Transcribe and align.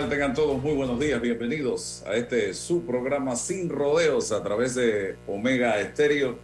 Tal? 0.00 0.08
Tengan 0.08 0.34
todos 0.34 0.62
muy 0.62 0.74
buenos 0.74 1.00
días. 1.00 1.20
Bienvenidos 1.20 2.04
a 2.06 2.14
este 2.14 2.54
su 2.54 2.84
programa 2.86 3.34
Sin 3.34 3.68
Rodeos 3.68 4.30
a 4.30 4.40
través 4.44 4.76
de 4.76 5.16
Omega 5.26 5.80
Estéreo, 5.80 6.38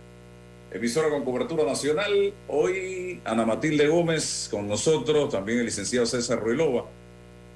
emisora 0.73 1.09
con 1.09 1.25
cobertura 1.25 1.63
nacional. 1.65 2.35
Hoy 2.49 3.21
Ana 3.25 3.47
Matilde 3.47 3.87
Gómez 3.87 4.49
con 4.51 4.67
nosotros, 4.67 5.31
también 5.31 5.61
el 5.61 5.67
licenciado 5.67 6.05
César 6.05 6.41
Ruilova. 6.41 6.87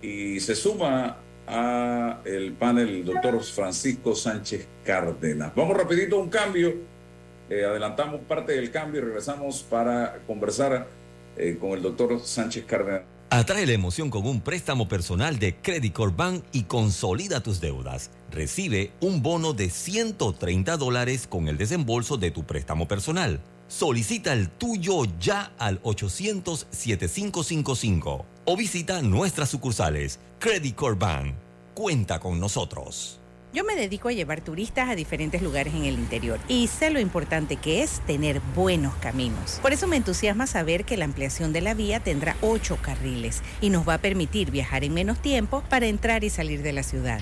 Y 0.00 0.38
se 0.38 0.54
suma 0.54 1.19
a 1.48 2.20
el 2.24 2.52
panel 2.52 2.88
el 2.88 3.04
doctor 3.04 3.42
Francisco 3.42 4.14
Sánchez 4.14 4.69
Cárdenas. 4.84 5.52
Vamos 5.56 5.76
rapidito 5.76 6.14
a 6.14 6.20
un 6.20 6.28
cambio. 6.28 6.74
Eh, 7.50 7.64
adelantamos 7.64 8.20
parte 8.20 8.52
del 8.52 8.70
cambio 8.70 9.00
y 9.00 9.04
regresamos 9.04 9.64
para 9.64 10.20
conversar 10.28 10.86
eh, 11.36 11.56
con 11.58 11.70
el 11.70 11.82
doctor 11.82 12.20
Sánchez 12.20 12.66
Cárdenas. 12.66 13.17
Atrae 13.30 13.66
la 13.66 13.72
emoción 13.72 14.08
con 14.08 14.26
un 14.26 14.40
préstamo 14.40 14.88
personal 14.88 15.38
de 15.38 15.54
Credit 15.54 15.92
Corp 15.92 16.16
Bank 16.16 16.42
y 16.50 16.62
consolida 16.62 17.42
tus 17.42 17.60
deudas. 17.60 18.10
Recibe 18.30 18.92
un 19.02 19.22
bono 19.22 19.52
de 19.52 19.68
130 19.68 20.78
dólares 20.78 21.26
con 21.26 21.48
el 21.48 21.58
desembolso 21.58 22.16
de 22.16 22.30
tu 22.30 22.44
préstamo 22.44 22.88
personal. 22.88 23.38
Solicita 23.68 24.32
el 24.32 24.48
tuyo 24.48 25.02
ya 25.20 25.52
al 25.58 25.82
800-7555 25.82 28.24
o 28.46 28.56
visita 28.56 29.02
nuestras 29.02 29.50
sucursales. 29.50 30.20
Credit 30.38 30.74
Corp 30.74 30.98
Bank. 30.98 31.34
Cuenta 31.74 32.20
con 32.20 32.40
nosotros. 32.40 33.17
Yo 33.54 33.64
me 33.64 33.74
dedico 33.74 34.10
a 34.10 34.12
llevar 34.12 34.42
turistas 34.42 34.91
a 34.91 34.94
diferentes 34.94 35.41
lugares 35.41 35.74
en 35.74 35.84
el 35.84 35.94
interior 35.94 36.38
y 36.48 36.66
sé 36.66 36.91
lo 36.91 37.00
importante 37.00 37.56
que 37.56 37.82
es 37.82 38.00
tener 38.06 38.41
buenos 38.54 38.94
caminos. 38.96 39.58
Por 39.62 39.72
eso 39.72 39.86
me 39.86 39.96
entusiasma 39.96 40.46
saber 40.46 40.84
que 40.84 40.98
la 40.98 41.06
ampliación 41.06 41.54
de 41.54 41.62
la 41.62 41.72
vía 41.72 42.00
tendrá 42.00 42.36
ocho 42.42 42.76
carriles 42.82 43.42
y 43.62 43.70
nos 43.70 43.88
va 43.88 43.94
a 43.94 43.98
permitir 43.98 44.50
viajar 44.50 44.84
en 44.84 44.92
menos 44.92 45.22
tiempo 45.22 45.64
para 45.70 45.86
entrar 45.86 46.24
y 46.24 46.30
salir 46.30 46.62
de 46.62 46.74
la 46.74 46.82
ciudad. 46.82 47.20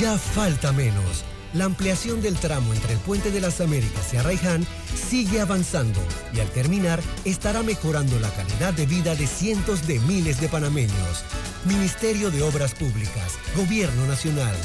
Ya 0.00 0.16
falta 0.16 0.72
menos. 0.72 1.24
La 1.52 1.66
ampliación 1.66 2.22
del 2.22 2.36
tramo 2.36 2.72
entre 2.72 2.94
el 2.94 2.98
Puente 3.00 3.30
de 3.30 3.40
las 3.40 3.60
Américas 3.60 4.12
y 4.12 4.16
Arraiján 4.16 4.66
sigue 4.96 5.40
avanzando 5.40 6.00
y 6.32 6.40
al 6.40 6.48
terminar 6.48 7.00
estará 7.24 7.62
mejorando 7.62 8.18
la 8.18 8.30
calidad 8.30 8.72
de 8.72 8.86
vida 8.86 9.14
de 9.14 9.26
cientos 9.26 9.86
de 9.86 10.00
miles 10.00 10.40
de 10.40 10.48
panameños. 10.48 11.24
Ministerio 11.66 12.30
de 12.30 12.42
Obras 12.42 12.74
Públicas, 12.74 13.38
Gobierno 13.56 14.06
Nacional. 14.06 14.56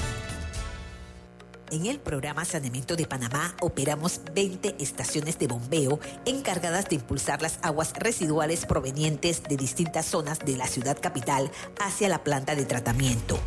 En 1.71 1.85
el 1.85 1.99
programa 1.99 2.45
Saneamiento 2.45 2.95
de 2.95 3.05
Panamá 3.05 3.53
operamos 3.61 4.21
20 4.33 4.77
estaciones 4.79 5.37
de 5.37 5.45
bombeo 5.45 5.99
encargadas 6.25 6.89
de 6.89 6.95
impulsar 6.95 7.43
las 7.43 7.59
aguas 7.61 7.93
residuales 7.93 8.65
provenientes 8.65 9.43
de 9.43 9.55
distintas 9.55 10.07
zonas 10.07 10.39
de 10.39 10.57
la 10.57 10.65
ciudad 10.65 10.97
capital 10.99 11.51
hacia 11.79 12.09
la 12.09 12.23
planta 12.23 12.55
de 12.55 12.65
tratamiento. 12.65 13.37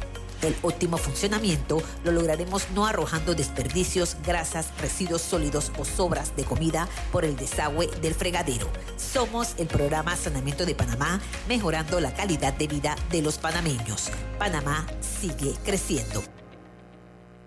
El 0.40 0.54
óptimo 0.62 0.98
funcionamiento 0.98 1.82
lo 2.04 2.12
lograremos 2.12 2.70
no 2.70 2.86
arrojando 2.86 3.34
desperdicios, 3.34 4.16
grasas, 4.24 4.68
residuos 4.80 5.22
sólidos 5.22 5.72
o 5.78 5.84
sobras 5.84 6.36
de 6.36 6.44
comida 6.44 6.88
por 7.10 7.24
el 7.24 7.36
desagüe 7.36 7.88
del 8.02 8.14
fregadero. 8.14 8.68
Somos 8.96 9.54
el 9.58 9.66
programa 9.66 10.14
Saneamiento 10.16 10.64
de 10.64 10.76
Panamá, 10.76 11.20
mejorando 11.48 11.98
la 11.98 12.14
calidad 12.14 12.54
de 12.54 12.68
vida 12.68 12.96
de 13.10 13.22
los 13.22 13.38
panameños. 13.38 14.10
Panamá 14.38 14.86
sigue 15.00 15.54
creciendo. 15.64 16.22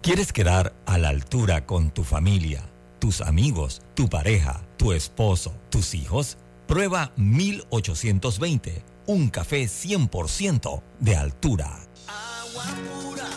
¿Quieres 0.06 0.32
quedar 0.32 0.72
a 0.86 1.00
la 1.00 1.10
altura 1.10 1.66
con 1.66 1.90
tu 1.90 2.04
familia, 2.04 2.62
tus 3.00 3.22
amigos, 3.22 3.82
tu 3.96 4.08
pareja, 4.08 4.62
tu 4.78 4.94
esposo, 4.94 5.52
tus 5.72 5.96
hijos? 5.96 6.38
Prueba 6.68 7.12
1820, 7.16 8.84
un 9.08 9.30
café 9.30 9.64
100% 9.64 10.84
de 11.00 11.16
altura. 11.16 11.80
Agua 12.06 12.66
pura 12.86 13.28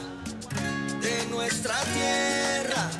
de 1.00 1.26
nuestra 1.30 1.74
tierra, 1.94 2.90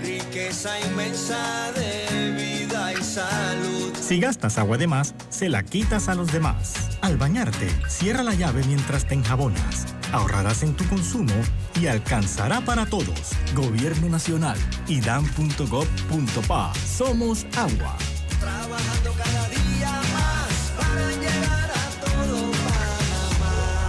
riqueza 0.00 0.78
inmensa 0.78 1.72
de 1.72 2.30
vida 2.36 2.92
y 2.92 3.02
salud. 3.02 3.97
Si 4.08 4.18
gastas 4.20 4.56
agua 4.56 4.78
de 4.78 4.86
más, 4.86 5.14
se 5.28 5.50
la 5.50 5.62
quitas 5.62 6.08
a 6.08 6.14
los 6.14 6.32
demás. 6.32 6.96
Al 7.02 7.18
bañarte, 7.18 7.68
cierra 7.90 8.22
la 8.22 8.32
llave 8.32 8.64
mientras 8.64 9.06
te 9.06 9.12
enjabonas. 9.12 9.84
Ahorrarás 10.12 10.62
en 10.62 10.74
tu 10.74 10.88
consumo 10.88 11.34
y 11.78 11.88
alcanzará 11.88 12.62
para 12.62 12.86
todos. 12.86 13.32
Gobierno 13.54 14.08
Nacional, 14.08 14.56
idam.gov.pa. 14.86 16.72
Somos 16.74 17.44
agua. 17.54 17.98
Trabajando 18.40 19.12
cada 19.12 19.46
día 19.50 20.00
más 20.14 20.72
para 20.78 21.10
llegar 21.10 21.70
a 21.70 21.90
todo 22.00 22.50
Panamá. 22.50 23.84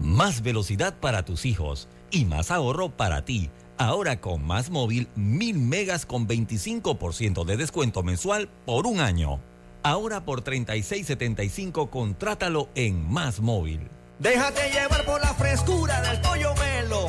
Más 0.00 0.42
velocidad 0.42 0.98
para 0.98 1.24
tus 1.24 1.46
hijos 1.46 1.86
y 2.10 2.24
más 2.24 2.50
ahorro 2.50 2.90
para 2.90 3.24
ti. 3.24 3.48
Ahora 3.82 4.20
con 4.20 4.46
Más 4.46 4.70
Móvil, 4.70 5.08
1000 5.16 5.58
megas 5.58 6.06
con 6.06 6.28
25% 6.28 7.44
de 7.44 7.56
descuento 7.56 8.04
mensual 8.04 8.48
por 8.64 8.86
un 8.86 9.00
año. 9.00 9.40
Ahora 9.82 10.24
por 10.24 10.44
36.75 10.44 11.90
contrátalo 11.90 12.68
en 12.76 13.10
Más 13.10 13.40
Móvil. 13.40 13.80
Déjate 14.20 14.70
llevar 14.70 15.04
por 15.04 15.20
la 15.20 15.34
frescura 15.34 16.00
del 16.00 16.20
pollo 16.20 16.54
melo. 16.54 17.06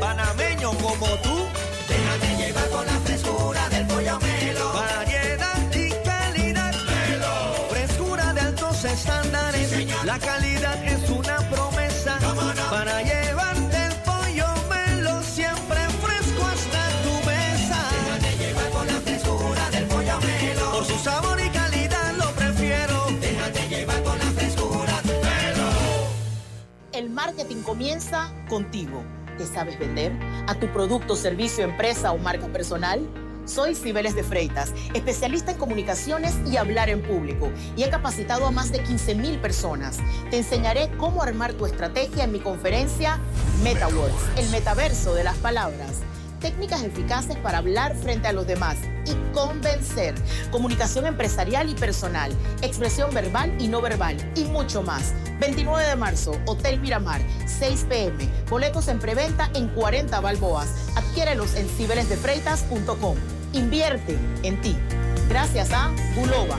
Panameño 0.00 0.70
como 0.78 1.06
tú. 1.22 1.36
Déjate 1.86 2.46
llevar 2.46 2.68
por 2.70 2.86
la 2.86 2.98
frescura 3.00 3.68
del 3.68 3.86
pollo 3.86 4.18
melo. 4.20 4.72
Variedad 4.72 5.74
y 5.74 5.90
calidad. 6.02 6.74
Melo. 6.86 7.68
Frescura 7.68 8.32
de 8.32 8.40
altos 8.40 8.84
estándares. 8.86 9.86
la 10.06 10.18
calidad 10.18 10.55
marketing 27.36 27.62
comienza 27.62 28.32
contigo. 28.48 29.04
¿Te 29.36 29.44
sabes 29.44 29.78
vender? 29.78 30.10
¿A 30.46 30.54
tu 30.54 30.72
producto, 30.72 31.16
servicio, 31.16 31.64
empresa 31.64 32.12
o 32.12 32.18
marca 32.18 32.46
personal? 32.46 33.06
Soy 33.44 33.74
Cibeles 33.74 34.16
de 34.16 34.24
Freitas, 34.24 34.72
especialista 34.94 35.52
en 35.52 35.58
comunicaciones 35.58 36.34
y 36.50 36.56
hablar 36.56 36.88
en 36.88 37.02
público, 37.02 37.52
y 37.76 37.82
he 37.82 37.90
capacitado 37.90 38.46
a 38.46 38.50
más 38.50 38.72
de 38.72 38.82
15 38.82 39.16
mil 39.16 39.38
personas. 39.38 39.98
Te 40.30 40.38
enseñaré 40.38 40.90
cómo 40.96 41.22
armar 41.22 41.52
tu 41.52 41.66
estrategia 41.66 42.24
en 42.24 42.32
mi 42.32 42.40
conferencia 42.40 43.20
MetaWords, 43.62 44.38
el 44.38 44.48
metaverso 44.48 45.14
de 45.14 45.24
las 45.24 45.36
palabras 45.36 46.00
técnicas 46.40 46.82
eficaces 46.82 47.36
para 47.36 47.58
hablar 47.58 47.94
frente 47.94 48.28
a 48.28 48.32
los 48.32 48.46
demás 48.46 48.76
y 49.06 49.34
convencer, 49.34 50.14
comunicación 50.50 51.06
empresarial 51.06 51.68
y 51.68 51.74
personal, 51.74 52.32
expresión 52.62 53.12
verbal 53.14 53.54
y 53.58 53.68
no 53.68 53.80
verbal 53.80 54.16
y 54.34 54.44
mucho 54.44 54.82
más. 54.82 55.14
29 55.40 55.84
de 55.84 55.96
marzo, 55.96 56.32
Hotel 56.46 56.80
Miramar, 56.80 57.20
6 57.46 57.86
pm, 57.88 58.28
boletos 58.48 58.88
en 58.88 58.98
preventa 58.98 59.50
en 59.54 59.68
40 59.68 60.20
balboas. 60.20 60.68
Adquiérelos 60.96 61.54
en 61.54 61.68
ciberesdefreitas.com. 61.68 63.16
Invierte 63.52 64.18
en 64.42 64.60
ti. 64.60 64.76
Gracias 65.28 65.70
a 65.72 65.90
Bulova. 66.16 66.58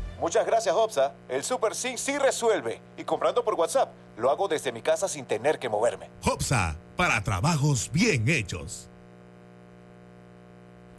Muchas 0.21 0.45
gracias, 0.45 0.73
Hopsa. 0.75 1.13
El 1.27 1.43
Super 1.43 1.73
Sync 1.73 1.97
sí 1.97 2.15
resuelve. 2.19 2.79
Y 2.95 3.03
comprando 3.03 3.43
por 3.43 3.55
WhatsApp, 3.55 3.91
lo 4.17 4.29
hago 4.29 4.47
desde 4.47 4.71
mi 4.71 4.83
casa 4.83 5.07
sin 5.07 5.25
tener 5.25 5.57
que 5.57 5.67
moverme. 5.67 6.11
Hopsa, 6.23 6.75
para 6.95 7.23
trabajos 7.23 7.89
bien 7.91 8.29
hechos. 8.29 8.87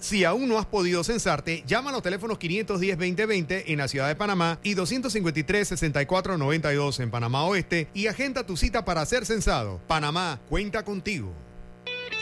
Si 0.00 0.24
aún 0.24 0.48
no 0.48 0.58
has 0.58 0.66
podido 0.66 1.04
censarte, 1.04 1.62
llama 1.64 1.90
a 1.90 1.92
los 1.92 2.02
teléfonos 2.02 2.40
510-2020 2.40 3.62
en 3.69 3.78
la 3.78 3.86
ciudad 3.86 4.08
de 4.08 4.16
Panamá 4.16 4.58
y 4.64 4.74
253-6492 4.74 6.98
en 6.98 7.12
Panamá 7.12 7.44
Oeste 7.44 7.86
y 7.94 8.08
agenda 8.08 8.44
tu 8.44 8.56
cita 8.56 8.84
para 8.84 9.06
ser 9.06 9.25
censado. 9.25 9.78
Panamá, 9.86 10.40
cuenta 10.48 10.84
contigo. 10.84 11.32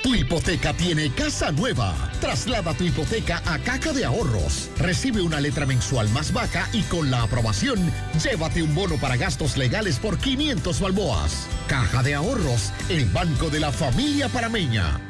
Tu 0.03 0.15
hipoteca 0.15 0.73
tiene 0.73 1.13
casa 1.13 1.53
nueva. 1.53 1.95
Traslada 2.21 2.73
tu 2.73 2.85
hipoteca 2.85 3.43
a 3.45 3.59
Caja 3.59 3.93
de 3.93 4.07
Ahorros. 4.07 4.71
Recibe 4.79 5.21
una 5.21 5.41
letra 5.41 5.67
mensual 5.67 6.09
más 6.09 6.33
baja 6.33 6.67
y 6.73 6.83
con 6.85 7.11
la 7.11 7.23
aprobación, 7.23 7.93
llévate 8.23 8.63
un 8.63 8.75
bono 8.75 8.97
para 8.97 9.19
gastos 9.19 9.59
legales 9.59 9.99
por 9.99 10.17
500 10.17 10.81
balboas. 10.81 11.47
Caja 11.69 12.03
de 12.03 12.15
Ahorros, 12.15 12.73
el 12.89 13.05
banco 13.07 13.51
de 13.51 13.61
la 13.61 13.73
familia 13.73 14.29
parameña. 14.31 15.10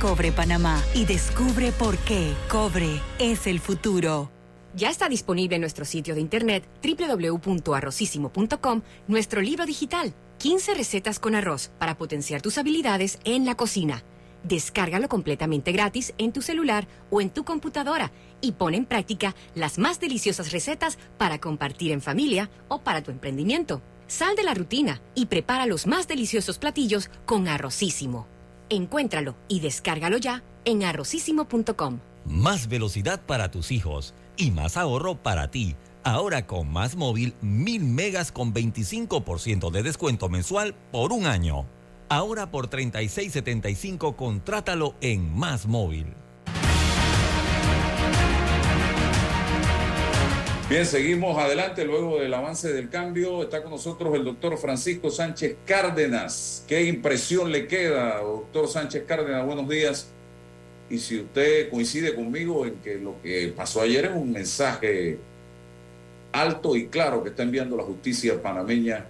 Cobre 0.00 0.32
Panamá 0.32 0.82
y 0.94 1.06
descubre 1.06 1.72
por 1.72 1.96
qué 1.96 2.34
Cobre 2.50 3.00
es 3.18 3.46
el 3.46 3.58
futuro. 3.58 4.30
Ya 4.76 4.90
está 4.90 5.08
disponible 5.08 5.56
en 5.56 5.62
nuestro 5.62 5.86
sitio 5.86 6.14
de 6.14 6.20
internet 6.20 6.68
www.arrocísimo.com 6.82 8.82
nuestro 9.08 9.40
libro 9.40 9.64
digital 9.64 10.12
15 10.40 10.74
recetas 10.74 11.18
con 11.18 11.34
arroz 11.34 11.70
para 11.78 11.96
potenciar 11.96 12.42
tus 12.42 12.58
habilidades 12.58 13.18
en 13.24 13.46
la 13.46 13.54
cocina. 13.54 14.02
Descárgalo 14.42 15.08
completamente 15.08 15.72
gratis 15.72 16.12
en 16.18 16.34
tu 16.34 16.42
celular 16.42 16.86
o 17.08 17.22
en 17.22 17.30
tu 17.30 17.44
computadora 17.44 18.12
y 18.42 18.52
pon 18.52 18.74
en 18.74 18.84
práctica 18.84 19.34
las 19.54 19.78
más 19.78 20.00
deliciosas 20.00 20.52
recetas 20.52 20.98
para 21.16 21.40
compartir 21.40 21.92
en 21.92 22.02
familia 22.02 22.50
o 22.68 22.82
para 22.82 23.02
tu 23.02 23.10
emprendimiento. 23.10 23.80
Sal 24.06 24.36
de 24.36 24.42
la 24.42 24.52
rutina 24.52 25.00
y 25.14 25.24
prepara 25.26 25.64
los 25.64 25.86
más 25.86 26.08
deliciosos 26.08 26.58
platillos 26.58 27.08
con 27.24 27.48
Arrocísimo. 27.48 28.33
Encuéntralo 28.68 29.36
y 29.48 29.60
descárgalo 29.60 30.18
ya 30.18 30.42
en 30.64 30.84
arrocísimo.com. 30.84 32.00
Más 32.24 32.68
velocidad 32.68 33.20
para 33.24 33.50
tus 33.50 33.70
hijos 33.70 34.14
y 34.36 34.50
más 34.50 34.76
ahorro 34.76 35.16
para 35.16 35.50
ti. 35.50 35.76
Ahora 36.02 36.46
con 36.46 36.70
Más 36.70 36.96
Móvil, 36.96 37.34
1000 37.40 37.84
megas 37.84 38.32
con 38.32 38.52
25% 38.52 39.70
de 39.70 39.82
descuento 39.82 40.28
mensual 40.28 40.74
por 40.92 41.12
un 41.12 41.26
año. 41.26 41.66
Ahora 42.08 42.50
por 42.50 42.68
36.75 42.68 44.14
contrátalo 44.14 44.94
en 45.00 45.34
Más 45.34 45.66
Móvil. 45.66 46.23
Bien, 50.74 50.86
seguimos 50.86 51.38
adelante 51.38 51.84
luego 51.84 52.18
del 52.18 52.34
avance 52.34 52.72
del 52.72 52.88
cambio. 52.88 53.44
Está 53.44 53.62
con 53.62 53.70
nosotros 53.70 54.12
el 54.16 54.24
doctor 54.24 54.58
Francisco 54.58 55.08
Sánchez 55.08 55.54
Cárdenas. 55.64 56.64
¿Qué 56.66 56.82
impresión 56.86 57.52
le 57.52 57.68
queda, 57.68 58.20
doctor 58.20 58.66
Sánchez 58.66 59.04
Cárdenas? 59.06 59.46
Buenos 59.46 59.68
días. 59.68 60.08
Y 60.90 60.98
si 60.98 61.20
usted 61.20 61.70
coincide 61.70 62.16
conmigo 62.16 62.66
en 62.66 62.74
que 62.82 62.96
lo 62.96 63.22
que 63.22 63.54
pasó 63.56 63.82
ayer 63.82 64.06
es 64.06 64.16
un 64.16 64.32
mensaje 64.32 65.16
alto 66.32 66.74
y 66.74 66.88
claro 66.88 67.22
que 67.22 67.28
está 67.28 67.44
enviando 67.44 67.76
la 67.76 67.84
justicia 67.84 68.42
panameña 68.42 69.06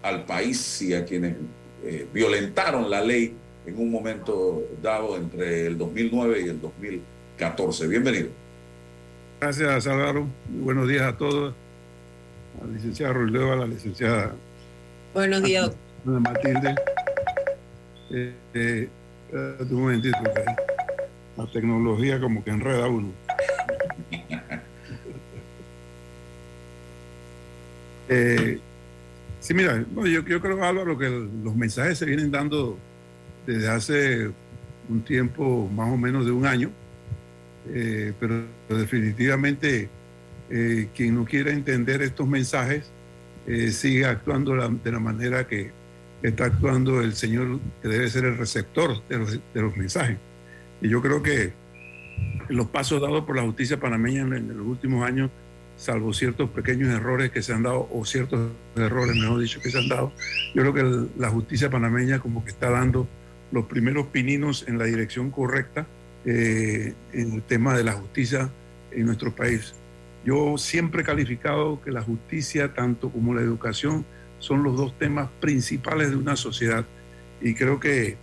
al 0.00 0.24
país 0.24 0.80
y 0.80 0.94
a 0.94 1.04
quienes 1.04 1.36
eh, 1.84 2.06
violentaron 2.10 2.88
la 2.88 3.02
ley 3.02 3.34
en 3.66 3.78
un 3.78 3.90
momento 3.90 4.62
dado 4.80 5.18
entre 5.18 5.66
el 5.66 5.76
2009 5.76 6.40
y 6.40 6.48
el 6.48 6.58
2014. 6.58 7.86
Bienvenido. 7.86 8.41
Gracias, 9.42 9.88
Álvaro. 9.88 10.28
Buenos 10.50 10.86
días 10.86 11.02
a 11.02 11.16
todos. 11.16 11.52
A 12.60 12.64
la 12.64 12.74
licenciada 12.74 13.12
Roleo, 13.12 13.52
a 13.52 13.56
la 13.56 13.66
licenciada. 13.66 14.36
Buenos 15.12 15.42
días. 15.42 15.72
Matilde. 16.04 16.76
Eh, 18.12 18.32
eh, 18.54 18.88
un 19.32 19.80
momentito, 19.80 20.16
la 21.36 21.46
tecnología 21.48 22.20
como 22.20 22.44
que 22.44 22.50
enreda 22.50 22.86
uno. 22.86 23.08
Eh, 28.08 28.58
sí, 29.40 29.54
mira, 29.54 29.84
yo, 29.96 30.04
yo 30.04 30.40
creo, 30.40 30.62
Álvaro, 30.62 30.98
que 30.98 31.08
los 31.08 31.56
mensajes 31.56 31.96
se 31.96 32.04
vienen 32.04 32.30
dando 32.30 32.76
desde 33.46 33.68
hace 33.70 34.30
un 34.88 35.02
tiempo, 35.02 35.68
más 35.74 35.90
o 35.90 35.96
menos 35.96 36.26
de 36.26 36.30
un 36.30 36.44
año 36.44 36.70
eh, 37.68 38.12
pero 38.18 38.44
definitivamente 38.68 39.88
eh, 40.50 40.88
quien 40.94 41.14
no 41.14 41.24
quiera 41.24 41.52
entender 41.52 42.02
estos 42.02 42.26
mensajes 42.26 42.90
eh, 43.46 43.70
sigue 43.70 44.04
actuando 44.04 44.54
de 44.54 44.92
la 44.92 45.00
manera 45.00 45.46
que 45.46 45.70
está 46.22 46.44
actuando 46.44 47.00
el 47.00 47.14
Señor, 47.14 47.58
que 47.80 47.88
debe 47.88 48.08
ser 48.08 48.24
el 48.24 48.36
receptor 48.36 49.02
de 49.08 49.18
los, 49.18 49.32
de 49.32 49.60
los 49.60 49.76
mensajes. 49.76 50.18
Y 50.80 50.88
yo 50.88 51.00
creo 51.00 51.22
que 51.22 51.52
los 52.48 52.68
pasos 52.68 53.00
dados 53.00 53.24
por 53.24 53.36
la 53.36 53.42
justicia 53.42 53.80
panameña 53.80 54.22
en, 54.22 54.56
los 54.56 54.66
últimos 54.66 55.04
años, 55.06 55.30
salvo 55.76 56.12
ciertos 56.12 56.50
pequeños 56.50 56.90
errores 56.90 57.32
que 57.32 57.42
se 57.42 57.52
han 57.52 57.62
dado, 57.62 57.88
o 57.90 58.04
ciertos 58.04 58.52
errores, 58.76 59.16
mejor 59.16 59.40
dicho, 59.40 59.60
que 59.60 59.70
se 59.70 59.78
han 59.78 59.88
dado, 59.88 60.12
yo 60.54 60.62
creo 60.62 60.74
que 60.74 61.08
la 61.18 61.30
justicia 61.30 61.70
panameña 61.70 62.20
como 62.20 62.44
que 62.44 62.50
está 62.50 62.70
dando 62.70 63.08
los 63.50 63.66
primeros 63.66 64.06
pininos 64.06 64.64
en 64.68 64.78
la 64.78 64.84
dirección 64.84 65.30
correcta 65.30 65.86
eh, 66.24 66.94
en 67.12 67.32
el 67.32 67.42
tema 67.42 67.76
de 67.76 67.84
la 67.84 67.92
justicia 67.92 68.50
en 68.90 69.06
nuestro 69.06 69.34
país. 69.34 69.74
Yo 70.24 70.56
siempre 70.56 71.02
he 71.02 71.04
calificado 71.04 71.80
que 71.82 71.90
la 71.90 72.02
justicia, 72.02 72.74
tanto 72.74 73.10
como 73.10 73.34
la 73.34 73.40
educación, 73.40 74.04
son 74.38 74.62
los 74.62 74.76
dos 74.76 74.96
temas 74.98 75.28
principales 75.40 76.10
de 76.10 76.16
una 76.16 76.36
sociedad. 76.36 76.84
Y 77.40 77.54
creo 77.54 77.80
que 77.80 78.16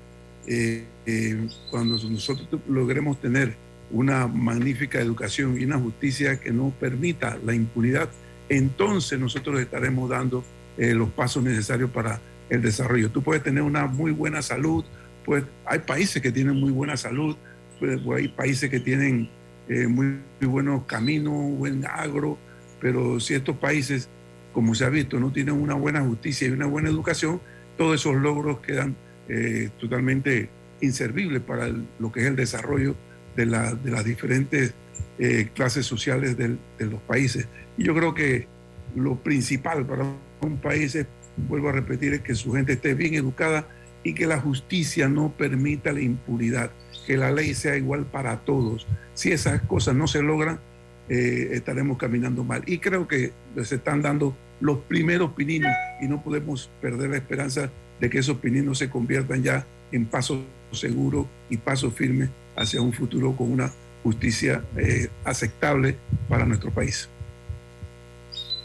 eh, 0.47 0.85
eh, 1.05 1.47
cuando 1.69 1.97
nosotros 2.09 2.47
logremos 2.67 3.19
tener 3.19 3.55
una 3.91 4.27
magnífica 4.27 4.99
educación 4.99 5.59
y 5.59 5.65
una 5.65 5.77
justicia 5.77 6.39
que 6.39 6.51
no 6.51 6.71
permita 6.79 7.37
la 7.43 7.53
impunidad, 7.53 8.09
entonces 8.47 9.19
nosotros 9.19 9.59
estaremos 9.59 10.09
dando 10.09 10.43
los 10.77 11.09
pasos 11.09 11.43
necesarios 11.43 11.89
para 11.89 12.21
el 12.49 12.61
desarrollo. 12.61 13.09
Tú 13.09 13.21
puedes 13.21 13.43
tener 13.43 13.63
una 13.63 13.85
muy 13.85 14.11
buena 14.11 14.41
salud, 14.41 14.85
pues 15.25 15.43
hay 15.65 15.79
países 15.79 16.21
que 16.21 16.31
tienen 16.31 16.55
muy 16.55 16.71
buena 16.71 16.97
salud, 16.97 17.35
hay 18.15 18.27
países 18.29 18.69
que 18.69 18.79
tienen 18.79 19.29
eh, 19.67 19.87
muy, 19.87 20.19
buenos 20.41 20.85
caminos, 20.85 21.33
buen 21.57 21.85
agro, 21.85 22.37
pero 22.79 23.19
si 23.19 23.33
estos 23.33 23.57
países, 23.57 24.09
como 24.53 24.73
se 24.75 24.85
ha 24.85 24.89
visto, 24.89 25.19
no 25.19 25.31
tienen 25.31 25.55
una 25.55 25.73
buena 25.75 26.01
justicia 26.01 26.47
y 26.47 26.51
una 26.51 26.65
buena 26.65 26.89
educación, 26.89 27.41
todos 27.77 27.95
esos 27.99 28.15
logros 28.15 28.59
quedan 28.59 28.95
eh, 29.27 29.69
totalmente 29.79 30.49
inservible 30.81 31.39
para 31.39 31.69
lo 31.99 32.11
que 32.11 32.21
es 32.21 32.25
el 32.27 32.35
desarrollo 32.35 32.95
de, 33.35 33.45
la- 33.45 33.73
de 33.75 33.91
las 33.91 34.03
diferentes 34.05 34.73
eh, 35.19 35.49
clases 35.53 35.85
sociales 35.85 36.37
de 36.37 36.57
los 36.79 37.01
países. 37.01 37.47
Y 37.77 37.83
yo 37.83 37.93
creo 37.93 38.13
que 38.13 38.47
lo 38.95 39.17
principal 39.17 39.85
para 39.85 40.05
un 40.41 40.57
país 40.57 40.97
vuelvo 41.47 41.69
a 41.69 41.73
repetir, 41.73 42.13
es 42.13 42.21
que 42.21 42.35
su 42.35 42.53
gente 42.53 42.73
esté 42.73 42.93
bien 42.95 43.13
educada 43.13 43.67
y 44.03 44.13
que 44.13 44.25
la 44.27 44.39
justicia 44.39 45.07
no 45.09 45.31
permita 45.31 45.91
la 45.91 46.01
impunidad, 46.01 46.71
que 47.05 47.17
la 47.17 47.31
ley 47.31 47.53
sea 47.53 47.75
igual 47.77 48.05
para 48.05 48.37
todos. 48.37 48.87
Si 49.13 49.31
esas 49.31 49.61
cosas 49.63 49.95
no 49.95 50.07
se 50.07 50.21
logran, 50.21 50.59
eh, 51.09 51.49
estaremos 51.53 51.97
caminando 51.97 52.43
mal. 52.43 52.63
Y 52.65 52.79
creo 52.79 53.07
que 53.07 53.31
se 53.63 53.75
están 53.75 54.01
dando 54.01 54.35
los 54.61 54.79
primeros 54.79 55.31
pininos 55.33 55.71
y 56.01 56.07
no 56.07 56.21
podemos 56.21 56.69
perder 56.81 57.09
la 57.09 57.17
esperanza 57.17 57.69
de 57.99 58.09
que 58.09 58.19
esos 58.19 58.37
pininos 58.37 58.77
se 58.77 58.89
conviertan 58.89 59.43
ya 59.43 59.65
en 59.91 60.05
pasos 60.05 60.39
seguros 60.71 61.25
y 61.49 61.57
pasos 61.57 61.93
firmes 61.93 62.29
hacia 62.55 62.81
un 62.81 62.93
futuro 62.93 63.35
con 63.35 63.51
una 63.51 63.71
justicia 64.03 64.63
eh, 64.77 65.09
aceptable 65.23 65.95
para 66.27 66.45
nuestro 66.45 66.71
país. 66.71 67.09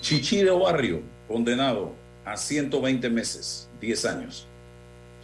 Chichiro 0.00 0.60
Barrio, 0.60 1.00
condenado 1.26 1.94
a 2.24 2.36
120 2.36 3.08
meses, 3.08 3.68
10 3.80 4.04
años. 4.04 4.46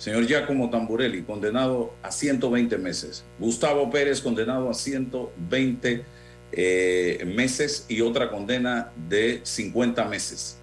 Señor 0.00 0.26
Giacomo 0.26 0.70
Tamburelli, 0.70 1.24
condenado 1.24 1.92
a 2.02 2.10
120 2.10 2.78
meses. 2.78 3.22
Gustavo 3.38 3.90
Pérez, 3.90 4.22
condenado 4.22 4.70
a 4.70 4.72
120 4.72 6.04
eh, 6.52 7.22
meses 7.26 7.84
y 7.86 8.00
otra 8.00 8.30
condena 8.30 8.92
de 9.10 9.40
50 9.42 10.02
meses. 10.06 10.56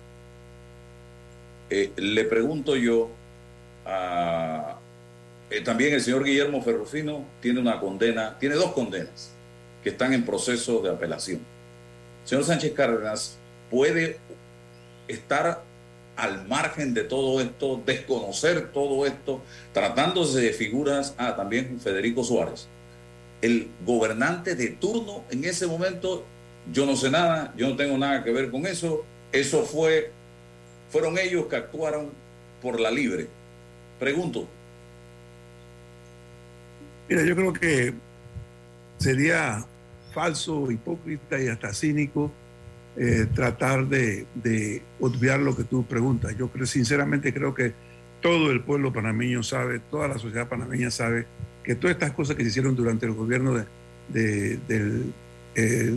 Eh, 1.70 1.92
le 1.98 2.24
pregunto 2.24 2.76
yo 2.76 3.12
a... 3.86 4.80
eh, 5.52 5.62
también 5.62 5.94
el 5.94 6.02
señor 6.02 6.24
Guillermo 6.24 6.64
Ferrufino 6.64 7.24
tiene 7.40 7.60
una 7.60 7.80
condena, 7.80 8.40
tiene 8.40 8.56
dos 8.56 8.72
condenas 8.72 9.34
que 9.84 9.90
están 9.90 10.14
en 10.14 10.26
proceso 10.26 10.82
de 10.82 10.90
apelación. 10.90 11.42
Señor 12.26 12.44
Sánchez 12.44 12.74
Cárdenas, 12.74 13.38
¿puede 13.70 14.18
estar 15.08 15.62
al 16.18 16.48
margen 16.48 16.94
de 16.94 17.04
todo 17.04 17.40
esto, 17.40 17.82
desconocer 17.86 18.72
todo 18.72 19.06
esto, 19.06 19.42
tratándose 19.72 20.42
de 20.42 20.52
figuras, 20.52 21.16
ah, 21.18 21.36
también 21.36 21.80
Federico 21.80 22.24
Suárez, 22.24 22.68
el 23.42 23.70
gobernante 23.86 24.56
de 24.56 24.70
turno 24.70 25.24
en 25.30 25.46
ese 25.46 25.68
momento, 25.68 26.26
yo 26.74 26.86
no 26.86 26.96
sé 26.96 27.12
nada, 27.12 27.54
yo 27.56 27.70
no 27.70 27.76
tengo 27.76 27.98
nada 27.98 28.24
que 28.24 28.32
ver 28.32 28.50
con 28.50 28.66
eso, 28.66 29.06
eso 29.32 29.64
fue, 29.64 30.12
fueron 30.90 31.18
ellos 31.18 31.46
que 31.46 31.56
actuaron 31.56 32.10
por 32.62 32.80
la 32.80 32.90
libre. 32.90 33.28
Pregunto, 34.00 34.48
Mira, 37.10 37.24
yo 37.24 37.36
creo 37.36 37.54
que 37.54 37.94
sería 38.98 39.66
falso, 40.14 40.70
hipócrita 40.70 41.42
y 41.42 41.48
hasta 41.48 41.74
cínico 41.74 42.32
eh, 42.98 43.28
tratar 43.34 43.88
de, 43.88 44.26
de 44.36 44.82
obviar 45.00 45.40
lo 45.40 45.56
que 45.56 45.64
tú 45.64 45.86
preguntas. 45.86 46.36
Yo 46.38 46.50
creo, 46.50 46.66
sinceramente 46.66 47.34
creo 47.34 47.54
que 47.54 47.74
todo 48.22 48.52
el 48.52 48.62
pueblo 48.62 48.92
panameño 48.92 49.44
sabe, 49.44 49.80
toda 49.80 50.08
la 50.08 50.18
sociedad 50.18 50.48
panameña 50.48 50.90
sabe 50.90 51.26
que 51.64 51.76
todas 51.76 51.96
estas 51.96 52.12
cosas 52.12 52.36
que 52.36 52.44
se 52.44 52.50
hicieron 52.50 52.76
durante 52.76 53.06
el 53.06 53.14
gobierno 53.14 53.54
de- 53.54 53.66
de- 54.10 54.58
del 54.68 55.14
eh, 55.56 55.94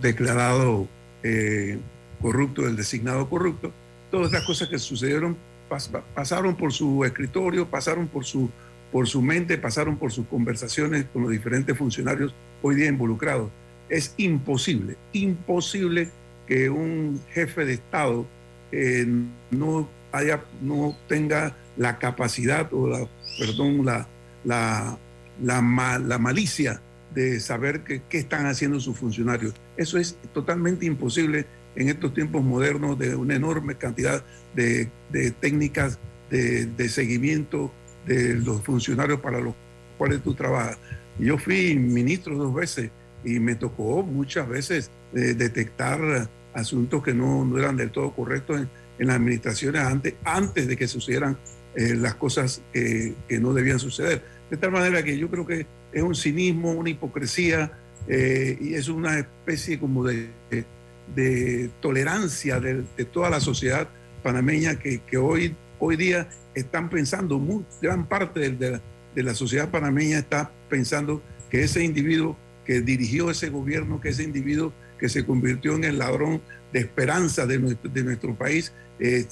declarado 0.00 0.88
eh, 1.22 1.78
corrupto, 2.22 2.62
del 2.62 2.76
designado 2.76 3.28
corrupto, 3.28 3.72
todas 4.10 4.28
estas 4.32 4.46
cosas 4.46 4.68
que 4.68 4.78
sucedieron 4.78 5.36
pas- 5.68 5.90
pasaron 6.14 6.56
por 6.56 6.72
su 6.72 7.04
escritorio, 7.04 7.66
pasaron 7.66 8.06
por 8.08 8.24
su, 8.24 8.48
por 8.92 9.06
su 9.08 9.20
mente, 9.20 9.58
pasaron 9.58 9.96
por 9.96 10.12
sus 10.12 10.26
conversaciones 10.28 11.04
con 11.12 11.22
los 11.22 11.30
diferentes 11.30 11.76
funcionarios 11.76 12.34
hoy 12.62 12.76
día 12.76 12.86
involucrados. 12.88 13.50
Es 13.88 14.14
imposible, 14.18 14.96
imposible 15.12 16.10
que 16.48 16.70
un 16.70 17.20
jefe 17.32 17.64
de 17.66 17.74
Estado 17.74 18.26
eh, 18.72 19.06
no, 19.50 19.88
haya, 20.10 20.42
no 20.62 20.96
tenga 21.06 21.54
la 21.76 21.98
capacidad 21.98 22.72
o 22.72 22.88
la, 22.88 23.06
perdón, 23.38 23.84
la, 23.84 24.08
la, 24.44 24.98
la, 25.42 25.60
ma- 25.60 25.98
la 25.98 26.18
malicia 26.18 26.80
de 27.14 27.38
saber 27.40 27.82
qué 27.82 28.18
están 28.18 28.46
haciendo 28.46 28.80
sus 28.80 28.96
funcionarios. 28.96 29.54
Eso 29.76 29.98
es 29.98 30.16
totalmente 30.32 30.86
imposible 30.86 31.46
en 31.76 31.88
estos 31.90 32.12
tiempos 32.14 32.42
modernos 32.42 32.98
de 32.98 33.14
una 33.14 33.34
enorme 33.36 33.76
cantidad 33.76 34.24
de, 34.54 34.88
de 35.12 35.30
técnicas 35.30 35.98
de, 36.30 36.66
de 36.66 36.88
seguimiento 36.88 37.70
de 38.06 38.34
los 38.34 38.62
funcionarios 38.62 39.20
para 39.20 39.38
los 39.40 39.54
cuales 39.98 40.22
tú 40.22 40.34
trabajas. 40.34 40.78
Yo 41.18 41.36
fui 41.38 41.76
ministro 41.76 42.36
dos 42.36 42.54
veces 42.54 42.90
y 43.24 43.38
me 43.38 43.54
tocó 43.54 44.02
muchas 44.02 44.48
veces 44.48 44.90
eh, 45.14 45.34
detectar 45.34 46.28
asuntos 46.60 47.02
que 47.02 47.14
no, 47.14 47.44
no 47.44 47.58
eran 47.58 47.76
del 47.76 47.90
todo 47.90 48.12
correctos 48.12 48.60
en, 48.60 48.68
en 48.98 49.06
las 49.06 49.16
administraciones 49.16 49.82
antes, 49.82 50.14
antes 50.24 50.66
de 50.66 50.76
que 50.76 50.88
sucedieran 50.88 51.38
eh, 51.74 51.94
las 51.94 52.14
cosas 52.14 52.62
que, 52.72 53.14
no 53.40 53.52
debían 53.52 53.78
suceder. 53.78 54.22
De 54.50 54.56
tal 54.56 54.72
manera 54.72 55.02
que 55.02 55.16
yo 55.16 55.30
creo 55.30 55.46
que 55.46 55.66
es 55.92 56.02
un 56.02 56.14
cinismo, 56.14 56.72
una 56.72 56.90
hipocresía 56.90 57.70
eh, 58.08 58.58
y 58.60 58.74
es 58.74 58.88
una 58.88 59.18
especie 59.18 59.78
como 59.78 60.04
de, 60.04 60.30
de- 60.50 61.70
tolerancia 61.80 62.60
de, 62.60 62.82
toda 63.04 63.30
la 63.30 63.40
sociedad 63.40 63.88
panameña 64.22 64.78
que, 64.78 65.00
que 65.00 65.16
hoy, 65.16 65.54
hoy 65.78 65.96
día 65.96 66.28
están 66.54 66.90
pensando, 66.90 67.40
gran 67.80 68.06
parte 68.06 68.50
de 68.50 69.22
la 69.22 69.34
sociedad 69.34 69.70
panameña 69.70 70.18
está 70.18 70.50
pensando 70.68 71.22
que 71.50 71.62
ese 71.62 71.84
individuo 71.84 72.36
que 72.64 72.80
dirigió 72.80 73.30
ese 73.30 73.48
gobierno, 73.48 74.00
que 74.00 74.10
ese 74.10 74.22
individuo 74.22 74.72
que 74.98 75.08
se 75.08 75.24
convirtió 75.24 75.74
en 75.74 75.84
el 75.84 75.98
ladrón 75.98 76.40
de 76.72 76.80
esperanza 76.80 77.46
de 77.46 77.58
nuestro, 77.58 78.34
país, 78.34 78.72
eh, 78.98 79.26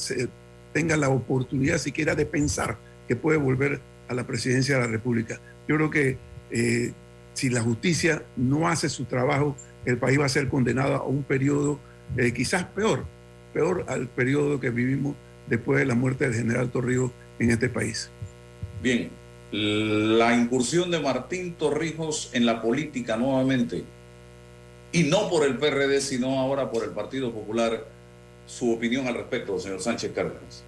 tenga 0.73 0.97
la 0.97 1.09
oportunidad 1.09 1.79
siquiera 1.79 2.15
de 2.15 2.27
pensar 2.27 2.77
que 3.09 3.17
puede 3.17 3.39
volver 3.39 3.81
a 4.09 4.15
la 4.15 4.27
presidencia 4.27 4.77
de 4.77 4.83
la 4.83 4.89
República. 4.89 5.41
Yo 5.69 5.77
creo 5.77 5.91
que 5.91 6.19
eh, 6.51 6.93
si 7.35 7.51
la 7.51 7.61
justicia 7.61 8.23
no 8.37 8.69
hace 8.69 8.89
su 8.89 9.05
trabajo, 9.05 9.57
el 9.85 9.99
país 9.99 10.19
va 10.19 10.27
a 10.27 10.29
ser 10.29 10.49
condenado 10.49 10.95
a 10.95 11.05
un 11.05 11.23
periodo 11.23 11.79
eh, 12.17 12.33
quizás 12.33 12.65
peor, 12.65 13.05
peor 13.53 13.85
al 13.89 14.09
periodo 14.09 14.61
que 14.61 14.71
vivimos 14.71 15.17
después 15.49 15.79
de 15.79 15.87
la 15.87 15.95
muerte 15.95 16.29
del 16.29 16.35
general 16.35 16.71
Torrijos 16.71 17.13
en 17.39 17.51
este 17.51 17.69
país. 17.69 18.11
bien, 18.83 19.11
la 19.53 20.35
incursión 20.35 20.91
de 20.91 21.01
Martín 21.01 21.55
Torrijos 21.55 22.31
en 22.33 22.47
la 22.47 22.61
política 22.61 23.17
nuevamente, 23.17 23.85
y 24.97 25.05
no 25.05 25.29
por 25.29 25.45
el 25.47 25.59
PRD, 25.59 26.01
sino 26.01 26.39
ahora 26.39 26.71
por 26.71 26.85
el 26.85 26.91
Partido 26.91 27.33
Popular, 27.33 27.85
su 28.47 28.73
opinión 28.73 29.07
al 29.07 29.15
respecto, 29.15 29.59
señor 29.59 29.81
Sánchez 29.83 30.13
Cárdenas. 30.15 30.63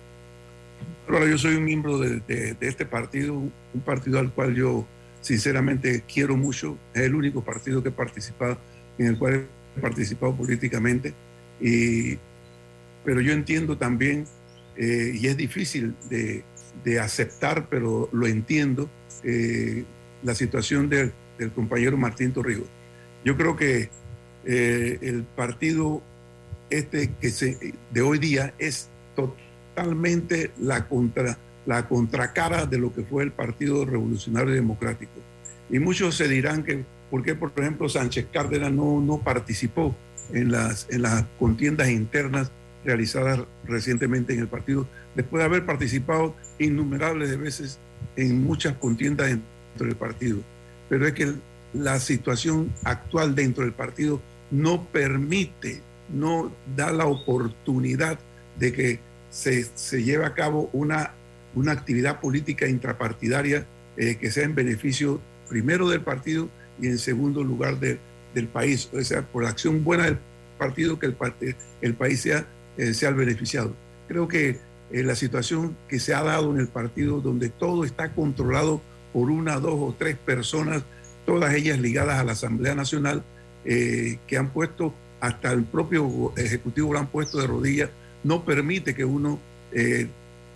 Ahora, 1.09 1.27
yo 1.27 1.39
soy 1.39 1.55
un 1.57 1.65
miembro 1.65 1.99
de, 1.99 2.21
de- 2.27 2.55
de 2.55 2.69
este 2.69 2.85
partido, 2.85 3.35
un 3.35 3.81
partido 3.85 4.19
al 4.19 4.33
cual 4.33 4.55
yo 4.55 4.87
sinceramente 5.23 6.03
quiero 6.13 6.37
mucho. 6.37 6.77
Es 6.95 7.03
el 7.03 7.15
único 7.15 7.43
partido 7.43 7.83
que 7.83 7.89
he 7.89 7.93
participado, 7.93 8.59
en 8.99 9.07
el 9.07 9.19
cual 9.19 9.47
he 9.77 9.81
participado 9.81 10.35
políticamente. 10.37 11.15
Y, 11.61 12.19
pero 13.05 13.21
yo 13.21 13.33
entiendo 13.33 13.79
también, 13.79 14.27
eh, 14.77 15.13
y 15.15 15.27
es 15.29 15.37
difícil 15.37 15.95
de, 16.11 16.45
de 16.85 17.01
aceptar, 17.01 17.69
pero 17.71 18.09
lo 18.13 18.27
entiendo, 18.27 18.91
eh, 19.25 19.85
la 20.23 20.35
situación 20.35 20.89
del, 20.89 21.13
compañero 21.55 21.97
Martín 21.97 22.33
Torrijos. 22.33 22.67
Yo 23.25 23.37
creo 23.37 23.55
que 23.57 23.89
eh, 24.51 24.99
el 25.03 25.25
partido 25.25 26.01
este 26.71 27.13
que 27.21 27.29
se, 27.29 27.75
de 27.91 28.01
hoy 28.01 28.19
día 28.19 28.55
es 28.59 28.89
totalmente 29.15 30.53
la, 30.59 30.89
contra, 30.89 31.37
la 31.67 31.87
contracara 31.87 32.65
de 32.65 32.79
lo 32.79 32.95
que 32.95 33.03
fue 33.03 33.25
el 33.25 33.31
Partido 33.31 33.85
Revolucionario 33.85 34.55
Democrático. 34.55 35.13
Y 35.69 35.79
muchos 35.79 36.17
se 36.17 36.29
dirán 36.29 36.63
que, 36.63 36.83
¿por 37.11 37.23
qué, 37.23 37.35
por 37.35 37.53
ejemplo, 37.59 37.91
Sánchez 37.91 38.29
Cárdenas 38.33 38.73
no, 38.73 39.03
no 39.03 39.19
participó 39.19 39.95
en 40.33 40.51
las, 40.51 40.87
en 40.89 41.03
las 41.03 41.27
contiendas 41.39 41.91
internas 41.91 42.51
realizadas 42.87 43.41
recientemente 43.67 44.33
en 44.33 44.41
el 44.41 44.49
partido, 44.49 44.87
después 45.15 45.41
de 45.41 45.45
haber 45.45 45.67
participado 45.67 46.35
innumerables 46.59 47.29
de 47.29 47.37
veces 47.37 47.79
en 48.17 48.43
muchas 48.43 48.79
contiendas 48.79 49.29
dentro 49.29 49.87
del 49.87 49.97
partido? 49.97 50.39
Pero 50.89 51.07
es 51.07 51.13
que 51.13 51.35
la 51.75 52.01
situación 52.01 52.73
actual 52.85 53.35
dentro 53.35 53.63
del 53.63 53.75
partido 53.75 54.23
no 54.51 54.85
permite, 54.87 55.83
no 56.09 56.51
da 56.77 56.93
la 56.93 57.07
oportunidad 57.07 58.19
de 58.59 58.73
que 58.73 59.01
se, 59.31 59.65
se 59.75 60.03
lleve 60.03 60.25
a 60.25 60.35
cabo 60.35 60.71
una, 60.73 61.13
una 61.55 61.73
actividad 61.73 62.21
política 62.21 62.67
intrapartidaria 62.67 63.67
eh, 63.97 64.17
que 64.17 64.31
sea 64.31 64.45
en 64.45 64.55
beneficio 64.55 65.21
primero 65.49 65.89
del 65.89 66.01
partido 66.01 66.49
y 66.81 66.87
en 66.87 66.99
segundo 66.99 67.43
lugar 67.43 67.79
de- 67.79 67.99
del 68.35 68.47
país. 68.49 68.89
O 68.93 69.03
sea, 69.03 69.23
por 69.23 69.43
la 69.45 69.51
acción 69.51 69.85
buena 69.85 70.05
del 70.05 70.19
partido 70.59 70.99
que 70.99 71.07
el, 71.07 71.17
el 71.81 71.95
país 71.95 72.21
sea, 72.21 72.47
eh, 72.77 72.95
sea 72.95 73.09
el 73.11 73.15
beneficiado. 73.17 73.75
Creo 74.07 74.29
que 74.29 74.59
eh, 74.91 75.03
la 75.03 75.15
situación 75.15 75.77
que 75.89 75.99
se 76.01 76.15
ha 76.15 76.23
dado 76.23 76.53
en 76.53 76.61
el 76.61 76.69
partido 76.69 77.21
donde 77.21 77.49
todo 77.51 77.85
está 77.85 78.13
controlado 78.13 78.81
por 79.13 79.31
una, 79.31 79.59
dos 79.59 79.75
o 79.75 79.95
tres 79.99 80.17
personas, 80.17 80.83
todas 81.27 81.55
ellas 81.55 81.79
ligadas 81.79 82.19
a 82.19 82.25
la 82.25 82.33
Asamblea 82.33 82.75
Nacional, 82.75 83.23
eh, 83.71 84.19
que 84.27 84.39
han 84.39 84.49
puesto, 84.49 84.95
hasta 85.21 85.53
el 85.53 85.65
propio 85.65 86.33
Ejecutivo 86.39 86.95
lo 86.95 87.01
han 87.01 87.09
puesto 87.09 87.37
de 87.37 87.47
rodillas, 87.47 87.91
no 88.25 88.43
permite 88.43 88.95
que 88.95 89.05
uno 89.05 89.39
eh, 89.73 90.09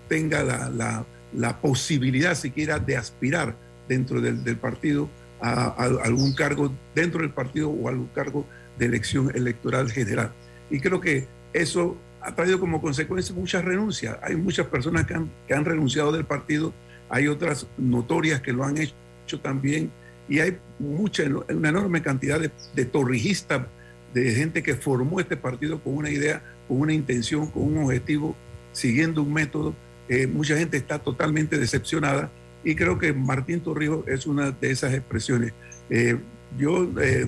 tenga 0.09 0.43
la, 0.43 1.05
la, 1.35 1.61
posibilidad 1.61 2.35
siquiera 2.35 2.79
de 2.79 2.97
aspirar 2.97 3.55
dentro 3.87 4.23
del, 4.23 4.43
del 4.43 4.57
partido 4.57 5.11
a, 5.43 5.67
algún 6.05 6.33
cargo 6.33 6.73
dentro 6.95 7.21
del 7.21 7.33
partido 7.33 7.69
o 7.69 7.87
algún 7.87 8.07
cargo 8.15 8.47
de 8.79 8.87
elección 8.87 9.31
electoral 9.35 9.91
general. 9.91 10.33
Y 10.71 10.81
creo 10.81 10.99
que 10.99 11.27
eso 11.53 11.99
ha 12.23 12.35
traído 12.35 12.59
como 12.59 12.81
consecuencia 12.81 13.35
muchas 13.35 13.63
renuncias. 13.63 14.17
Hay 14.23 14.37
muchas 14.37 14.69
personas 14.69 15.07
que 15.07 15.13
han, 15.13 15.31
que 15.47 15.53
han 15.53 15.67
renunciado 15.67 16.13
del 16.13 16.25
partido, 16.25 16.73
hay 17.11 17.29
otras 17.29 17.67
notorias 17.77 18.41
que 18.41 18.55
lo 18.55 18.65
han 18.65 18.79
hecho 18.79 19.39
también, 19.43 19.91
y 20.33 20.41
hay 20.41 20.57
mucha, 20.79 21.25
una 21.51 21.69
enorme 21.69 22.01
cantidad 22.01 22.41
de, 22.41 22.51
de 22.75 22.87
torrijistas, 22.87 23.67
de 24.15 24.35
gente 24.35 24.63
que 24.63 24.75
formó 24.75 25.21
este 25.21 25.37
partido 25.37 25.79
con 25.83 25.95
una 25.95 26.09
idea, 26.09 26.43
con 26.67 26.81
una 26.81 26.95
intención, 26.95 27.51
con 27.51 27.65
un 27.65 27.85
objetivo, 27.85 28.35
siguiendo 28.73 29.23
un 29.23 29.35
método. 29.35 29.75
Eh, 30.09 30.27
mucha 30.27 30.57
gente 30.57 30.79
está 30.79 30.99
totalmente 30.99 31.59
decepcionada 31.59 32.31
y 32.65 32.75
creo 32.75 32.99
que 32.99 33.13
Martín 33.13 33.61
Torrijos 33.61 34.09
es 34.09 34.27
una 34.27 34.53
de 34.53 34.71
esas 34.71 34.95
expresiones. 34.95 35.53
Eh, 35.91 36.17
yo 36.57 36.89
eh, 36.99 37.27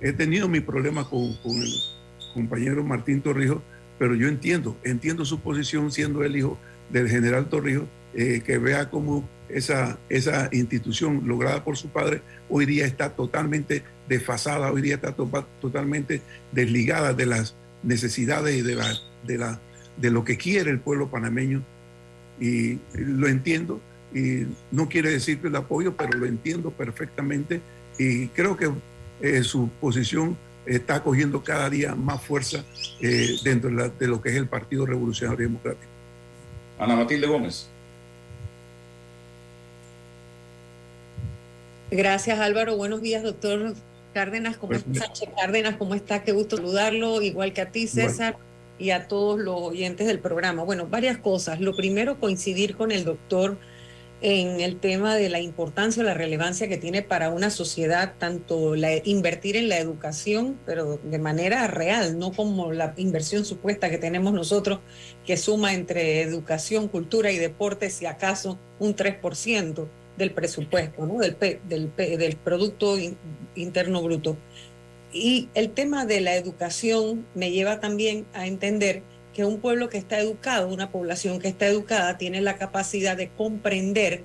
he 0.00 0.14
tenido 0.14 0.48
mi 0.48 0.60
problema 0.60 1.06
con, 1.06 1.36
con, 1.42 1.60
el 1.60 1.70
compañero 2.32 2.82
Martín 2.82 3.20
Torrijos, 3.20 3.58
pero 3.98 4.14
yo 4.14 4.28
entiendo, 4.28 4.78
entiendo 4.82 5.26
su 5.26 5.40
posición 5.40 5.92
siendo 5.92 6.24
el 6.24 6.34
hijo 6.34 6.56
del 6.88 7.06
general 7.06 7.50
Torrijos, 7.50 7.84
eh, 8.16 8.40
que 8.44 8.58
vea 8.58 8.88
cómo 8.90 9.28
esa, 9.48 9.98
esa 10.08 10.48
institución 10.52 11.22
lograda 11.26 11.62
por 11.62 11.76
su 11.76 11.88
padre 11.88 12.22
hoy 12.48 12.66
día 12.66 12.86
está 12.86 13.10
totalmente 13.10 13.82
desfasada, 14.08 14.72
hoy 14.72 14.82
día 14.82 14.94
está 14.94 15.14
totalmente 15.14 16.22
desligada 16.50 17.12
de 17.12 17.26
las 17.26 17.54
necesidades 17.82 18.56
y 18.56 18.62
de, 18.62 18.74
la, 18.74 18.94
de, 19.24 19.38
la, 19.38 19.60
de 19.96 20.10
lo 20.10 20.24
que 20.24 20.36
quiere 20.36 20.70
el 20.70 20.80
pueblo 20.80 21.08
panameño. 21.10 21.62
Y 22.40 22.78
lo 22.94 23.28
entiendo, 23.28 23.80
y 24.14 24.46
no 24.70 24.88
quiere 24.88 25.10
decir 25.10 25.38
que 25.40 25.48
el 25.48 25.56
apoyo, 25.56 25.96
pero 25.96 26.18
lo 26.18 26.26
entiendo 26.26 26.70
perfectamente 26.70 27.60
y 27.98 28.28
creo 28.28 28.56
que 28.56 28.70
eh, 29.20 29.42
su 29.42 29.68
posición 29.80 30.36
está 30.66 31.02
cogiendo 31.02 31.42
cada 31.42 31.70
día 31.70 31.94
más 31.94 32.22
fuerza 32.22 32.64
eh, 33.00 33.36
dentro 33.44 33.70
de, 33.70 34.06
lo 34.06 34.20
que 34.20 34.30
es 34.30 34.36
el 34.36 34.48
Partido 34.48 34.84
Revolucionario 34.84 35.46
Democrático. 35.46 35.90
Ana 36.78 36.96
Matilde 36.96 37.26
Gómez. 37.26 37.68
Gracias 41.90 42.40
Álvaro, 42.40 42.76
buenos 42.76 43.00
días 43.00 43.22
doctor 43.22 43.74
Cárdenas, 44.12 44.56
¿cómo 44.56 44.72
está? 44.72 45.12
Cárdenas, 45.36 45.76
¿cómo 45.76 45.94
está? 45.94 46.24
Qué 46.24 46.32
gusto 46.32 46.56
saludarlo, 46.56 47.22
igual 47.22 47.52
que 47.52 47.60
a 47.60 47.70
ti 47.70 47.86
César 47.86 48.36
y 48.78 48.90
a 48.90 49.06
todos 49.06 49.38
los 49.38 49.60
oyentes 49.60 50.06
del 50.06 50.18
programa. 50.18 50.64
Bueno, 50.64 50.86
varias 50.88 51.18
cosas. 51.18 51.60
Lo 51.60 51.76
primero, 51.76 52.18
coincidir 52.18 52.76
con 52.76 52.90
el 52.90 53.04
doctor 53.04 53.56
en 54.22 54.60
el 54.60 54.80
tema 54.80 55.14
de 55.14 55.28
la 55.28 55.40
importancia 55.40 56.02
o 56.02 56.06
la 56.06 56.14
relevancia 56.14 56.66
que 56.66 56.78
tiene 56.78 57.02
para 57.02 57.28
una 57.28 57.50
sociedad 57.50 58.14
tanto 58.18 58.74
la, 58.74 58.96
invertir 59.04 59.56
en 59.56 59.68
la 59.68 59.78
educación, 59.78 60.58
pero 60.64 60.98
de 61.04 61.18
manera 61.18 61.66
real, 61.66 62.18
no 62.18 62.32
como 62.32 62.72
la 62.72 62.94
inversión 62.96 63.44
supuesta 63.44 63.90
que 63.90 63.98
tenemos 63.98 64.32
nosotros, 64.32 64.80
que 65.24 65.36
suma 65.36 65.74
entre 65.74 66.22
educación, 66.22 66.88
cultura 66.88 67.30
y 67.30 67.38
deporte, 67.38 67.90
si 67.90 68.06
acaso 68.06 68.58
un 68.78 68.96
3% 68.96 69.86
del 70.16 70.32
presupuesto, 70.32 71.06
del, 71.06 71.36
del, 71.68 71.92
del 71.96 72.36
Producto 72.36 72.96
Interno 73.54 74.02
Bruto. 74.02 74.36
Y 75.12 75.48
el 75.54 75.70
tema 75.70 76.04
de 76.04 76.20
la 76.20 76.36
educación 76.36 77.26
me 77.34 77.50
lleva 77.50 77.80
también 77.80 78.26
a 78.34 78.46
entender 78.46 79.02
que 79.32 79.44
un 79.44 79.60
pueblo 79.60 79.88
que 79.88 79.98
está 79.98 80.18
educado, 80.18 80.68
una 80.68 80.90
población 80.90 81.38
que 81.38 81.48
está 81.48 81.66
educada, 81.66 82.18
tiene 82.18 82.40
la 82.40 82.56
capacidad 82.56 83.16
de 83.16 83.28
comprender 83.28 84.24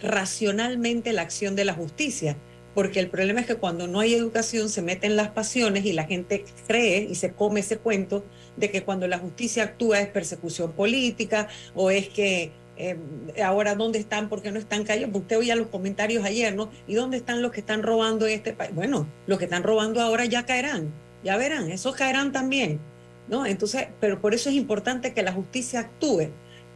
racionalmente 0.00 1.12
la 1.12 1.22
acción 1.22 1.56
de 1.56 1.64
la 1.64 1.74
justicia. 1.74 2.36
Porque 2.74 3.00
el 3.00 3.08
problema 3.08 3.40
es 3.40 3.46
que 3.46 3.56
cuando 3.56 3.88
no 3.88 4.00
hay 4.00 4.14
educación 4.14 4.68
se 4.68 4.82
meten 4.82 5.16
las 5.16 5.30
pasiones 5.30 5.84
y 5.84 5.92
la 5.92 6.04
gente 6.04 6.44
cree 6.66 7.08
y 7.10 7.14
se 7.14 7.32
come 7.32 7.60
ese 7.60 7.78
cuento 7.78 8.24
de 8.56 8.70
que 8.70 8.84
cuando 8.84 9.08
la 9.08 9.18
justicia 9.18 9.64
actúa 9.64 10.00
es 10.00 10.08
persecución 10.08 10.72
política 10.72 11.48
o 11.74 11.90
es 11.90 12.08
que 12.08 12.52
eh, 12.78 12.96
ahora 13.42 13.74
dónde 13.74 13.98
están, 13.98 14.28
por 14.28 14.40
qué 14.40 14.52
no 14.52 14.58
están 14.58 14.84
callados. 14.84 15.14
Usted 15.14 15.38
oía 15.38 15.56
los 15.56 15.66
comentarios 15.66 16.24
ayer, 16.24 16.54
¿no? 16.54 16.70
¿Y 16.86 16.94
dónde 16.94 17.16
están 17.16 17.42
los 17.42 17.52
que 17.52 17.60
están 17.60 17.82
robando 17.82 18.26
este 18.26 18.52
país? 18.52 18.74
Bueno, 18.74 19.06
los 19.26 19.38
que 19.38 19.44
están 19.44 19.62
robando 19.64 20.00
ahora 20.00 20.24
ya 20.24 20.46
caerán, 20.46 20.92
ya 21.24 21.36
verán, 21.36 21.70
esos 21.70 21.94
caerán 21.94 22.32
también. 22.32 22.80
¿no? 23.28 23.46
Entonces, 23.46 23.88
pero 24.00 24.20
por 24.20 24.34
eso 24.34 24.48
es 24.48 24.56
importante 24.56 25.12
que 25.12 25.22
la 25.22 25.32
justicia 25.32 25.80
actúe, 25.80 26.28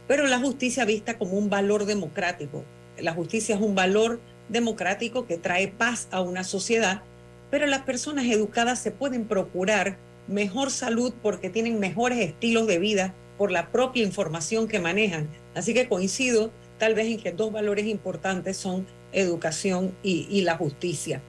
pero 0.07 0.27
la 0.27 0.39
justicia 0.39 0.85
vista 0.85 1.17
como 1.17 1.33
un 1.33 1.49
valor 1.49 1.85
democrático. 1.85 2.63
La 2.97 3.13
justicia 3.13 3.55
es 3.55 3.61
un 3.61 3.75
valor 3.75 4.19
democrático 4.49 5.25
que 5.25 5.37
trae 5.37 5.67
paz 5.67 6.07
a 6.11 6.21
una 6.21 6.43
sociedad, 6.43 7.01
pero 7.49 7.65
las 7.65 7.81
personas 7.81 8.25
educadas 8.25 8.79
se 8.79 8.91
pueden 8.91 9.25
procurar 9.25 9.97
mejor 10.27 10.71
salud 10.71 11.13
porque 11.21 11.49
tienen 11.49 11.79
mejores 11.79 12.19
estilos 12.19 12.67
de 12.67 12.79
vida 12.79 13.13
por 13.43 13.51
la 13.51 13.73
propia 13.73 14.03
información 14.03 14.69
que 14.69 14.79
manejan. 14.79 15.27
Así 15.53 15.73
que 15.73 15.89
coincido 15.89 16.49
tal 16.77 16.95
vez 16.95 17.07
en 17.07 17.19
que 17.19 17.33
dos 17.33 17.51
valores 17.51 17.87
importantes 17.87 18.55
son 18.55 18.87
educación 19.11 19.93
y, 20.01 20.43
la 20.43 20.55
justicia. 20.55 21.21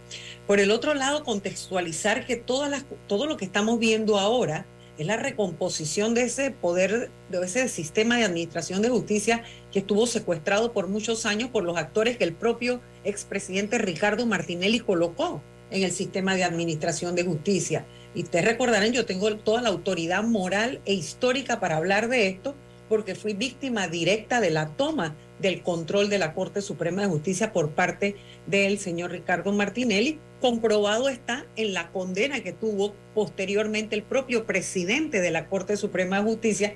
Por 0.46 0.60
el 0.60 0.70
otro 0.70 0.94
lado, 0.94 1.24
contextualizar 1.24 2.24
que 2.24 2.36
todas 2.36 2.70
las, 2.70 2.84
todo 3.08 3.26
lo 3.26 3.36
que 3.36 3.44
estamos 3.44 3.80
viendo 3.80 4.20
ahora 4.20 4.64
es 4.96 5.08
la 5.08 5.16
recomposición 5.16 6.14
de 6.14 6.22
ese 6.22 6.52
poder, 6.52 7.10
de 7.30 7.44
ese 7.44 7.68
sistema 7.68 8.16
de 8.16 8.22
administración 8.22 8.80
de 8.80 8.90
justicia 8.90 9.42
que 9.72 9.80
estuvo 9.80 10.06
secuestrado 10.06 10.72
por 10.72 10.86
muchos 10.86 11.26
años 11.26 11.50
por 11.50 11.64
los 11.64 11.76
actores 11.76 12.16
que 12.16 12.22
el 12.22 12.32
propio 12.32 12.80
expresidente 13.02 13.78
Ricardo 13.78 14.24
Martinelli 14.24 14.78
colocó 14.78 15.42
en 15.72 15.82
el 15.82 15.90
sistema 15.90 16.36
de 16.36 16.44
administración 16.44 17.16
de 17.16 17.24
justicia. 17.24 17.84
Y 18.14 18.22
ustedes 18.22 18.44
recordarán, 18.44 18.92
yo 18.92 19.06
tengo 19.06 19.36
toda 19.36 19.62
la 19.62 19.70
autoridad 19.70 20.22
moral 20.22 20.80
e 20.84 20.94
histórica 20.94 21.60
para 21.60 21.76
hablar 21.76 22.08
de 22.08 22.28
esto, 22.28 22.54
porque 22.88 23.14
fui 23.14 23.34
víctima 23.34 23.88
directa 23.88 24.40
de 24.40 24.50
la 24.50 24.68
toma 24.68 25.16
del 25.40 25.62
control 25.62 26.08
de 26.08 26.18
la 26.18 26.32
Corte 26.32 26.62
Suprema 26.62 27.02
de 27.02 27.08
Justicia 27.08 27.52
por 27.52 27.70
parte 27.70 28.16
del 28.46 28.78
señor 28.78 29.10
Ricardo 29.10 29.52
Martinelli. 29.52 30.20
Comprobado 30.40 31.08
está 31.08 31.46
en 31.56 31.72
la 31.72 31.90
condena 31.90 32.42
que 32.42 32.52
tuvo 32.52 32.94
posteriormente 33.14 33.96
el 33.96 34.02
propio 34.02 34.46
presidente 34.46 35.20
de 35.20 35.30
la 35.30 35.48
Corte 35.48 35.76
Suprema 35.76 36.18
de 36.18 36.24
Justicia, 36.24 36.74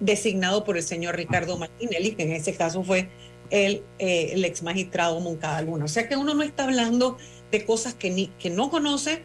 designado 0.00 0.64
por 0.64 0.76
el 0.76 0.82
señor 0.82 1.16
Ricardo 1.16 1.58
Martinelli, 1.58 2.12
que 2.12 2.24
en 2.24 2.32
ese 2.32 2.54
caso 2.54 2.84
fue 2.84 3.08
el, 3.50 3.82
eh, 3.98 4.30
el 4.32 4.44
ex 4.44 4.62
magistrado 4.62 5.18
Moncada 5.20 5.62
Luna. 5.62 5.86
O 5.86 5.88
sea 5.88 6.08
que 6.08 6.16
uno 6.16 6.34
no 6.34 6.42
está 6.42 6.64
hablando 6.64 7.16
de 7.50 7.64
cosas 7.64 7.94
que, 7.94 8.10
ni, 8.10 8.28
que 8.38 8.50
no 8.50 8.70
conoce 8.70 9.22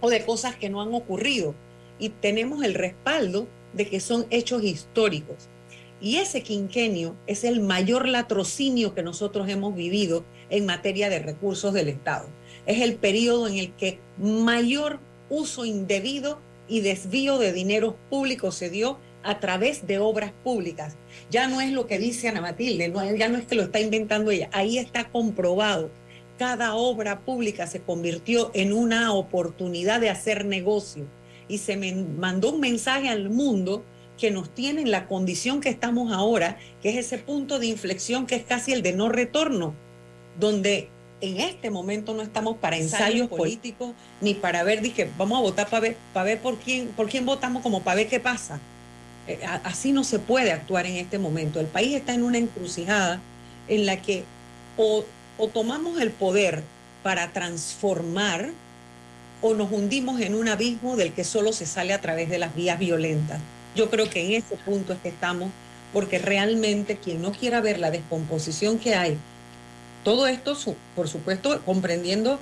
o 0.00 0.10
de 0.10 0.24
cosas 0.24 0.56
que 0.56 0.70
no 0.70 0.82
han 0.82 0.94
ocurrido. 0.94 1.54
Y 1.98 2.10
tenemos 2.10 2.64
el 2.64 2.74
respaldo 2.74 3.46
de 3.72 3.86
que 3.88 4.00
son 4.00 4.26
hechos 4.30 4.62
históricos. 4.62 5.48
Y 6.00 6.16
ese 6.16 6.42
quinquenio 6.42 7.14
es 7.26 7.44
el 7.44 7.60
mayor 7.60 8.08
latrocinio 8.08 8.94
que 8.94 9.02
nosotros 9.02 9.48
hemos 9.48 9.74
vivido 9.74 10.24
en 10.48 10.66
materia 10.66 11.10
de 11.10 11.18
recursos 11.18 11.74
del 11.74 11.88
Estado. 11.88 12.26
Es 12.64 12.80
el 12.80 12.96
periodo 12.96 13.46
en 13.46 13.56
el 13.56 13.72
que 13.74 13.98
mayor 14.18 14.98
uso 15.28 15.64
indebido 15.64 16.40
y 16.68 16.80
desvío 16.80 17.38
de 17.38 17.52
dinero 17.52 17.96
público 18.08 18.50
se 18.50 18.70
dio 18.70 18.98
a 19.22 19.40
través 19.40 19.86
de 19.86 19.98
obras 19.98 20.32
públicas. 20.42 20.96
Ya 21.30 21.48
no 21.48 21.60
es 21.60 21.72
lo 21.72 21.86
que 21.86 21.98
dice 21.98 22.28
Ana 22.28 22.40
Matilde, 22.40 22.92
ya 23.18 23.28
no 23.28 23.38
es 23.38 23.46
que 23.46 23.54
lo 23.54 23.62
está 23.62 23.80
inventando 23.80 24.30
ella, 24.30 24.48
ahí 24.52 24.78
está 24.78 25.10
comprobado. 25.10 25.90
Cada 26.40 26.74
obra 26.74 27.20
pública 27.20 27.66
se 27.66 27.82
convirtió 27.82 28.50
en 28.54 28.72
una 28.72 29.12
oportunidad 29.12 30.00
de 30.00 30.08
hacer 30.08 30.46
negocio 30.46 31.04
y 31.48 31.58
se 31.58 31.76
me 31.76 31.92
mandó 31.92 32.54
un 32.54 32.60
mensaje 32.60 33.10
al 33.10 33.28
mundo 33.28 33.84
que 34.16 34.30
nos 34.30 34.48
tiene 34.48 34.80
en 34.80 34.90
la 34.90 35.06
condición 35.06 35.60
que 35.60 35.68
estamos 35.68 36.14
ahora, 36.14 36.56
que 36.80 36.88
es 36.88 36.96
ese 36.96 37.18
punto 37.18 37.58
de 37.58 37.66
inflexión 37.66 38.26
que 38.26 38.36
es 38.36 38.42
casi 38.42 38.72
el 38.72 38.80
de 38.80 38.94
no 38.94 39.10
retorno, 39.10 39.74
donde 40.38 40.88
en 41.20 41.40
este 41.40 41.68
momento 41.68 42.14
no 42.14 42.22
estamos 42.22 42.56
para 42.56 42.78
ensayos 42.78 43.28
políticos 43.28 43.92
ni 44.22 44.32
para 44.32 44.62
ver, 44.62 44.80
dije, 44.80 45.10
vamos 45.18 45.36
a 45.36 45.42
votar 45.42 45.68
para 45.68 45.80
ver, 45.80 45.96
para 46.14 46.24
ver 46.24 46.38
por 46.40 46.56
quién, 46.56 46.88
por 46.88 47.10
quién 47.10 47.26
votamos 47.26 47.62
como 47.62 47.82
para 47.82 47.96
ver 47.96 48.08
qué 48.08 48.18
pasa. 48.18 48.58
Eh, 49.28 49.40
así 49.44 49.92
no 49.92 50.04
se 50.04 50.18
puede 50.18 50.52
actuar 50.52 50.86
en 50.86 50.96
este 50.96 51.18
momento. 51.18 51.60
El 51.60 51.66
país 51.66 51.94
está 51.94 52.14
en 52.14 52.22
una 52.22 52.38
encrucijada 52.38 53.20
en 53.68 53.84
la 53.84 54.00
que 54.00 54.24
o 54.78 55.04
tomamos 55.48 56.00
el 56.00 56.10
poder 56.10 56.62
para 57.02 57.32
transformar 57.32 58.50
o 59.42 59.54
nos 59.54 59.72
hundimos 59.72 60.20
en 60.20 60.34
un 60.34 60.48
abismo 60.48 60.96
del 60.96 61.12
que 61.12 61.24
solo 61.24 61.52
se 61.52 61.66
sale 61.66 61.92
a 61.92 62.00
través 62.00 62.28
de 62.28 62.38
las 62.38 62.54
vías 62.54 62.78
violentas. 62.78 63.40
Yo 63.74 63.88
creo 63.90 64.10
que 64.10 64.24
en 64.24 64.32
ese 64.32 64.56
punto 64.56 64.92
es 64.92 64.98
que 65.00 65.08
estamos, 65.08 65.50
porque 65.92 66.18
realmente 66.18 66.96
quien 66.98 67.22
no 67.22 67.32
quiera 67.32 67.60
ver 67.60 67.78
la 67.78 67.90
descomposición 67.90 68.78
que 68.78 68.94
hay 68.94 69.18
Todo 70.04 70.26
esto, 70.26 70.56
por 70.96 71.08
supuesto, 71.08 71.60
comprendiendo 71.64 72.38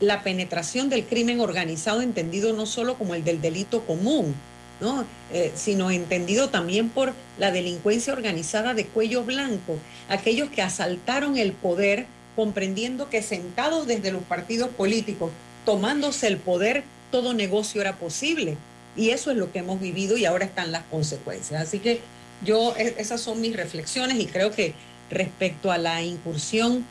la 0.00 0.22
penetración 0.22 0.88
del 0.88 1.04
crimen 1.04 1.40
organizado, 1.40 2.02
entendido 2.02 2.52
no 2.52 2.66
solo 2.66 2.96
como 2.96 3.14
el 3.14 3.24
del 3.24 3.40
delito 3.40 3.84
común, 3.84 4.34
¿no? 4.80 5.04
Eh, 5.32 5.52
sino 5.54 5.90
entendido 5.90 6.48
también 6.48 6.88
por 6.88 7.14
la 7.38 7.50
delincuencia 7.50 8.12
organizada 8.12 8.74
de 8.74 8.86
cuello 8.86 9.24
blanco, 9.24 9.76
aquellos 10.08 10.50
que 10.50 10.62
asaltaron 10.62 11.36
el 11.36 11.52
poder 11.52 12.06
comprendiendo 12.38 13.10
que 13.10 13.20
sentados 13.20 13.88
desde 13.88 14.12
los 14.12 14.22
partidos 14.22 14.68
políticos, 14.68 15.32
tomándose 15.64 16.28
el 16.28 16.36
poder, 16.36 16.84
todo 17.10 17.34
negocio 17.34 17.80
era 17.80 17.96
posible. 17.96 18.56
Y 18.96 19.10
eso 19.10 19.32
es 19.32 19.36
lo 19.36 19.50
que 19.50 19.58
hemos 19.58 19.80
vivido 19.80 20.16
y 20.16 20.24
ahora 20.24 20.44
están 20.44 20.70
las 20.70 20.84
consecuencias. 20.84 21.60
Así 21.60 21.80
que 21.80 22.00
yo, 22.44 22.76
e, 22.76 22.94
esas 22.98 23.20
son 23.20 23.40
mis 23.40 23.56
reflexiones 23.56 24.20
y 24.20 24.26
creo 24.26 24.52
que 24.52 24.74
respecto 25.10 25.72
a 25.72 25.78
la 25.78 26.00
incursión 26.04 26.84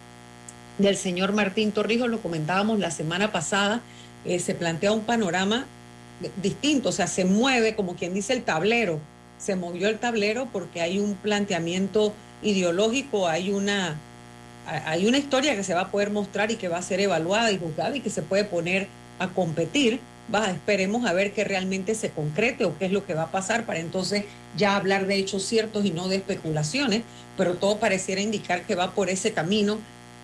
del 0.79 0.97
señor 0.97 1.31
Martín 1.31 1.71
Torrijos, 1.71 2.09
lo 2.09 2.19
comentábamos 2.19 2.79
la 2.79 2.91
semana 2.91 3.31
pasada, 3.31 3.79
eh, 4.25 4.39
se 4.39 4.53
plantea 4.53 4.91
un 4.91 5.05
panorama 5.05 5.65
distinto, 6.43 6.89
o 6.89 6.91
sea, 6.91 7.07
se 7.07 7.23
mueve 7.23 7.73
como 7.73 7.95
quien 7.95 8.13
dice 8.13 8.33
el 8.33 8.43
tablero, 8.43 8.99
se 9.37 9.55
movió 9.55 9.87
el 9.87 9.97
tablero 9.97 10.49
porque 10.51 10.81
hay 10.81 10.99
un 10.99 11.15
planteamiento 11.15 12.13
ideológico, 12.43 13.29
hay 13.29 13.51
una, 13.51 13.95
hay 14.67 15.07
una 15.07 15.17
historia 15.17 15.55
que 15.55 15.63
se 15.63 15.73
va 15.73 15.81
a 15.81 15.91
poder 15.91 16.11
mostrar 16.11 16.51
y 16.51 16.55
que 16.55 16.67
va 16.67 16.77
a 16.77 16.81
ser 16.81 16.99
evaluada 16.99 17.51
y 17.51 17.57
juzgada 17.57 17.95
y 17.95 18.01
que 18.01 18.09
se 18.09 18.21
puede 18.21 18.43
poner 18.43 18.87
a 19.19 19.29
competir. 19.29 19.99
Esperemos 20.49 21.05
a 21.05 21.13
ver 21.13 21.31
que 21.31 21.45
realmente 21.45 21.95
se 21.95 22.09
concrete 22.09 22.65
o 22.65 22.77
qué 22.77 22.85
es 22.85 22.91
lo 22.91 23.05
que 23.05 23.13
va 23.13 23.23
a 23.23 23.31
pasar 23.31 23.65
para 23.65 23.79
entonces 23.79 24.25
ya 24.57 24.75
hablar 24.75 25.07
de 25.07 25.15
hechos 25.15 25.43
ciertos 25.43 25.85
y 25.85 25.91
no 25.91 26.09
de 26.09 26.17
especulaciones, 26.17 27.03
pero 27.37 27.55
todo 27.55 27.77
pareciera 27.79 28.19
indicar 28.19 28.63
que 28.63 28.75
va 28.75 28.91
por 28.91 29.09
ese 29.09 29.31
camino 29.31 29.79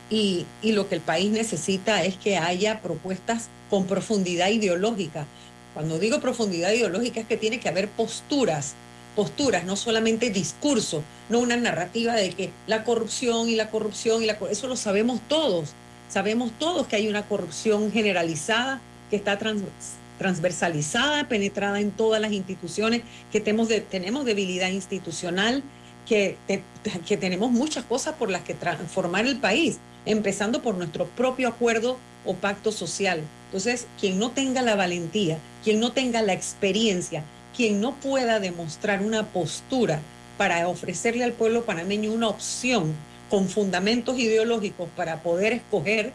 y, 0.10 0.46
y 0.62 0.74
lo 0.74 0.90
que 0.90 0.96
el 0.96 1.02
país 1.02 1.32
necesita 1.32 2.04
es 2.04 2.16
que 2.16 2.38
haya 2.38 2.82
propuestas 2.82 3.48
con 3.70 3.86
profundidad 3.86 4.50
ideológica, 4.50 5.26
cuando 5.74 5.98
digo 5.98 6.20
profundidad 6.20 6.72
ideológica 6.72 7.22
es 7.22 7.28
que 7.28 7.38
tiene 7.38 7.60
que 7.60 7.68
haber 7.68 7.90
posturas, 7.90 8.74
posturas, 9.16 9.64
no 9.66 9.76
solamente 9.76 10.30
discurso, 10.30 11.04
no 11.30 11.40
una 11.40 11.58
narrativa 11.58 12.14
de 12.14 12.32
que 12.32 12.52
la 12.68 12.84
corrupción 12.84 13.50
y 13.50 13.56
la 13.56 13.70
corrupción 13.70 14.24
y 14.24 14.26
la 14.26 14.38
eso 14.50 14.68
lo 14.68 14.76
sabemos 14.76 15.20
todos. 15.28 15.70
Sabemos 16.10 16.52
todos 16.60 16.88
que 16.88 16.96
hay 16.96 17.08
una 17.08 17.24
corrupción 17.24 17.92
generalizada 17.92 18.82
que 19.10 19.16
está 19.16 19.40
transversalizada, 20.20 21.28
penetrada 21.28 21.80
en 21.80 21.92
todas 21.92 22.22
las 22.22 22.32
instituciones, 22.32 23.02
que 23.32 23.40
tenemos, 23.40 23.70
tenemos 23.90 24.26
debilidad 24.26 24.70
institucional, 24.70 25.64
que, 26.08 26.38
que 27.08 27.18
tenemos 27.18 27.52
muchas 27.52 27.86
cosas 27.86 28.16
por 28.16 28.30
las 28.30 28.42
que 28.42 28.54
transformar 28.54 29.26
el 29.26 29.38
país, 29.38 29.78
empezando 30.06 30.62
por 30.62 30.76
nuestro 30.76 31.08
propio 31.08 31.48
acuerdo 31.48 31.98
o 32.26 32.36
pacto 32.36 32.72
social. 32.72 33.22
Entonces, 33.46 33.88
quien 34.00 34.20
no 34.20 34.32
tenga 34.32 34.62
la 34.62 34.76
valentía, 34.76 35.38
quien 35.64 35.80
no 35.80 35.92
tenga 35.94 36.22
la 36.22 36.34
experiencia, 36.34 37.24
quien 37.56 37.80
no 37.82 37.96
pueda 37.96 38.40
demostrar 38.40 39.02
una 39.02 39.28
postura 39.28 40.00
para 40.38 40.68
ofrecerle 40.68 41.24
al 41.24 41.34
pueblo 41.34 41.64
panameño 41.64 42.12
una 42.12 42.28
opción 42.28 42.94
con 43.30 43.50
fundamentos 43.50 44.20
ideológicos 44.20 44.90
para 44.96 45.22
poder 45.22 45.54
escoger, 45.54 46.14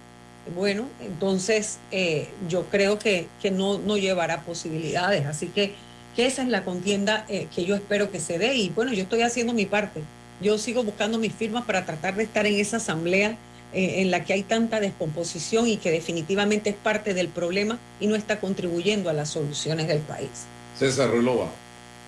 bueno, 0.54 0.88
entonces 1.00 1.78
eh, 1.90 2.28
yo 2.48 2.66
creo 2.66 2.98
que, 2.98 3.26
que 3.42 3.50
no, 3.50 3.78
no, 3.78 3.96
llevará 3.96 4.42
posibilidades. 4.42 5.26
Así 5.26 5.48
que, 5.48 5.74
que, 6.16 6.26
esa 6.26 6.42
es 6.42 6.48
la 6.48 6.64
contienda 6.64 7.24
eh, 7.28 7.48
que 7.54 7.64
yo 7.64 7.74
espero 7.74 8.11
que 8.11 8.20
se 8.20 8.38
dé. 8.38 8.54
Y 8.54 8.70
bueno, 8.70 8.92
yo 8.92 9.02
estoy 9.02 9.22
haciendo 9.22 9.52
mi 9.52 9.66
parte. 9.66 10.02
Yo 10.40 10.59
sigo 10.59 10.85
buscando 10.85 11.18
mis 11.18 11.33
firmas 11.33 11.64
para 11.64 11.85
tratar 11.85 12.14
de 12.14 12.22
estar 12.22 12.46
en 12.46 12.54
esa 12.54 12.76
asamblea 12.76 13.37
eh, 13.72 14.00
en 14.00 14.11
la 14.11 14.24
que 14.24 14.33
hay 14.33 14.42
tanta 14.42 14.81
descomposición 14.81 15.66
y 15.66 15.76
que 15.76 15.90
definitivamente 15.90 16.70
es 16.70 16.76
parte 16.76 17.12
del 17.12 17.28
problema 17.28 17.78
y 18.00 18.07
no 18.07 18.14
está 18.14 18.40
contribuyendo 18.40 19.11
a 19.11 19.12
las 19.12 19.31
soluciones 19.31 19.88
del 19.88 19.98
país. 19.98 20.31
César 20.78 21.11
Ruloba. 21.11 21.50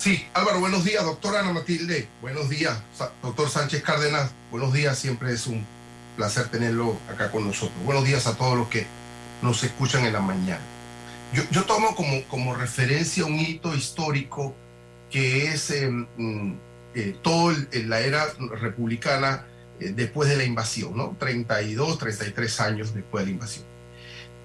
Sí, 0.01 0.25
Álvaro, 0.33 0.59
buenos 0.59 0.83
días, 0.83 1.05
doctora 1.05 1.41
Ana 1.41 1.53
Matilde, 1.53 2.07
buenos 2.23 2.49
días, 2.49 2.81
doctor 3.21 3.51
Sánchez 3.51 3.83
Cárdenas, 3.83 4.31
buenos 4.49 4.73
días, 4.73 4.97
siempre 4.97 5.31
es 5.31 5.45
un 5.45 5.63
placer 6.17 6.47
tenerlo 6.47 6.97
acá 7.07 7.29
con 7.29 7.45
nosotros. 7.45 7.77
Buenos 7.85 8.03
días 8.05 8.25
a 8.25 8.35
todos 8.35 8.57
los 8.57 8.67
que 8.67 8.87
nos 9.43 9.63
escuchan 9.63 10.03
en 10.03 10.13
la 10.13 10.19
mañana. 10.19 10.63
Yo, 11.51 11.65
tomo 11.65 11.95
como, 11.95 12.23
como 12.29 12.55
referencia 12.55 13.25
un 13.25 13.39
hito 13.39 13.75
histórico 13.75 14.55
que 15.11 15.49
es 15.49 15.69
eh, 15.69 15.91
mm, 15.91 16.53
eh, 16.95 17.15
todo 17.21 17.53
la 17.71 17.99
era 17.99 18.25
republicana 18.59 19.45
eh, 19.79 19.93
después 19.95 20.27
de 20.27 20.35
la 20.35 20.45
invasión, 20.45 20.97
¿no? 20.97 21.15
32, 21.19 21.99
33 21.99 22.59
años 22.61 22.95
después 22.95 23.21
de 23.21 23.25
la 23.27 23.33
invasión. 23.33 23.65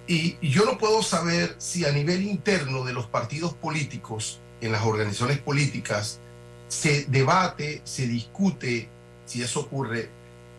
Y, 0.06 0.36
yo 0.46 0.66
no 0.66 0.76
puedo 0.76 1.02
saber 1.02 1.54
si 1.56 1.86
a 1.86 1.92
nivel 1.92 2.26
interno 2.26 2.84
de 2.84 2.92
los 2.92 3.06
partidos 3.06 3.54
políticos, 3.54 4.42
en 4.60 4.72
las 4.72 4.84
organizaciones 4.84 5.38
políticas, 5.38 6.20
se 6.68 7.04
debate, 7.04 7.80
se 7.84 8.06
discute, 8.06 8.88
si 9.24 9.42
eso 9.42 9.60
ocurre, 9.60 10.08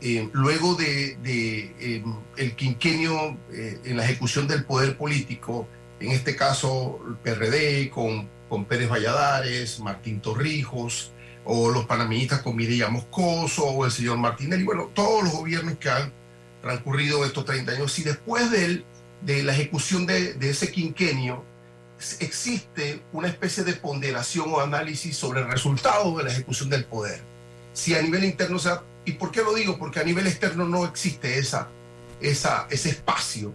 eh, 0.02 0.30
luego 0.34 0.76
de, 0.76 1.18
eh, 1.24 2.04
el 2.38 2.56
quinquenio 2.56 3.38
en 3.52 3.98
la 3.98 4.06
ejecución 4.06 4.48
del 4.48 4.64
poder 4.64 4.98
político, 4.98 5.68
en 6.00 6.12
este 6.12 6.36
caso 6.36 7.00
el 7.08 7.16
PRD 7.16 7.90
con, 7.90 8.30
con 8.50 8.66
Pérez 8.66 8.90
Valladares, 8.90 9.80
Martín 9.80 10.22
Torrijos, 10.22 11.12
o 11.46 11.70
los 11.72 11.86
panameñistas 11.86 12.42
con 12.42 12.56
Mireya 12.56 12.90
Moscoso, 12.90 13.64
o 13.66 13.86
el 13.86 13.92
señor 13.92 14.18
Martinelli, 14.18 14.64
bueno, 14.64 14.92
todos 14.94 15.24
los 15.24 15.34
gobiernos 15.34 15.78
que 15.78 15.90
han 15.90 16.12
transcurrido 16.62 17.26
estos 17.26 17.46
30 17.46 17.72
años, 17.72 17.92
si 17.92 18.04
después 18.04 18.52
de, 18.52 18.84
de 19.22 19.44
la 19.44 19.54
ejecución 19.54 20.06
de, 20.06 20.34
de, 20.34 20.50
ese 20.50 20.72
quinquenio 20.72 21.44
existe 22.20 23.04
una 23.12 23.28
especie 23.28 23.64
de 23.64 23.74
ponderación 23.74 24.54
o 24.54 24.60
análisis 24.60 25.16
sobre 25.16 25.42
el 25.42 25.52
resultado 25.52 26.18
de 26.18 26.24
la 26.24 26.32
ejecución 26.32 26.70
del 26.70 26.86
poder. 26.86 27.22
Si 27.74 27.96
a 27.96 28.02
nivel 28.02 28.24
interno, 28.24 28.58
o 28.58 28.60
sea, 28.60 28.84
¿y 29.06 29.14
por 29.14 29.32
qué 29.32 29.42
lo 29.42 29.54
digo? 29.54 29.78
Porque 29.78 30.00
a 30.00 30.04
nivel 30.04 30.28
externo 30.28 30.68
no 30.68 30.86
existe 30.86 31.38
esa, 31.38 31.70
esa, 32.22 32.68
ese 32.70 32.90
espacio. 32.90 33.54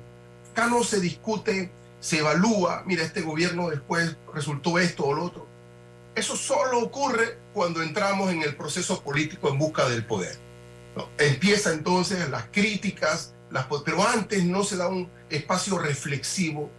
Acá 0.53 0.67
no 0.67 0.83
se 0.85 1.01
discute, 1.01 1.71
se 2.01 2.19
evalúa, 2.19 2.83
mira, 2.87 3.05
este 3.05 3.23
gobierno 3.23 3.71
después 3.71 4.17
resultó 4.35 4.79
esto 4.79 5.05
o 5.05 5.15
lo 5.15 5.25
otro. 5.25 5.47
Eso 6.15 6.37
solo 6.37 6.81
ocurre 6.81 7.39
cuando 7.55 7.83
entramos 7.83 8.31
en 8.31 8.43
el 8.43 8.55
proceso 8.55 9.03
político 9.03 9.49
en 9.49 9.59
busca 9.59 9.89
del 9.89 10.05
poder. 10.05 10.37
Empieza 11.17 11.73
entonces 11.73 12.29
las 12.29 12.45
críticas, 12.53 13.35
las, 13.51 13.67
pero 13.85 14.07
antes 14.07 14.45
no 14.45 14.63
se 14.63 14.77
da 14.77 14.89
un 14.89 15.09
espacio 15.31 15.79
reflexivo 15.79 16.71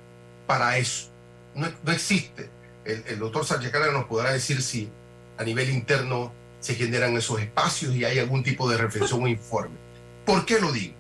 para 0.46 0.78
eso. 0.78 1.13
No, 1.56 1.92
existe. 1.92 2.50
El, 2.86 3.20
doctor 3.20 3.46
Sánchez 3.46 3.72
Cárdenas 3.72 3.96
nos 3.96 4.06
podrá 4.06 4.34
decir 4.34 4.62
si 4.62 4.90
a 5.38 5.44
nivel 5.44 5.70
interno 5.70 6.34
se 6.60 6.76
generan 6.76 7.16
esos 7.16 7.40
espacios 7.40 7.96
y 7.96 8.04
hay 8.04 8.20
algún 8.20 8.44
tipo 8.44 8.70
de 8.70 8.78
reflexión 8.78 9.24
o 9.24 9.28
informe. 9.28 9.78
¿Por 10.26 10.46
qué 10.46 10.60
lo 10.60 10.72
digo? 10.72 10.96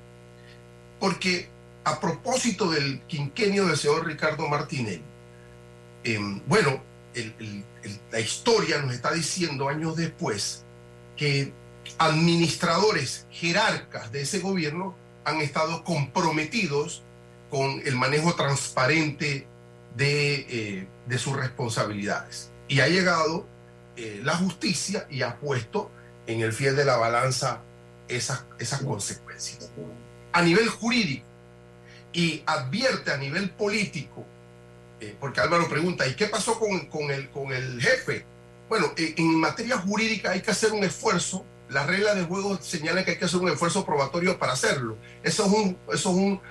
Porque 1.00 1.50
a 1.84 2.00
propósito 2.00 2.72
del 2.72 3.02
quinquenio 3.02 3.68
del 3.68 3.78
señor 3.78 4.06
Ricardo 4.06 4.48
Martínez, 4.48 5.02
em, 6.04 6.42
bueno, 6.48 6.82
la 8.12 8.20
historia 8.20 8.82
nos 8.82 8.94
está 8.94 9.12
diciendo 9.14 9.70
años 9.70 9.96
después 9.96 10.64
que 11.16 11.54
administradores 11.98 13.28
jerarcas 13.30 14.12
de 14.12 14.22
ese 14.22 14.40
gobierno 14.40 14.96
han 15.26 15.42
estado 15.42 15.84
comprometidos 15.84 17.04
con 17.50 17.82
el 17.86 17.96
manejo 17.96 18.34
transparente 18.36 19.48
de, 19.96 20.88
eh, 21.10 21.18
sus 21.18 21.36
responsabilidades. 21.36 22.52
Y 22.68 22.80
ha 22.80 22.88
llegado 22.88 23.46
eh, 23.96 24.22
la 24.24 24.36
justicia 24.36 25.06
y 25.10 25.22
ha 25.22 25.40
puesto 25.40 25.92
en 26.28 26.42
el 26.42 26.54
fiel 26.54 26.76
de 26.76 26.86
la 26.86 26.98
balanza 26.98 27.62
esas, 28.08 28.46
esas 28.60 28.82
consecuencias. 28.82 29.72
A 30.32 30.42
nivel 30.42 30.68
jurídico 30.70 31.26
y 32.12 32.44
advierte 32.46 33.12
a 33.12 33.18
nivel 33.18 33.50
político 33.52 34.26
eh, 35.04 35.18
porque 35.20 35.42
Álvaro 35.42 35.68
pregunta, 35.68 36.08
¿y 36.08 36.16
qué 36.16 36.28
pasó 36.28 36.58
con, 36.58 36.86
con, 36.86 37.12
el, 37.12 37.30
con 37.30 37.52
el 37.52 37.82
jefe? 37.82 38.26
Bueno, 38.70 38.94
en 38.96 39.36
materia 39.36 39.78
jurídica 39.78 40.32
hay 40.32 40.42
que 40.42 40.52
hacer 40.52 40.72
un 40.72 40.82
esfuerzo. 40.82 41.44
Las 41.68 41.88
reglas 41.88 42.16
de 42.16 42.24
juego 42.24 42.58
señalan 42.62 43.04
que 43.04 43.12
hay 43.12 43.18
que 43.18 43.26
hacer 43.26 43.42
un 43.42 43.50
esfuerzo 43.50 43.86
probatorio 43.86 44.40
para 44.40 44.54
hacerlo. 44.54 44.98
Eso 45.22 45.46
es 45.46 45.52
un, 45.52 45.78
eso 45.90 46.10
es 46.10 46.16
un, 46.16 46.42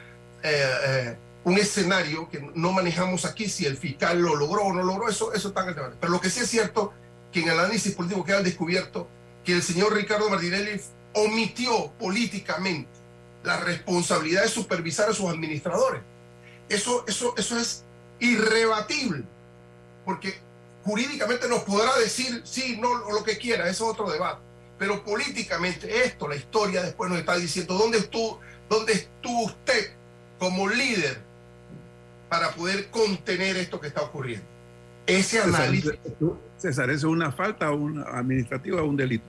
eh, 0.42 1.16
un 1.44 1.58
escenario 1.58 2.28
que 2.28 2.40
no 2.54 2.72
manejamos 2.72 3.24
aquí, 3.24 3.48
si 3.48 3.66
el 3.66 3.76
fiscal 3.76 4.20
lo 4.20 4.36
logró 4.36 4.62
o 4.62 4.72
no 4.72 4.82
logró, 4.82 5.08
eso, 5.08 5.32
eso 5.32 5.48
está 5.48 5.62
en 5.62 5.68
el 5.70 5.74
debate. 5.74 5.96
Pero 6.00 6.12
lo 6.12 6.20
que 6.20 6.30
sí 6.30 6.40
es 6.40 6.48
cierto, 6.48 6.92
que 7.32 7.40
en 7.40 7.48
el 7.48 7.58
análisis 7.58 7.94
político 7.94 8.24
queda 8.24 8.42
descubierto 8.42 9.08
que 9.44 9.54
el 9.54 9.62
señor 9.62 9.94
Ricardo 9.94 10.30
Martinelli 10.30 10.80
omitió 11.14 11.92
políticamente 11.98 12.88
la 13.42 13.58
responsabilidad 13.58 14.42
de 14.42 14.48
supervisar 14.48 15.10
a 15.10 15.14
sus 15.14 15.28
administradores. 15.28 16.02
Eso, 16.68 17.04
eso, 17.08 17.34
eso 17.36 17.58
es 17.58 17.84
irrebatible, 18.20 19.24
porque 20.04 20.34
jurídicamente 20.84 21.48
nos 21.48 21.64
podrá 21.64 21.98
decir 21.98 22.42
sí, 22.44 22.78
no, 22.80 23.10
lo 23.10 23.24
que 23.24 23.36
quiera, 23.36 23.68
eso 23.68 23.84
es 23.84 23.90
otro 23.90 24.10
debate. 24.10 24.40
Pero 24.78 25.04
políticamente 25.04 26.04
esto, 26.04 26.28
la 26.28 26.36
historia 26.36 26.82
después 26.82 27.10
nos 27.10 27.18
está 27.18 27.36
diciendo 27.36 27.74
dónde 27.74 27.98
estuvo, 27.98 28.40
¿Dónde 28.68 28.94
estuvo 28.94 29.44
usted 29.44 29.92
como 30.38 30.66
líder 30.66 31.20
para 32.32 32.50
poder 32.52 32.88
contener 32.88 33.58
esto 33.58 33.78
que 33.78 33.88
está 33.88 34.00
ocurriendo? 34.00 34.46
Ese 35.06 35.38
análisis. 35.38 35.92
César, 36.56 36.88
¿eso 36.88 37.08
es 37.08 37.12
una 37.12 37.30
falta 37.30 37.70
una 37.72 38.04
administrativa 38.04 38.80
o 38.80 38.86
un 38.86 38.96
delito? 38.96 39.26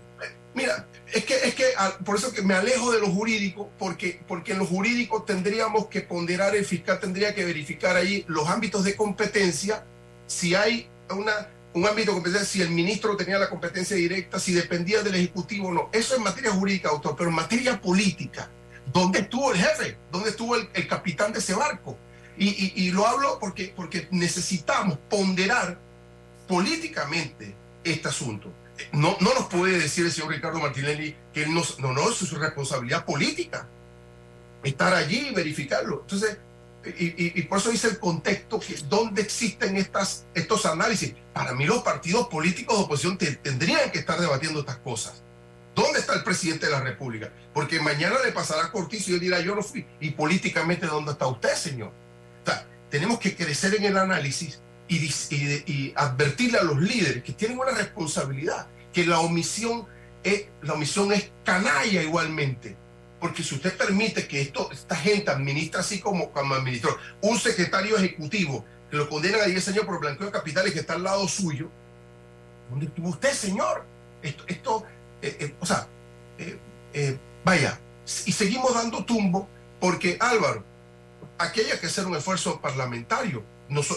Mira, 0.53 0.87
es 1.11 1.25
que, 1.25 1.33
es 1.33 1.53
que 1.53 1.65
ah, 1.77 1.97
por 2.05 2.15
eso 2.15 2.31
que 2.31 2.41
me 2.41 2.53
alejo 2.53 2.93
de 2.93 3.01
lo 3.01 3.07
jurídico, 3.07 3.69
porque, 3.77 4.21
porque 4.25 4.53
en 4.53 4.59
lo 4.59 4.65
jurídico 4.65 5.23
tendríamos 5.23 5.87
que 5.87 5.99
ponderar, 5.99 6.55
el 6.55 6.63
fiscal 6.63 6.97
tendría 7.01 7.35
que 7.35 7.43
verificar 7.43 7.97
ahí 7.97 8.23
los 8.29 8.47
ámbitos 8.47 8.85
de 8.85 8.95
competencia, 8.95 9.83
si 10.25 10.55
hay 10.55 10.87
una, 11.09 11.49
un 11.73 11.85
ámbito 11.85 12.11
de 12.11 12.15
competencia, 12.15 12.47
si 12.47 12.61
el 12.61 12.69
ministro 12.69 13.17
tenía 13.17 13.37
la 13.37 13.49
competencia 13.49 13.97
directa, 13.97 14.39
si 14.39 14.53
dependía 14.53 15.03
del 15.03 15.15
Ejecutivo 15.15 15.67
o 15.67 15.73
no. 15.73 15.89
Eso 15.91 16.15
es 16.15 16.21
materia 16.21 16.51
jurídica, 16.51 16.87
doctor, 16.87 17.15
pero 17.17 17.29
en 17.31 17.35
materia 17.35 17.81
política, 17.81 18.49
¿dónde 18.93 19.19
estuvo 19.19 19.51
el 19.51 19.59
jefe? 19.59 19.97
¿Dónde 20.09 20.29
estuvo 20.29 20.55
el, 20.55 20.69
el 20.73 20.87
capitán 20.87 21.33
de 21.33 21.39
ese 21.39 21.53
barco? 21.53 21.97
Y, 22.37 22.91
lo 22.91 23.05
hablo 23.07 23.37
porque, 23.39 23.73
porque 23.75 24.07
necesitamos 24.11 24.97
ponderar 25.09 25.77
políticamente 26.47 27.55
este 27.83 28.07
asunto. 28.07 28.51
No, 28.91 29.15
no 29.19 29.33
nos 29.33 29.45
puede 29.45 29.77
decir 29.79 30.05
el 30.05 30.11
señor 30.11 30.31
Ricardo 30.31 30.59
Martinelli 30.59 31.15
que 31.33 31.43
él 31.43 31.53
no, 31.53 31.63
no, 31.79 32.09
es 32.09 32.15
su 32.15 32.35
responsabilidad 32.35 33.05
política. 33.05 33.67
Estar 34.63 34.93
allí 34.93 35.27
y 35.29 35.33
verificarlo. 35.33 36.01
Entonces, 36.01 36.37
y, 36.85 37.41
por 37.43 37.59
eso 37.59 37.69
dice 37.69 37.87
el 37.87 37.99
contexto 37.99 38.59
que 38.59 38.75
dónde 38.89 39.21
existen 39.21 39.77
estas, 39.77 40.25
estos 40.33 40.65
análisis. 40.65 41.13
Para 41.33 41.53
mí 41.53 41.65
los 41.65 41.83
partidos 41.83 42.27
políticos 42.27 42.77
de 42.77 42.83
oposición 42.83 43.17
te, 43.17 43.35
tendrían 43.35 43.91
que 43.91 43.99
estar 43.99 44.19
debatiendo 44.19 44.59
estas 44.59 44.77
cosas. 44.77 45.21
¿Dónde 45.75 45.99
está 45.99 46.13
el 46.13 46.23
presidente 46.23 46.67
de 46.67 46.71
la 46.71 46.81
República? 46.81 47.31
Porque 47.53 47.79
mañana 47.79 48.15
le 48.23 48.31
pasará 48.31 48.65
a 48.65 48.71
Cortizo 48.71 49.11
y 49.11 49.13
él 49.15 49.19
dirá, 49.19 49.39
yo 49.41 49.55
no 49.55 49.63
fui. 49.63 49.85
Y 49.99 50.11
políticamente, 50.11 50.85
¿dónde 50.85 51.13
está 51.13 51.25
usted, 51.27 51.55
señor? 51.55 51.91
Tenemos 52.93 53.17
que 53.17 53.35
crecer 53.35 53.73
en 53.73 53.85
el 53.85 53.97
análisis 53.97 54.59
y, 54.87 55.93
advertirle 55.95 56.59
a 56.59 56.63
los 56.63 56.79
líderes 56.79 57.23
que 57.23 57.33
tienen 57.33 57.57
una 57.57 57.71
responsabilidad, 57.71 58.67
que 58.93 59.03
la 59.07 59.19
omisión 59.19 59.87
es, 60.23 60.45
la 60.61 60.73
omisión 60.73 61.11
es 61.11 61.31
canalla 61.43 62.03
igualmente. 62.03 62.77
Porque 63.19 63.41
si 63.41 63.55
usted 63.55 63.75
permite 63.75 64.27
que 64.27 64.41
esto, 64.41 64.71
esta 64.71 64.95
gente 64.95 65.31
administra 65.31 65.79
así 65.79 65.99
como, 66.01 66.31
como 66.31 66.53
administró, 66.53 66.95
un 67.21 67.39
secretario 67.39 67.97
ejecutivo 67.97 68.63
que 68.91 68.97
lo 68.97 69.09
condenan 69.09 69.41
a 69.41 69.45
10 69.45 69.69
años 69.69 69.85
por 69.85 69.99
blanqueo 69.99 70.27
de 70.27 70.31
capitales 70.31 70.71
que 70.71 70.81
está 70.81 70.93
al 70.93 71.01
lado 71.01 71.27
suyo, 71.27 71.71
¿dónde 72.69 72.85
estuvo 72.85 73.09
usted, 73.09 73.33
señor? 73.33 73.87
Esto, 74.21 74.43
esto 74.45 74.85
eh, 75.19 75.35
eh, 75.39 75.55
o 75.59 75.65
sea, 75.65 75.87
eh, 76.37 77.17
vaya, 77.43 77.79
y 78.27 78.31
seguimos 78.31 78.71
dando 78.75 79.03
tumbo 79.03 79.49
porque 79.79 80.15
Álvaro, 80.19 80.63
aquí 81.43 81.61
hay 81.61 81.77
que 81.79 81.87
hacer 81.87 82.05
un 82.05 82.15
esfuerzo 82.15 82.59
parlamentario. 82.59 83.43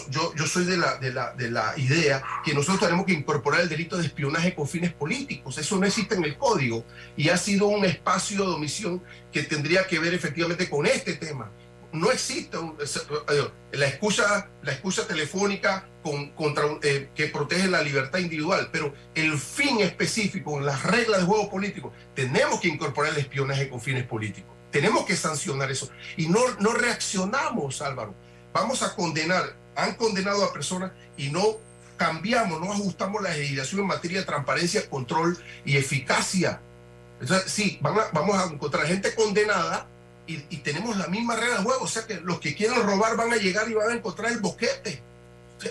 Yo, 0.09 0.47
soy 0.47 0.65
de 0.65 0.77
la, 0.77 0.97
de, 0.97 1.13
la, 1.13 1.33
de 1.33 1.51
la 1.51 1.73
idea 1.77 2.23
que 2.43 2.53
nosotros 2.53 2.79
tenemos 2.79 3.05
que 3.05 3.13
incorporar 3.13 3.61
el 3.61 3.69
delito 3.69 3.97
de 3.97 4.05
espionaje 4.05 4.55
con 4.55 4.67
fines 4.67 4.93
políticos. 4.93 5.57
Eso 5.57 5.77
no 5.77 5.85
existe 5.85 6.15
en 6.15 6.23
el 6.23 6.37
código 6.37 6.85
y 7.15 7.29
ha 7.29 7.37
sido 7.37 7.67
un 7.67 7.85
espacio 7.85 8.45
de 8.45 8.55
omisión 8.55 9.03
que 9.31 9.43
tendría 9.43 9.85
que 9.85 9.99
ver 9.99 10.13
efectivamente 10.13 10.69
con 10.69 10.85
este 10.85 11.13
tema. 11.13 11.51
No 11.91 12.11
existe 12.11 12.57
un, 12.57 12.75
la, 13.71 13.85
escucha, 13.85 14.49
la 14.61 14.71
escucha 14.71 15.07
telefónica 15.07 15.87
eh, 16.83 17.09
que 17.13 17.27
protege 17.27 17.67
la 17.67 17.81
libertad 17.81 18.19
individual, 18.19 18.69
pero 18.71 18.93
el 19.15 19.37
fin 19.37 19.79
específico, 19.81 20.59
las 20.59 20.83
reglas 20.83 21.21
de 21.21 21.25
juego 21.25 21.49
político, 21.49 21.93
tenemos 22.13 22.59
que 22.59 22.67
incorporar 22.67 23.13
el 23.13 23.19
espionaje 23.19 23.69
con 23.69 23.79
fines 23.79 24.05
políticos. 24.05 24.56
Tenemos 24.77 25.05
que 25.05 25.15
sancionar 25.15 25.71
eso. 25.71 25.89
Y 26.17 26.27
no, 26.27 26.39
no 26.59 26.71
reaccionamos, 26.71 27.81
Álvaro. 27.81 28.13
Vamos 28.53 28.83
a 28.83 28.95
condenar, 28.95 29.55
han 29.75 29.95
condenado 29.95 30.43
a 30.43 30.53
personas 30.53 30.91
y 31.17 31.31
no 31.31 31.57
cambiamos, 31.97 32.61
no 32.61 32.71
ajustamos 32.71 33.23
la 33.23 33.31
legislación 33.31 33.81
en 33.81 33.87
materia 33.87 34.19
de 34.19 34.25
transparencia, 34.27 34.87
control 34.87 35.35
y 35.65 35.77
eficacia. 35.77 36.61
Entonces, 37.19 37.51
sí, 37.51 37.79
van 37.81 37.95
vamos 38.13 38.37
a 38.37 38.53
encontrar 38.53 38.85
gente 38.85 39.15
condenada 39.15 39.87
y, 40.27 40.45
y, 40.51 40.57
tenemos 40.57 40.95
la 40.95 41.07
misma 41.07 41.35
regla 41.35 41.57
de 41.57 41.63
juego. 41.63 41.83
O 41.83 41.87
sea 41.87 42.05
que 42.05 42.21
los 42.21 42.39
que 42.39 42.53
quieran 42.53 42.83
robar 42.83 43.17
van 43.17 43.33
a 43.33 43.37
llegar 43.37 43.67
y 43.71 43.73
van 43.73 43.89
a 43.89 43.95
encontrar 43.95 44.31
el 44.31 44.37
boquete. 44.37 45.01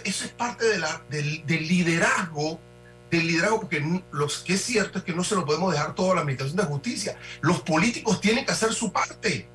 Eso 0.03 0.25
es 0.25 0.33
parte 0.33 0.65
de 0.65 0.79
la, 0.79 1.01
del, 1.11 1.45
liderazgo, 1.47 2.59
del 3.19 3.27
liderazgo, 3.27 3.61
porque 3.61 4.03
lo 4.13 4.29
que 4.45 4.55
es 4.55 4.63
cierto 4.63 4.99
es 4.99 5.05
que 5.05 5.13
no 5.13 5.25
se 5.25 5.35
lo 5.35 5.45
podemos 5.45 5.73
dejar 5.73 5.95
todo 5.95 6.13
a 6.13 6.15
la 6.15 6.21
Administración 6.23 6.57
de 6.57 6.65
Justicia. 6.65 7.19
Los 7.41 7.61
políticos 7.61 8.21
tienen 8.21 8.45
que 8.45 8.53
hacer 8.53 8.73
su 8.73 8.93
parte. 8.93 9.49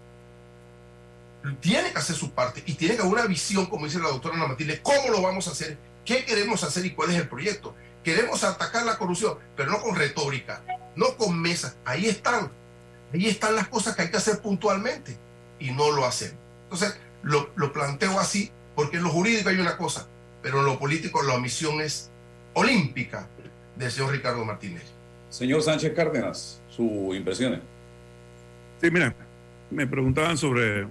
Tienen 1.60 1.92
que 1.92 2.00
hacer 2.00 2.16
su 2.16 2.32
parte 2.32 2.64
y 2.66 2.74
tienen 2.74 2.98
que 2.98 3.04
haber 3.04 3.14
una 3.14 3.26
visión, 3.26 3.66
como 3.66 3.86
dice 3.86 4.00
la 4.00 4.10
doctora 4.10 4.36
Ana 4.36 4.48
Matilde, 4.48 4.82
cómo 4.82 5.10
lo 5.10 5.22
vamos 5.22 5.48
a 5.48 5.52
hacer, 5.52 5.78
qué 6.06 6.24
queremos 6.24 6.64
hacer 6.64 6.86
y 6.86 6.92
cuál 6.92 7.12
es 7.12 7.18
el 7.18 7.28
proyecto. 7.28 7.76
Queremos 8.04 8.44
atacar 8.44 8.86
la 8.86 8.98
corrupción, 8.98 9.38
pero 9.56 9.72
no 9.72 9.82
con 9.82 9.96
retórica, 9.96 10.64
no 10.96 11.18
con 11.18 11.40
mesas. 11.40 11.76
Ahí 11.86 12.08
están. 12.08 12.52
Ahí 13.14 13.28
están 13.28 13.56
las 13.56 13.68
cosas 13.68 13.96
que 13.96 14.04
hay 14.04 14.12
que 14.12 14.18
hacer 14.18 14.42
puntualmente 14.42 15.18
y 15.60 15.72
no 15.72 15.92
lo 15.92 16.06
hacen. 16.06 16.38
Entonces, 16.64 16.98
lo, 17.24 17.52
lo, 17.56 17.74
planteo 17.74 18.20
así 18.20 18.52
porque 18.76 18.98
en 18.98 19.04
lo 19.04 19.10
jurídico 19.10 19.50
hay 19.50 19.60
una 19.60 19.78
cosa, 19.78 20.08
pero 20.42 20.60
en 20.60 20.66
lo 20.66 20.80
político 20.80 21.22
la 21.24 21.36
omisión 21.36 21.82
es 21.82 22.10
olímpica 22.54 23.28
del 23.82 23.92
señor 23.92 24.12
Ricardo 24.12 24.46
Martínez. 24.46 24.84
Señor 25.30 25.62
Sánchez 25.62 25.94
Cárdenas, 25.94 26.62
sus 26.70 27.16
impresiones. 27.16 27.62
Sí, 28.82 28.92
mira, 28.92 29.16
me 29.70 29.88
preguntaban 29.88 30.38
sobre 30.38 30.88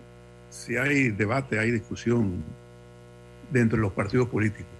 si 0.50 0.76
hay 0.76 1.10
debate, 1.10 1.58
hay 1.58 1.70
discusión 1.70 2.42
dentro 3.50 3.76
de 3.76 3.82
los 3.82 3.92
partidos 3.92 4.28
políticos. 4.28 4.72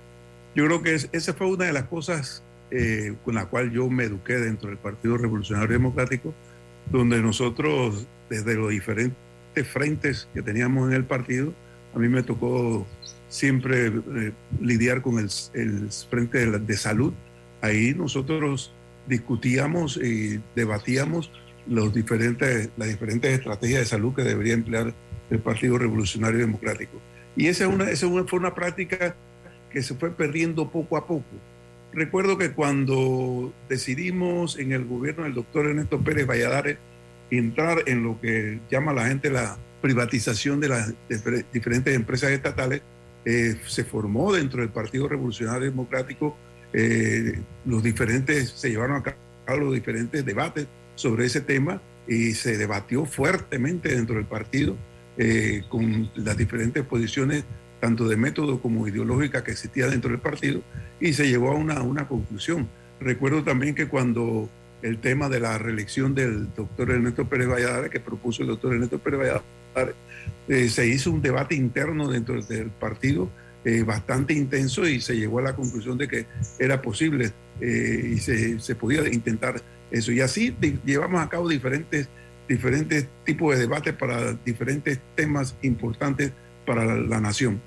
Yo 0.55 0.67
creo 0.67 0.83
que 0.83 0.95
es, 0.95 1.09
esa 1.13 1.33
fue 1.35 1.47
una 1.47 1.67
de 1.67 1.73
las 1.73 1.85
cosas 1.85 2.43
eh, 2.71 3.15
con 3.25 3.35
la 3.35 3.47
cual 3.47 3.71
yo 3.71 3.89
me 3.89 4.05
eduqué 4.05 4.35
dentro 4.35 4.69
del 4.69 4.79
Partido 4.79 5.17
Revolucionario 5.17 5.73
Democrático, 5.73 6.35
donde 6.91 7.21
nosotros, 7.21 8.07
desde 8.29 8.55
los 8.55 8.71
diferentes 8.71 9.17
frentes 9.73 10.29
que 10.35 10.43
teníamos 10.43 10.89
en 10.89 10.97
el 10.97 11.05
partido, 11.05 11.53
a 11.95 11.99
mí 11.99 12.09
me 12.09 12.23
tocó 12.23 12.87
siempre 13.29 13.87
eh, 13.87 14.33
lidiar 14.61 15.03
con 15.03 15.19
el, 15.19 15.31
el 15.55 15.91
frente 16.09 16.39
de, 16.39 16.47
la, 16.47 16.59
de, 16.59 16.77
salud. 16.77 17.13
Ahí 17.61 17.95
nosotros 17.95 18.73
discutíamos 19.07 19.97
y 19.97 20.41
debatíamos 20.55 21.31
las 21.67 21.93
diferentes 21.93 23.31
estrategias 23.31 23.81
de 23.81 23.87
salud 23.87 24.15
que 24.15 24.23
debería 24.23 24.55
emplear 24.55 24.95
el 25.31 25.39
Partido 25.39 25.79
Revolucionario 25.79 26.41
Democrático. 26.41 27.01
Y 27.37 27.47
esa, 27.47 27.65
es 27.65 27.71
una, 27.71 27.91
esa 27.91 28.09
fue 28.27 28.39
una 28.39 28.55
práctica 28.55 29.15
que 29.71 29.83
se 29.83 29.95
fue 29.95 30.11
perdiendo 30.11 30.71
poco 30.71 30.97
a 30.97 31.07
poco. 31.07 31.27
Recuerdo 31.93 32.39
que 32.39 32.53
cuando 32.53 33.53
decidimos 33.69 34.59
en 34.59 34.73
el 34.73 34.85
gobierno 34.85 35.25
del 35.25 35.35
doctor 35.35 35.67
Ernesto 35.67 36.01
Pérez 36.01 36.27
Valladares 36.27 36.79
entrar 37.31 37.83
en 37.87 38.03
lo 38.03 38.21
que 38.21 38.61
llama 38.71 38.93
la 38.93 39.07
gente 39.07 39.31
la 39.31 39.57
privatización 39.81 40.61
de 40.61 40.69
las 40.69 40.95
diferentes 41.53 41.95
empresas 41.95 42.31
estatales, 42.31 42.83
eh, 43.25 43.57
se 43.67 43.85
formó 43.85 44.33
dentro 44.33 44.61
del 44.61 44.71
Partido 44.71 45.09
Revolucionario 45.09 45.71
Democrático, 45.71 46.37
eh, 46.73 47.39
los 47.65 47.83
diferentes, 47.83 48.51
se 48.51 48.71
llevaron 48.71 48.97
a 48.97 49.03
cabo 49.03 49.59
los 49.59 49.75
diferentes 49.75 50.25
debates 50.25 50.67
sobre 50.95 51.27
ese 51.27 51.41
tema 51.41 51.81
y 52.07 52.33
se 52.33 52.57
debatió 52.57 53.05
fuertemente 53.05 53.89
dentro 53.95 54.17
del 54.17 54.25
partido 54.25 54.77
eh, 55.17 55.63
con 55.69 56.11
las 56.15 56.37
diferentes 56.37 56.85
posiciones, 56.85 57.45
tanto 57.81 58.09
de 58.09 58.17
método 58.17 58.61
como 58.61 58.87
ideológica 58.87 59.43
que 59.43 59.53
existía 59.53 59.89
dentro 59.89 60.11
del 60.11 60.21
partido, 60.21 60.63
y 61.01 61.13
se 61.13 61.29
llegó 61.29 61.51
a 61.51 61.55
una, 61.55 61.83
una 61.83 62.07
conclusión. 62.09 62.69
Recuerdo 63.01 63.43
también 63.43 63.75
que 63.75 63.89
cuando 63.89 64.49
el 64.83 64.99
tema 64.99 65.29
de 65.29 65.41
la 65.41 65.59
reelección 65.59 66.15
del 66.15 66.55
doctor 66.55 66.91
Ernesto 66.91 67.29
Pérez 67.29 67.49
Valladares, 67.49 67.91
que 67.91 68.01
propuso 68.01 68.43
el 68.43 68.49
doctor 68.49 68.75
Ernesto 68.75 68.99
Pérez 68.99 69.21
Valladares, 69.21 69.95
eh, 70.49 70.69
se 70.69 70.87
hizo 70.87 71.11
un 71.11 71.23
debate 71.23 71.55
interno 71.55 72.09
dentro 72.09 72.41
del 72.43 72.71
partido 72.71 73.31
eh, 73.65 73.83
bastante 73.83 74.35
intenso 74.35 74.87
y 74.87 75.01
se 75.01 75.17
llegó 75.17 75.39
a 75.39 75.43
la 75.43 75.57
conclusión 75.57 75.99
de 75.99 76.09
que 76.09 76.27
era 76.59 76.81
posible 76.81 77.33
eh, 77.61 78.13
y 78.15 78.19
se, 78.19 78.59
se, 78.61 78.75
podía 78.75 79.07
intentar 79.09 79.61
eso. 79.91 80.13
Y 80.13 80.21
así 80.21 80.57
llevamos 80.85 81.21
a 81.21 81.29
cabo 81.29 81.49
diferentes, 81.49 82.09
diferentes 82.49 83.07
tipos 83.25 83.55
de 83.55 83.61
debates 83.63 83.95
para 83.95 84.33
diferentes 84.33 85.01
temas 85.15 85.57
importantes 85.63 86.33
para 86.67 86.85
la, 86.85 86.95
la 86.97 87.21
nación. 87.21 87.61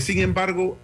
sin 0.00 0.18
embargo, 0.18 0.78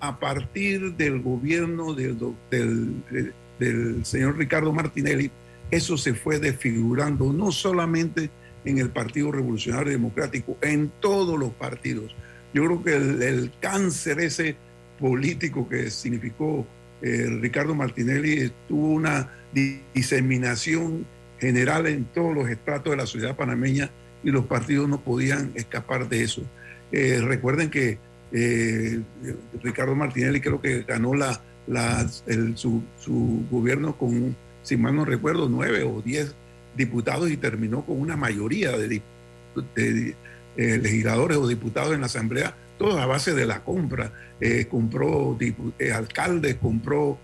a 0.00 0.18
partir 0.18 0.94
del 0.96 1.20
gobierno 1.20 1.94
del, 1.94 2.18
del 2.50 3.32
del 3.62 4.04
señor 4.04 4.36
Ricardo 4.36 4.72
Martinelli, 4.72 5.30
eso 5.70 5.96
se 5.96 6.14
fue 6.14 6.38
desfigurando 6.38 7.32
no 7.32 7.52
solamente 7.52 8.30
en 8.64 8.78
el 8.78 8.90
Partido 8.90 9.32
Revolucionario 9.32 9.92
Democrático, 9.92 10.56
en 10.60 10.90
todos 11.00 11.38
los 11.38 11.52
partidos. 11.52 12.14
Yo 12.54 12.64
creo 12.64 12.82
que 12.82 12.96
el, 12.96 13.22
el 13.22 13.52
cáncer 13.60 14.20
ese 14.20 14.56
político 14.98 15.68
que 15.68 15.90
significó 15.90 16.66
eh, 17.02 17.26
Ricardo 17.40 17.74
Martinelli 17.74 18.52
tuvo 18.68 18.90
una 18.92 19.28
diseminación 19.92 21.04
general 21.40 21.86
en 21.86 22.04
todos 22.04 22.34
los 22.34 22.48
estratos 22.48 22.92
de 22.92 22.96
la 22.96 23.06
sociedad 23.06 23.36
panameña 23.36 23.90
y 24.22 24.30
los 24.30 24.46
partidos 24.46 24.88
no 24.88 25.00
podían 25.00 25.50
escapar 25.56 26.08
de 26.08 26.22
eso. 26.22 26.42
Eh, 26.92 27.20
recuerden 27.20 27.70
que 27.70 27.98
eh, 28.30 29.00
Ricardo 29.62 29.96
Martinelli 29.96 30.40
creo 30.40 30.60
que 30.60 30.84
ganó 30.84 31.14
la, 31.14 31.40
su, 32.54 32.82
gobierno 33.50 33.98
con, 33.98 34.36
si 34.62 34.76
mal 34.76 34.94
no 34.94 35.04
recuerdo, 35.04 35.48
nueve 35.48 35.82
o 35.82 36.00
diez 36.00 36.34
diputados 36.76 37.30
y 37.30 37.36
terminó 37.36 37.84
con 37.84 38.00
una 38.00 38.16
mayoría 38.16 38.78
de, 38.78 39.02
de 39.74 40.14
legisladores 40.56 41.38
o 41.38 41.48
diputados 41.48 41.94
en 41.94 42.00
la 42.00 42.06
Asamblea, 42.06 42.54
todo 42.78 42.98
a 42.98 43.06
base 43.06 43.32
de 43.34 43.46
la 43.46 43.64
compra. 43.64 44.12
compró 44.70 45.38
alcaldes, 45.94 46.56
compró 46.56 47.18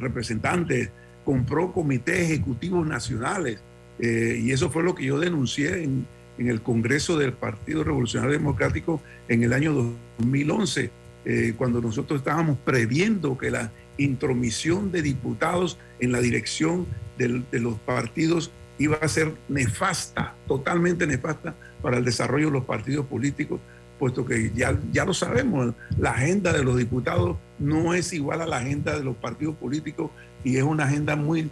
representantes, 0.00 0.90
compró 1.24 1.72
comités 1.72 2.30
ejecutivos 2.30 2.86
nacionales 2.86 3.58
eh, 3.98 4.40
y 4.42 4.52
eso 4.52 4.70
fue 4.70 4.82
lo 4.82 4.94
que 4.94 5.04
yo 5.04 5.18
denuncié 5.18 5.82
en, 5.82 6.06
el 6.36 6.62
Congreso 6.62 7.16
del 7.16 7.32
Partido 7.32 7.84
Revolucionario 7.84 8.36
Democrático 8.36 9.00
en 9.28 9.44
el 9.44 9.52
año 9.52 9.72
2011, 10.18 10.90
eh, 11.24 11.54
cuando 11.56 11.80
nosotros 11.80 12.18
estábamos 12.18 12.58
previendo 12.64 13.38
que 13.38 13.52
la 13.52 13.70
intromisión 13.98 14.90
de 14.90 15.02
diputados 15.02 15.78
en 16.00 16.10
la 16.10 16.20
dirección 16.20 16.86
de 17.18 17.60
los 17.60 17.78
partidos 17.78 18.50
iba 18.78 18.96
a 18.96 19.08
ser 19.08 19.34
nefasta, 19.48 20.34
totalmente 20.46 21.06
nefasta 21.06 21.54
para 21.82 21.98
el 21.98 22.04
desarrollo 22.04 22.46
de 22.46 22.52
los 22.52 22.64
partidos 22.64 23.06
políticos, 23.06 23.60
puesto 23.98 24.24
que 24.26 24.50
ya, 24.54 24.78
ya 24.92 25.04
lo 25.04 25.14
sabemos, 25.14 25.74
la 25.98 26.10
agenda 26.10 26.52
de 26.52 26.64
los 26.64 26.76
diputados 26.76 27.36
no 27.58 27.94
es 27.94 28.12
igual 28.12 28.42
a 28.42 28.46
la 28.46 28.58
agenda 28.58 28.96
de 28.96 29.04
los 29.04 29.16
partidos 29.16 29.56
políticos 29.56 30.10
y 30.42 30.56
es 30.56 30.62
una 30.62 30.84
agenda 30.84 31.16
muy 31.16 31.50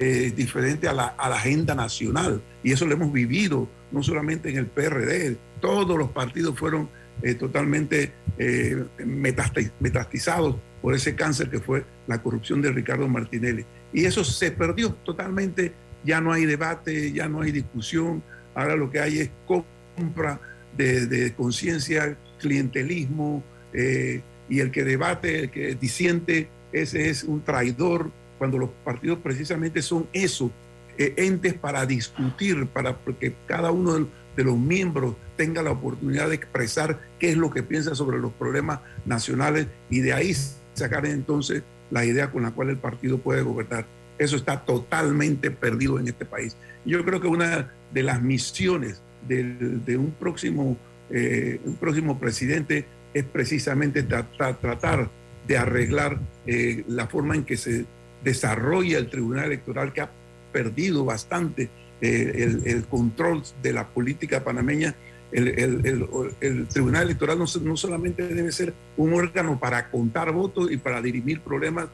eh, 0.00 0.32
diferente 0.34 0.88
a 0.88 0.92
la, 0.92 1.14
agenda 1.18 1.74
nacional. 1.74 2.42
Y 2.64 2.72
eso 2.72 2.84
lo 2.84 2.94
hemos 2.94 3.12
vivido, 3.12 3.68
no 3.92 4.02
solamente 4.02 4.50
en 4.50 4.56
el 4.56 4.66
PRD, 4.66 5.36
todos 5.60 5.96
los 5.96 6.10
partidos 6.10 6.58
fueron 6.58 6.88
eh, 7.22 7.34
totalmente 7.34 8.12
eh, 8.36 8.84
metastizados 9.78 10.56
por 10.82 10.94
ese 10.94 11.14
cáncer 11.14 11.48
que 11.48 11.60
fue 11.60 11.84
la 12.08 12.20
corrupción 12.20 12.60
de 12.60 12.72
Ricardo 12.72 13.08
Martinelli. 13.08 13.64
Y 13.92 14.04
eso 14.04 14.24
se 14.24 14.50
perdió 14.50 14.94
totalmente, 15.04 15.72
ya 16.04 16.20
no 16.20 16.32
hay 16.32 16.46
debate, 16.46 17.12
ya 17.12 17.28
no 17.28 17.40
hay 17.40 17.52
discusión, 17.52 18.22
ahora 18.54 18.76
lo 18.76 18.90
que 18.90 19.00
hay 19.00 19.18
es 19.18 19.30
compra 19.46 20.40
de, 20.76 21.32
conciencia, 21.36 22.16
clientelismo, 22.38 23.42
y 24.48 24.60
el 24.60 24.70
que 24.70 24.84
debate, 24.84 25.40
el 25.40 25.50
que 25.50 25.74
disiente, 25.74 26.48
ese 26.72 27.08
es 27.08 27.24
un 27.24 27.42
traidor, 27.42 28.10
cuando 28.38 28.58
los 28.58 28.70
partidos 28.84 29.18
precisamente 29.22 29.80
son 29.80 30.08
eso, 30.12 30.50
eh, 30.98 31.14
entes 31.16 31.54
para 31.54 31.86
discutir, 31.86 32.66
para 32.66 32.96
que 33.18 33.34
cada 33.46 33.70
uno 33.70 34.06
de, 34.36 34.44
los 34.44 34.58
miembros 34.58 35.14
tenga 35.36 35.62
la 35.62 35.70
oportunidad 35.70 36.28
de 36.28 36.34
expresar 36.34 37.00
qué 37.18 37.30
es 37.30 37.36
lo 37.36 37.50
que 37.50 37.62
piensa 37.62 37.94
sobre 37.94 38.18
los 38.18 38.32
problemas 38.32 38.80
nacionales 39.06 39.68
y 39.90 40.00
de 40.00 40.12
ahí 40.12 40.34
sacar 40.74 41.06
entonces 41.06 41.62
la 41.90 42.04
idea 42.04 42.32
con 42.32 42.42
la 42.42 42.50
cual 42.50 42.70
el 42.70 42.78
partido 42.78 43.18
puede 43.18 43.42
gobernar. 43.42 43.86
Eso 44.18 44.36
está 44.36 44.64
totalmente 44.64 45.50
perdido 45.50 45.98
en 45.98 46.08
este 46.08 46.24
país. 46.24 46.56
Yo 46.84 47.04
creo 47.04 47.20
que 47.20 47.26
una 47.26 47.72
de 47.92 48.02
las 48.02 48.22
misiones 48.22 49.02
de, 49.26 49.96
un, 49.96 50.12
próximo, 50.12 50.76
eh, 51.10 51.60
un 51.64 51.76
próximo 51.76 52.18
presidente 52.18 52.84
es 53.12 53.24
precisamente 53.24 54.02
tratar, 54.02 55.10
de 55.46 55.58
arreglar 55.58 56.18
eh, 56.46 56.84
la 56.88 57.06
forma 57.06 57.34
en 57.34 57.44
que 57.44 57.56
se 57.56 57.84
desarrolla 58.22 58.98
el 58.98 59.10
Tribunal 59.10 59.46
Electoral, 59.46 59.92
que 59.92 60.00
ha 60.00 60.10
perdido 60.52 61.04
bastante 61.04 61.68
eh, 62.00 62.60
el, 62.64 62.84
control 62.84 63.42
de 63.62 63.72
la 63.72 63.88
política 63.88 64.42
panameña. 64.42 64.94
El, 65.32 66.66
Tribunal 66.72 67.02
Electoral 67.04 67.38
no, 67.38 67.76
solamente 67.76 68.26
debe 68.28 68.52
ser 68.52 68.72
un 68.96 69.12
órgano 69.14 69.58
para 69.58 69.90
contar 69.90 70.30
votos 70.32 70.70
y 70.70 70.76
para 70.76 71.02
dirimir 71.02 71.40
problemas 71.40 71.88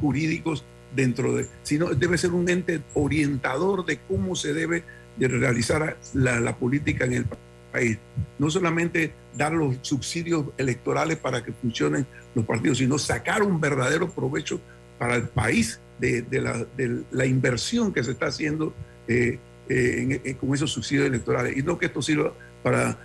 jurídicos 0.00 0.64
dentro 0.94 1.34
de, 1.34 1.46
sino 1.62 1.94
debe 1.94 2.18
ser 2.18 2.32
un 2.32 2.48
ente 2.48 2.82
orientador 2.94 3.84
de 3.84 3.98
cómo 4.08 4.34
se 4.34 4.52
debe 4.52 4.84
de 5.16 5.28
realizar 5.28 5.96
la, 6.14 6.40
la 6.40 6.56
política 6.56 7.04
en 7.04 7.12
el 7.12 7.26
país. 7.72 7.98
No 8.38 8.50
solamente 8.50 9.12
dar 9.36 9.52
los 9.52 9.76
subsidios 9.82 10.46
electorales 10.56 11.16
para 11.16 11.42
que 11.42 11.52
funcionen 11.52 12.06
los 12.34 12.44
partidos, 12.44 12.78
sino 12.78 12.98
sacar 12.98 13.42
un 13.42 13.60
verdadero 13.60 14.10
provecho 14.10 14.60
para 14.98 15.16
el 15.16 15.28
país 15.28 15.80
de, 15.98 16.24
la, 17.10 17.26
inversión 17.26 17.92
que 17.92 18.04
se 18.04 18.12
está 18.12 18.26
haciendo 18.26 18.74
eh, 19.06 19.38
eh, 19.68 20.36
con 20.40 20.54
esos 20.54 20.70
subsidios 20.70 21.06
electorales 21.06 21.56
y 21.56 21.62
no 21.62 21.78
que 21.78 21.86
esto 21.86 22.02
sirva 22.02 22.32
para 22.62 22.98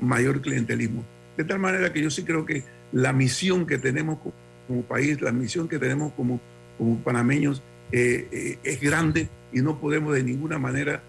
mayor 0.00 0.40
clientelismo. 0.40 1.04
De 1.36 1.44
tal 1.44 1.58
manera 1.58 1.92
que 1.92 2.02
yo 2.02 2.10
sí 2.10 2.24
creo 2.24 2.44
que 2.44 2.64
la 2.92 3.12
misión 3.12 3.66
que 3.66 3.78
tenemos 3.78 4.18
como, 4.66 4.82
país, 4.82 5.20
la 5.20 5.32
misión 5.32 5.68
que 5.68 5.78
tenemos 5.78 6.12
como, 6.12 6.40
como 6.80 6.98
panameños 6.98 7.62
eh, 7.92 8.58
es 8.64 8.80
grande 8.80 9.28
y 9.52 9.60
no 9.60 9.78
podemos 9.78 10.14
de 10.14 10.24
ninguna 10.24 10.58
manera... 10.58 11.02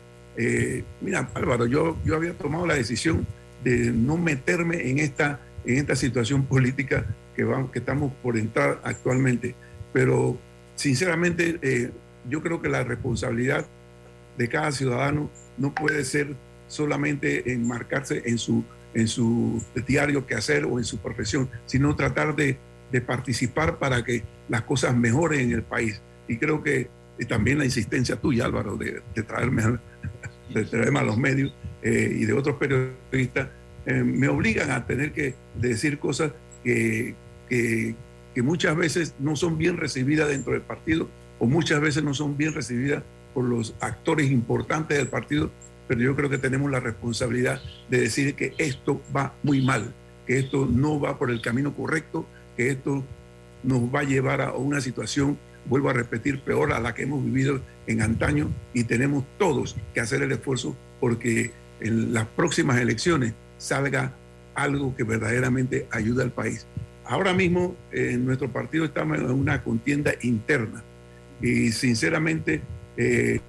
mira, 1.00 1.30
Álvaro, 1.34 1.66
yo, 1.66 1.98
yo 2.04 2.16
había 2.16 2.34
tomado 2.34 2.68
la 2.68 2.76
decisión 2.76 3.26
de 3.64 3.92
no 3.92 4.18
meterme 4.18 4.90
en 4.90 5.00
esta, 5.00 5.40
en 5.66 5.78
esta 5.78 5.96
situación 5.96 6.46
política 6.46 7.06
que, 7.36 7.44
vamos, 7.44 7.72
que 7.72 7.80
estamos 7.80 8.12
por 8.22 8.38
entrar 8.38 8.82
actualmente. 8.84 9.56
Pero 9.94 10.38
sinceramente 10.76 11.60
eh, 11.62 11.92
yo 12.30 12.42
creo 12.42 12.62
que 12.62 12.70
la 12.70 12.84
responsabilidad 12.84 13.66
de 14.38 14.48
cada 14.48 14.72
ciudadano 14.72 15.30
no 15.58 15.74
puede 15.74 16.04
ser 16.06 16.36
solamente 16.68 17.52
enmarcarse 17.52 18.24
en 18.26 18.38
su, 18.38 18.64
en 18.94 19.08
su 19.08 19.62
diario 19.88 20.26
que 20.26 20.36
hacer 20.36 20.66
o 20.66 20.80
en 20.80 20.86
su 20.86 20.98
profesión, 20.98 21.50
sino 21.66 21.96
tratar 21.96 22.36
de, 22.36 22.58
participar 22.99 23.80
para 23.80 24.04
que 24.04 24.23
las 24.49 24.63
cosas 24.63 24.93
mejoren 24.95 25.41
en 25.41 25.51
el 25.54 25.63
país. 25.63 26.01
Y 26.27 26.38
creo 26.38 26.62
que 26.62 26.89
también 27.30 27.60
la 27.60 27.65
insistencia 27.65 28.17
tuya, 28.17 28.45
Álvaro, 28.45 28.75
de, 28.75 29.01
traerme, 29.23 29.63
a, 29.63 29.82
de 30.54 30.65
traerme 30.65 30.99
a 30.99 31.04
los 31.04 31.17
medios 31.17 31.56
eh, 31.82 32.17
y 32.19 32.25
de 32.25 32.34
otros 32.34 32.58
periodistas, 32.58 33.47
eh, 33.86 34.04
me 34.04 34.27
obligan 34.27 34.71
a 34.71 34.86
tener 34.86 35.13
que 35.13 35.36
decir 35.56 35.99
cosas 35.99 36.34
que, 36.63 37.15
que 37.47 37.95
muchas 38.41 38.75
veces 38.75 39.15
no 39.19 39.36
son 39.36 39.58
bien 39.58 39.77
recibidas 39.77 40.27
dentro 40.30 40.54
del 40.54 40.62
partido 40.62 41.10
o 41.39 41.45
muchas 41.45 41.82
veces 41.82 42.04
no 42.04 42.13
son 42.13 42.38
bien 42.38 42.54
recibidas 42.54 43.04
por 43.34 43.45
los 43.45 43.75
actores 43.80 44.30
importantes 44.30 44.97
del 44.97 45.08
partido, 45.08 45.51
pero 45.88 46.01
yo 46.01 46.15
creo 46.15 46.30
que 46.30 46.38
tenemos 46.38 46.69
la 46.71 46.80
responsabilidad 46.80 47.62
de 47.89 48.01
decir 48.01 48.36
que 48.36 48.54
esto 48.58 49.01
va 49.15 49.34
muy 49.43 49.62
mal, 49.62 49.93
que 50.27 50.39
esto 50.39 50.65
no 50.65 50.99
va 50.99 51.17
por 51.17 51.32
el 51.32 51.41
camino 51.41 51.75
correcto, 51.75 52.25
que 52.56 52.70
esto 52.70 53.04
nos 53.64 53.82
va 53.94 54.02
a 54.02 54.04
llevar 54.04 54.42
a 54.42 54.54
una 54.54 54.82
situación, 54.82 55.38
vuelvo 55.66 55.90
a 55.90 55.94
repetir, 55.94 56.42
peor 56.42 56.74
a 56.74 56.80
la 56.80 56.94
que 56.94 57.04
hemos 57.04 57.24
vivido 57.24 57.62
en 57.88 58.02
antaño 58.02 58.50
y 58.74 58.84
tenemos 58.84 59.26
todos 59.38 59.76
que 59.94 60.00
hacer 60.00 60.22
el 60.22 60.32
esfuerzo 60.32 60.76
porque 61.00 61.52
en 61.80 62.14
las 62.14 62.28
próximas 62.28 62.80
elecciones 62.80 63.34
salga 63.58 64.14
algo 64.56 64.96
que 64.96 65.04
verdaderamente 65.04 65.88
ayude 65.92 66.24
al 66.24 66.32
país. 66.32 66.66
Ahora 67.06 67.34
mismo 67.34 67.76
en 67.92 68.10
eh, 68.10 68.18
nuestro 68.18 68.50
partido 68.50 68.86
estamos 68.86 69.18
en 69.18 69.30
una 69.30 69.64
contienda 69.64 70.14
interna 70.22 70.84
y 71.42 71.72
sinceramente 71.72 72.62
eh, 72.98 73.40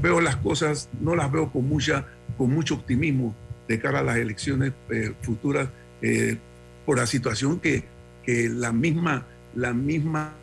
veo 0.00 0.20
las 0.20 0.36
cosas, 0.36 0.88
no 1.00 1.16
las 1.16 1.30
veo 1.30 1.50
con, 1.50 1.68
mucha, 1.68 2.06
con 2.36 2.50
mucho 2.50 2.74
optimismo 2.74 3.34
de 3.68 3.78
cara 3.78 4.00
a 4.00 4.02
las 4.02 4.16
elecciones 4.16 4.72
eh, 4.90 5.12
futuras 5.22 5.68
por 6.84 6.98
la 6.98 7.06
situación 7.06 7.60
que, 7.60 7.84
la 8.26 8.72
misma, 8.72 9.26
la 9.54 9.72
misma, 9.72 10.34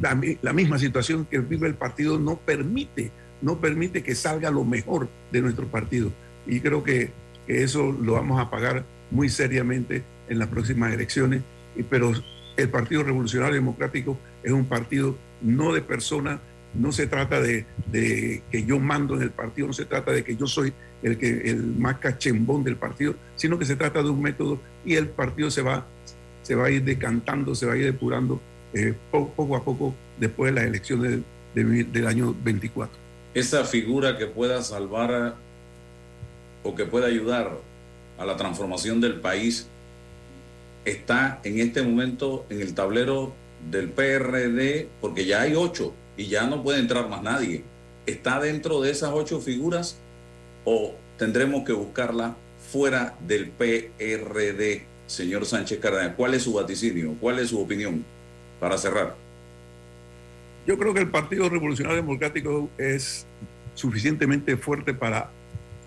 la, 0.00 0.52
misma 0.52 0.78
situación 0.78 1.26
que 1.30 1.38
vive 1.38 1.68
el 1.68 1.74
partido 1.74 2.18
no 2.18 2.36
permite, 2.36 3.10
no 3.42 3.60
permite 3.60 4.02
que 4.02 4.14
salga 4.14 4.50
lo 4.50 4.64
mejor 4.64 5.08
de 5.32 5.42
nuestro 5.42 5.66
partido. 5.66 6.12
Y 6.46 6.60
creo 6.60 6.82
que, 6.82 7.10
eso 7.46 7.92
lo 7.92 8.14
vamos 8.14 8.40
a 8.40 8.48
pagar 8.48 8.86
muy 9.10 9.28
seriamente 9.28 10.02
en 10.28 10.38
las 10.38 10.48
próximas 10.48 10.94
elecciones, 10.94 11.42
pero 11.90 12.14
el 12.56 12.68
Partido 12.70 13.02
Revolucionario 13.02 13.54
Democrático 13.54 14.18
es 14.42 14.50
un 14.52 14.64
partido 14.64 15.18
no 15.42 15.74
de 15.74 15.82
personas, 15.82 16.40
no 16.74 16.90
se 16.90 17.06
trata 17.06 17.40
de, 17.40 17.66
que 17.92 18.64
yo 18.64 18.80
mando 18.80 19.14
en 19.16 19.22
el 19.22 19.30
partido, 19.30 19.66
no 19.66 19.72
se 19.72 19.84
trata 19.84 20.12
de 20.12 20.24
que 20.24 20.36
yo 20.36 20.46
soy 20.46 20.72
el, 21.04 21.18
que, 21.18 21.50
el 21.50 21.62
más 21.62 21.98
cachembón 21.98 22.64
del 22.64 22.76
partido, 22.76 23.14
sino 23.36 23.58
que 23.58 23.66
se 23.66 23.76
trata 23.76 24.02
de 24.02 24.08
un 24.08 24.20
método 24.20 24.58
y 24.84 24.96
el 24.96 25.08
partido 25.08 25.50
se 25.50 25.62
va, 25.62 25.86
se 26.42 26.54
va 26.54 26.66
a 26.66 26.70
ir 26.70 26.82
decantando, 26.82 27.54
se 27.54 27.66
va 27.66 27.74
a 27.74 27.76
ir 27.76 27.84
depurando 27.84 28.40
eh, 28.72 28.94
poco, 29.10 29.54
a 29.54 29.62
poco 29.62 29.94
después 30.18 30.52
de 30.52 30.60
las 30.60 30.68
elecciones 30.68 31.20
del 31.54 32.06
año 32.06 32.34
24. 32.42 32.96
Esa 33.34 33.64
figura 33.64 34.16
que 34.16 34.26
pueda 34.26 34.62
salvar 34.62 35.36
o 36.62 36.74
que 36.74 36.86
pueda 36.86 37.06
ayudar 37.06 37.58
a 38.18 38.24
la 38.24 38.36
transformación 38.36 39.00
del 39.00 39.20
país 39.20 39.68
está 40.84 41.40
en 41.44 41.60
este 41.60 41.82
momento 41.82 42.46
en 42.48 42.60
el 42.60 42.74
tablero 42.74 43.34
del 43.70 43.90
PRD 43.90 44.88
porque 45.00 45.26
ya 45.26 45.42
hay 45.42 45.54
ocho 45.54 45.94
y 46.16 46.26
ya 46.28 46.46
no 46.46 46.62
puede 46.62 46.80
entrar 46.80 47.08
más 47.08 47.22
nadie. 47.22 47.62
está 48.06 48.40
dentro 48.40 48.80
de 48.80 48.90
esas 48.90 49.10
ocho 49.12 49.40
figuras 49.40 49.98
o 50.64 50.94
tendremos 51.18 51.64
que 51.64 51.72
buscarla 51.72 52.36
fuera 52.70 53.14
del 53.26 53.50
PRD, 53.50 54.84
señor 55.06 55.46
Sánchez 55.46 55.78
Cárdenas? 55.78 56.14
¿Cuál 56.16 56.34
es 56.34 56.42
su 56.42 56.54
vaticinio? 56.54 57.14
¿Cuál 57.20 57.38
es 57.38 57.48
su 57.48 57.60
opinión? 57.60 58.04
Para 58.60 58.78
cerrar. 58.78 59.14
Yo 60.66 60.78
creo 60.78 60.94
que 60.94 61.00
el 61.00 61.10
Partido 61.10 61.48
Revolucionario 61.48 62.02
Democrático 62.02 62.70
es 62.78 63.26
suficientemente 63.74 64.56
fuerte 64.56 64.94
para 64.94 65.30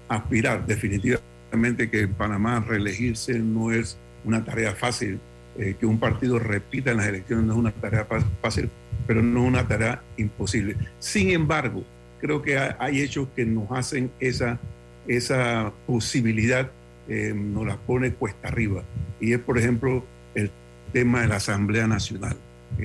aspirar 0.08 0.66
definitivamente 0.66 1.90
que 1.90 2.02
en 2.02 2.14
Panamá 2.14 2.60
reelegirse 2.60 3.40
no 3.40 3.72
es 3.72 3.98
una 4.24 4.44
tarea 4.44 4.76
fácil, 4.76 5.20
eh, 5.58 5.76
que 5.80 5.86
un 5.86 6.00
partido 6.00 6.38
repita 6.38 6.92
en 6.92 6.98
las 6.98 7.08
elecciones 7.08 7.46
no 7.46 7.54
es 7.54 7.60
una 7.60 7.72
tarea 7.72 8.06
fácil, 8.42 8.70
pero 9.08 9.24
no 9.24 9.44
una 9.44 9.68
tarea 9.68 10.02
imposible. 10.18 10.76
Sin 11.00 11.32
embargo, 11.32 11.84
creo 12.20 12.42
que 12.42 12.58
hay, 12.58 13.02
hechos 13.02 13.28
que 13.36 13.46
nos 13.46 13.72
hacen 13.72 14.12
esa, 14.20 14.60
esa 15.08 15.72
posibilidad, 15.86 16.72
eh, 17.08 17.34
nos 17.36 17.66
la 17.66 17.78
pone 17.78 18.14
cuesta 18.14 18.48
arriba. 18.48 18.84
Y 19.20 19.34
es, 19.34 19.40
por 19.40 19.58
ejemplo, 19.58 20.04
el 20.36 20.52
tema 20.94 21.22
de 21.22 21.28
la 21.28 21.36
Asamblea 21.38 21.88
Nacional. 21.88 22.36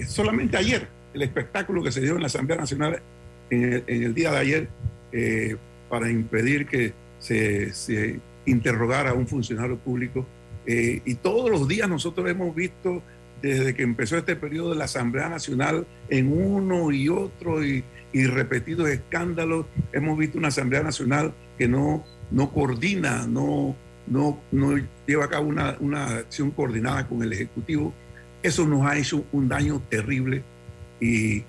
solamente 0.06 0.56
ayer, 0.56 0.88
el 1.14 1.22
espectáculo 1.22 1.82
que 1.82 1.92
se 1.92 2.00
dio 2.00 2.14
en 2.14 2.20
la 2.20 2.26
Asamblea 2.26 2.58
Nacional 2.58 3.02
en 3.50 3.84
el, 3.86 4.14
día 4.14 4.30
de 4.30 4.38
ayer 4.38 4.68
eh, 5.12 5.56
para 5.88 6.10
impedir 6.10 6.66
que 6.66 6.94
se, 7.18 7.72
se, 7.72 8.20
interrogara 8.44 9.10
a 9.10 9.14
un 9.14 9.26
funcionario 9.26 9.78
público. 9.78 10.26
Eh, 10.66 11.00
y 11.04 11.14
todos 11.16 11.50
los 11.50 11.68
días 11.68 11.88
nosotros 11.88 12.28
hemos 12.28 12.54
visto, 12.54 13.02
desde 13.42 13.74
que 13.74 13.82
empezó 13.82 14.16
este 14.16 14.36
periodo 14.36 14.70
de 14.70 14.76
la 14.76 14.84
Asamblea 14.84 15.28
Nacional, 15.28 15.86
en 16.08 16.32
uno 16.32 16.92
y 16.92 17.08
otro 17.08 17.64
y, 17.64 17.84
repetidos 18.12 18.88
escándalos, 18.88 19.66
hemos 19.92 20.16
visto 20.16 20.38
una 20.38 20.48
Asamblea 20.48 20.82
Nacional 20.82 21.32
que 21.58 21.66
no, 21.66 22.04
no 22.30 22.52
coordina, 22.52 23.26
no, 23.26 23.74
no, 24.06 24.40
no 24.52 24.76
lleva 25.06 25.24
a 25.24 25.28
cabo 25.28 25.48
una, 25.48 25.76
una 25.80 26.18
acción 26.18 26.50
coordinada 26.50 27.08
con 27.08 27.22
el 27.22 27.32
Ejecutivo. 27.32 27.92
Eso 28.42 28.66
nos 28.66 28.86
ha 28.86 28.96
hecho 28.96 29.24
un 29.32 29.48
daño 29.48 29.82
terrible 29.88 30.42
y 31.00 31.42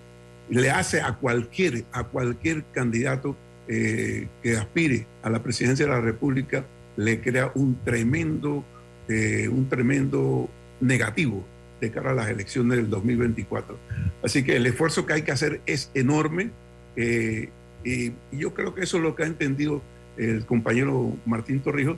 le 0.49 0.71
hace 0.71 1.01
a 1.01 1.13
cualquier, 1.13 1.85
a 1.91 2.05
cualquier 2.05 2.63
candidato 2.71 3.35
eh, 3.67 4.27
que 4.41 4.57
aspire 4.57 5.05
a 5.21 5.29
la 5.29 5.43
presidencia 5.43 5.85
de 5.85 5.91
la 5.91 6.01
República, 6.01 6.65
le 6.95 7.19
crea 7.21 7.51
un 7.55 7.77
tremendo, 7.83 8.63
eh, 9.07 9.47
un 9.47 9.67
tremendo 9.67 10.49
negativo 10.79 11.45
de 11.83 11.91
cara 11.91 12.11
a 12.11 12.13
las 12.13 12.29
elecciones 12.29 12.77
del 12.77 12.89
2024. 12.89 13.77
Así 14.23 14.43
que 14.43 14.55
el 14.55 14.65
esfuerzo 14.65 15.05
que 15.05 15.13
hay 15.13 15.21
que 15.21 15.31
hacer 15.31 15.61
es 15.65 15.91
enorme 15.93 16.51
eh, 16.95 17.49
y, 17.83 18.13
yo 18.31 18.53
creo 18.53 18.73
que 18.73 18.83
eso 18.83 18.97
es 18.97 19.03
lo 19.03 19.15
que 19.15 19.23
ha 19.23 19.27
entendido 19.27 19.81
el 20.17 20.45
compañero 20.45 21.15
Martín 21.25 21.59
Torrijos, 21.59 21.97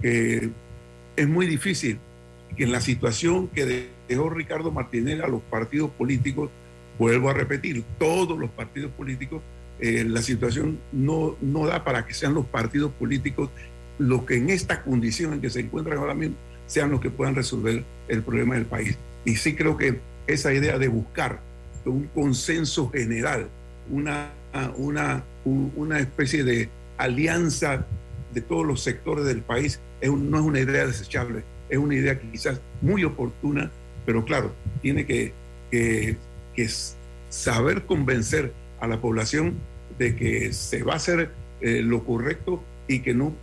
que 0.00 0.50
es 1.16 1.28
muy 1.28 1.46
difícil 1.46 1.98
que 2.56 2.64
en 2.64 2.72
la 2.72 2.80
situación 2.80 3.48
que 3.48 3.88
dejó 4.08 4.30
Ricardo 4.30 4.70
Martinelli 4.70 5.20
a 5.20 5.26
los 5.26 5.42
partidos 5.42 5.90
políticos 5.90 6.50
Vuelvo 6.98 7.28
a 7.28 7.34
repetir, 7.34 7.84
todos 7.98 8.38
los 8.38 8.50
partidos 8.50 8.90
políticos, 8.92 9.42
eh, 9.80 10.04
la 10.04 10.22
situación 10.22 10.78
no, 10.92 11.36
no 11.42 11.66
da 11.66 11.84
para 11.84 12.06
que 12.06 12.14
sean 12.14 12.32
los 12.32 12.46
partidos 12.46 12.90
políticos 12.92 13.50
los 13.98 14.24
que 14.24 14.36
en 14.36 14.50
esta 14.50 14.82
condición 14.82 15.34
en 15.34 15.40
que 15.40 15.50
se 15.50 15.60
encuentran 15.60 15.98
ahora 15.98 16.14
mismo 16.14 16.36
sean 16.66 16.90
los 16.90 17.00
que 17.00 17.10
puedan 17.10 17.34
resolver 17.34 17.84
el 18.08 18.22
problema 18.22 18.54
del 18.54 18.64
país. 18.64 18.96
Y 19.26 19.36
sí 19.36 19.54
creo 19.54 19.76
que 19.76 20.00
esa 20.26 20.54
idea 20.54 20.78
de 20.78 20.88
buscar 20.88 21.40
un 21.84 22.08
consenso 22.14 22.90
general, 22.90 23.48
una, 23.90 24.30
una, 24.76 25.22
una 25.44 25.98
especie 25.98 26.42
de 26.42 26.70
alianza 26.96 27.84
de 28.32 28.40
todos 28.40 28.66
los 28.66 28.82
sectores 28.82 29.26
del 29.26 29.42
país, 29.42 29.78
es 30.00 30.10
no 30.10 30.38
es 30.38 30.44
una 30.44 30.60
idea 30.60 30.86
desechable, 30.86 31.44
es 31.68 31.76
una 31.76 31.94
idea 31.94 32.18
quizás 32.18 32.60
muy 32.80 33.04
oportuna, 33.04 33.70
pero 34.06 34.24
claro, 34.24 34.52
tiene 34.80 35.04
que, 35.04 35.34
que 35.70 36.16
que 36.56 36.68
saber 37.28 37.84
convencer 37.84 38.52
a 38.80 38.88
la 38.88 39.00
población 39.00 39.54
de 39.98 40.16
que 40.16 40.52
se 40.52 40.82
va 40.82 40.94
a 40.94 40.96
hacer 40.96 41.30
eh, 41.60 41.82
lo 41.82 42.02
correcto 42.02 42.62
y 42.88 43.00
que 43.00 43.14
no, 43.14 43.34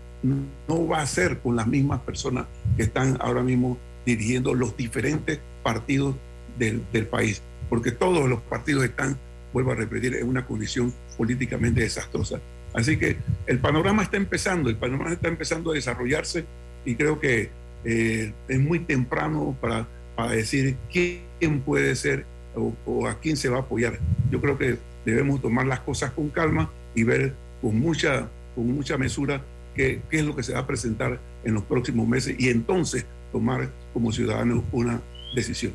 no 0.68 0.88
va 0.88 1.02
a 1.02 1.06
ser 1.06 1.40
con 1.40 1.56
las 1.56 1.68
mismas 1.68 2.02
personas 2.02 2.48
que 2.76 2.84
están 2.84 3.18
ahora 3.22 3.44
mismo 3.44 3.78
dirigiendo 4.06 4.54
los 4.54 4.76
diferentes 4.76 5.40
partidos 5.64 6.16
del, 6.58 6.82
país. 7.08 7.42
Porque 7.70 7.92
todos 7.92 8.30
los 8.30 8.42
partidos 8.42 8.84
están, 8.84 9.18
vuelvo 9.52 9.72
a 9.72 9.76
repetir, 9.76 10.16
en 10.16 10.28
una 10.28 10.46
condición 10.46 10.94
políticamente 11.18 11.82
desastrosa. 11.82 12.40
Así 12.74 12.98
que 12.98 13.18
el 13.48 13.60
panorama 13.60 14.04
está 14.04 14.18
empezando, 14.18 14.70
el 14.70 14.76
panorama 14.76 15.14
está 15.14 15.28
empezando 15.28 15.72
a 15.72 15.76
desarrollarse 15.76 16.46
y 16.86 16.96
creo 16.96 17.20
que 17.20 17.50
eh, 17.86 18.34
es 18.48 18.60
muy 18.60 18.80
temprano 18.80 19.56
para, 19.62 19.88
para 20.16 20.32
decir 20.32 20.76
quién 20.92 21.62
puede 21.66 21.96
ser 21.96 22.26
o, 22.56 23.08
a 23.08 23.20
quién 23.20 23.38
se 23.38 23.50
va 23.50 23.58
a 23.58 23.62
apoyar. 23.62 24.00
Yo 24.32 24.42
creo 24.42 24.58
que 24.58 24.78
debemos 25.06 25.42
tomar 25.42 25.68
las 25.68 25.82
cosas 25.82 26.12
con 26.12 26.30
calma 26.30 26.72
y 26.96 27.04
ver 27.04 27.34
con 27.62 27.80
mucha, 27.80 28.28
con 28.56 28.68
mucha 28.68 28.98
mesura 28.98 29.44
qué, 29.76 30.02
qué 30.10 30.20
es 30.20 30.26
lo 30.26 30.36
que 30.36 30.44
se 30.44 30.54
va 30.54 30.60
a 30.60 30.68
presentar 30.68 31.20
en 31.44 31.54
los 31.54 31.64
próximos 31.64 32.08
meses 32.08 32.36
y 32.38 32.50
entonces 32.50 33.06
tomar 33.32 33.70
como 33.94 34.12
ciudadanos 34.12 34.64
una 34.72 35.02
decisión. 35.34 35.74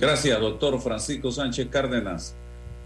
Gracias, 0.00 0.40
doctor 0.40 0.80
Francisco 0.80 1.30
Sánchez 1.30 1.68
Cárdenas, 1.70 2.34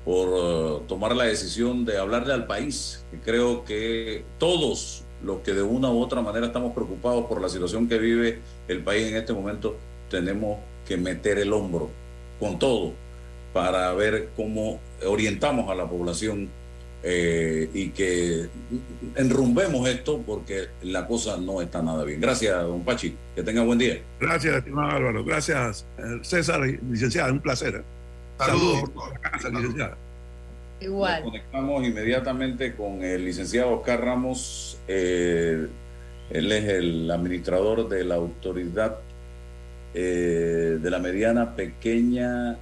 por 0.04 0.28
uh, 0.28 0.80
tomar 0.86 1.16
la 1.16 1.24
decisión 1.24 1.84
de 1.84 1.98
hablarle 1.98 2.32
al 2.32 2.46
país. 2.46 3.04
Creo 3.24 3.64
que 3.64 4.24
todos 4.38 5.02
los 5.22 5.40
que 5.40 5.52
de 5.52 5.62
una 5.62 5.90
u 5.90 6.00
otra 6.00 6.20
manera 6.20 6.46
estamos 6.46 6.74
preocupados 6.74 7.26
por 7.26 7.40
la 7.40 7.48
situación 7.48 7.88
que 7.88 7.98
vive 7.98 8.40
el 8.68 8.82
país 8.82 9.08
en 9.08 9.16
este 9.16 9.32
momento, 9.32 9.76
tenemos 10.10 10.58
que 10.86 10.96
meter 10.96 11.38
el 11.38 11.52
hombro 11.52 11.90
con 12.38 12.58
todo 12.58 12.92
para 13.52 13.92
ver 13.94 14.28
cómo 14.36 14.78
orientamos 15.04 15.70
a 15.70 15.74
la 15.74 15.88
población 15.88 16.50
eh, 17.08 17.70
y 17.72 17.90
que 17.90 18.48
enrumbemos 19.14 19.88
esto 19.88 20.20
porque 20.26 20.66
la 20.82 21.06
cosa 21.06 21.36
no 21.36 21.62
está 21.62 21.80
nada 21.80 22.02
bien. 22.02 22.20
Gracias, 22.20 22.60
don 22.62 22.82
Pachi. 22.82 23.14
Que 23.32 23.44
tenga 23.44 23.62
buen 23.62 23.78
día. 23.78 24.02
Gracias, 24.20 24.56
estimado 24.56 24.90
Álvaro. 24.90 25.24
Gracias, 25.24 25.86
eh, 25.98 26.18
César, 26.22 26.62
licenciada. 26.90 27.30
Un 27.30 27.38
placer. 27.38 27.84
Saludos. 28.38 28.90
licenciada. 29.52 29.96
Igual. 30.80 31.22
Nos 31.22 31.30
conectamos 31.30 31.86
inmediatamente 31.86 32.74
con 32.74 33.02
el 33.04 33.24
licenciado 33.24 33.70
Oscar 33.76 34.04
Ramos. 34.04 34.78
Eh, 34.88 35.68
él 36.30 36.52
es 36.52 36.64
el 36.64 37.08
administrador 37.08 37.88
de 37.88 38.04
la 38.04 38.16
autoridad 38.16 38.98
eh, 39.94 40.78
de 40.82 40.90
la 40.90 40.98
mediana, 40.98 41.54
pequeña, 41.54 42.58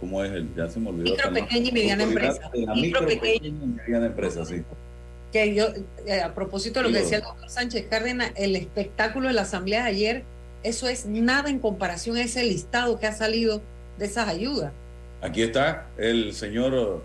¿cómo 0.00 0.24
es? 0.24 0.32
El, 0.32 0.54
ya 0.56 0.68
se 0.68 0.80
me 0.80 0.88
olvidó. 0.88 1.10
Micro, 1.10 1.32
pequeña 1.32 1.68
y 1.68 1.72
mediana 1.72 2.02
empresa. 2.02 2.50
micro, 2.74 3.06
pequeña 3.06 3.46
y 3.46 3.52
mediana 3.52 4.06
empresa, 4.06 4.44
sí. 4.44 4.62
Que 5.32 5.54
yo, 5.54 5.66
eh, 6.06 6.20
a 6.20 6.34
propósito 6.34 6.80
de 6.80 6.88
lo 6.88 6.92
que 6.92 7.02
decía 7.02 7.18
el 7.18 7.22
doctor 7.22 7.48
Sánchez 7.48 7.86
Cárdenas, 7.88 8.32
el 8.34 8.56
espectáculo 8.56 9.28
de 9.28 9.34
la 9.34 9.42
asamblea 9.42 9.84
de 9.84 9.90
ayer, 9.90 10.24
eso 10.64 10.88
es 10.88 11.06
nada 11.06 11.50
en 11.50 11.58
comparación 11.60 12.16
a 12.16 12.22
ese 12.22 12.42
listado 12.44 12.98
que 12.98 13.06
ha 13.06 13.12
salido 13.12 13.62
de 13.98 14.06
esas 14.06 14.28
ayudas. 14.28 14.72
Aquí 15.22 15.42
está 15.42 15.86
el 15.98 16.32
señor 16.34 17.02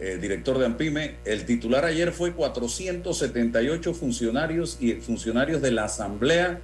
eh, 0.00 0.18
director 0.20 0.58
de 0.58 0.66
AMPIME. 0.66 1.14
El 1.24 1.46
titular 1.46 1.84
ayer 1.84 2.12
fue 2.12 2.32
478 2.32 3.94
funcionarios 3.94 4.76
y 4.80 4.92
funcionarios 4.94 5.62
de 5.62 5.70
la 5.70 5.84
asamblea 5.84 6.60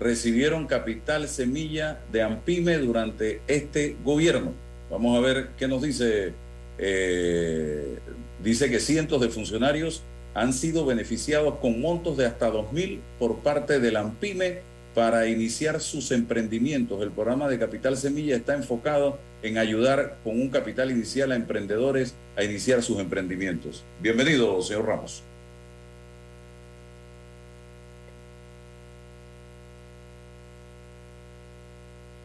recibieron 0.00 0.66
capital 0.66 1.28
semilla 1.28 2.00
de 2.12 2.22
Ampime 2.22 2.78
durante 2.78 3.40
este 3.46 3.96
gobierno. 4.04 4.52
Vamos 4.94 5.18
a 5.18 5.20
ver 5.20 5.48
qué 5.58 5.66
nos 5.66 5.82
dice. 5.82 6.34
Eh, 6.78 7.98
dice 8.44 8.70
que 8.70 8.78
cientos 8.78 9.20
de 9.20 9.28
funcionarios 9.28 10.04
han 10.34 10.52
sido 10.52 10.86
beneficiados 10.86 11.56
con 11.58 11.80
montos 11.80 12.16
de 12.16 12.26
hasta 12.26 12.48
2.000 12.52 13.00
por 13.18 13.38
parte 13.38 13.80
del 13.80 13.96
AMPIME 13.96 14.60
para 14.94 15.26
iniciar 15.26 15.80
sus 15.80 16.12
emprendimientos. 16.12 17.02
El 17.02 17.10
programa 17.10 17.48
de 17.48 17.58
Capital 17.58 17.96
Semilla 17.96 18.36
está 18.36 18.54
enfocado 18.54 19.18
en 19.42 19.58
ayudar 19.58 20.18
con 20.22 20.40
un 20.40 20.48
capital 20.48 20.92
inicial 20.92 21.32
a 21.32 21.34
emprendedores 21.34 22.14
a 22.36 22.44
iniciar 22.44 22.80
sus 22.80 23.00
emprendimientos. 23.00 23.82
Bienvenido, 24.00 24.62
señor 24.62 24.86
Ramos. 24.86 25.24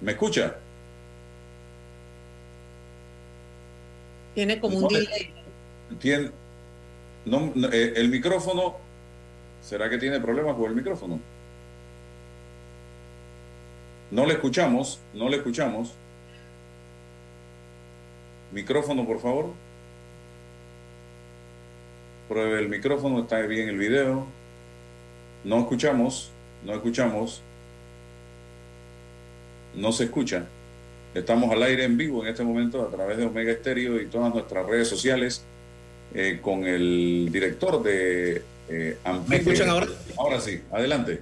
¿Me 0.01 0.11
escucha? 0.11 0.57
Tiene 4.33 4.59
como 4.59 4.77
un 4.77 4.87
delay. 4.87 5.33
Tiene, 5.99 6.31
no, 7.25 7.51
eh, 7.71 7.93
el 7.95 8.09
micrófono, 8.09 8.77
¿será 9.61 9.89
que 9.89 9.97
tiene 9.97 10.19
problemas 10.19 10.55
con 10.55 10.65
el 10.65 10.75
micrófono? 10.75 11.19
No 14.11 14.25
le 14.25 14.33
escuchamos, 14.33 14.99
no 15.13 15.29
le 15.29 15.37
escuchamos. 15.37 15.93
Micrófono, 18.51 19.05
por 19.05 19.19
favor. 19.19 19.53
Pruebe 22.27 22.59
el 22.59 22.69
micrófono, 22.69 23.21
está 23.21 23.39
bien 23.41 23.69
el 23.69 23.77
video. 23.77 24.25
No 25.43 25.59
escuchamos, 25.59 26.31
no 26.65 26.73
escuchamos. 26.73 27.41
No 29.75 29.91
se 29.91 30.05
escucha. 30.05 30.47
Estamos 31.19 31.51
al 31.51 31.61
aire 31.63 31.83
en 31.83 31.97
vivo 31.97 32.23
en 32.23 32.29
este 32.29 32.43
momento 32.43 32.81
a 32.81 32.89
través 32.89 33.17
de 33.17 33.25
Omega 33.25 33.51
Estéreo 33.51 34.01
y 34.01 34.07
todas 34.07 34.33
nuestras 34.33 34.65
redes 34.65 34.87
sociales 34.87 35.43
eh, 36.13 36.39
con 36.41 36.65
el 36.65 37.29
director 37.31 37.83
de 37.83 38.41
eh, 38.69 38.97
¿Me 39.27 39.37
escuchan 39.37 39.69
ahora? 39.69 39.87
Ahora 40.17 40.39
sí, 40.39 40.61
adelante. 40.71 41.19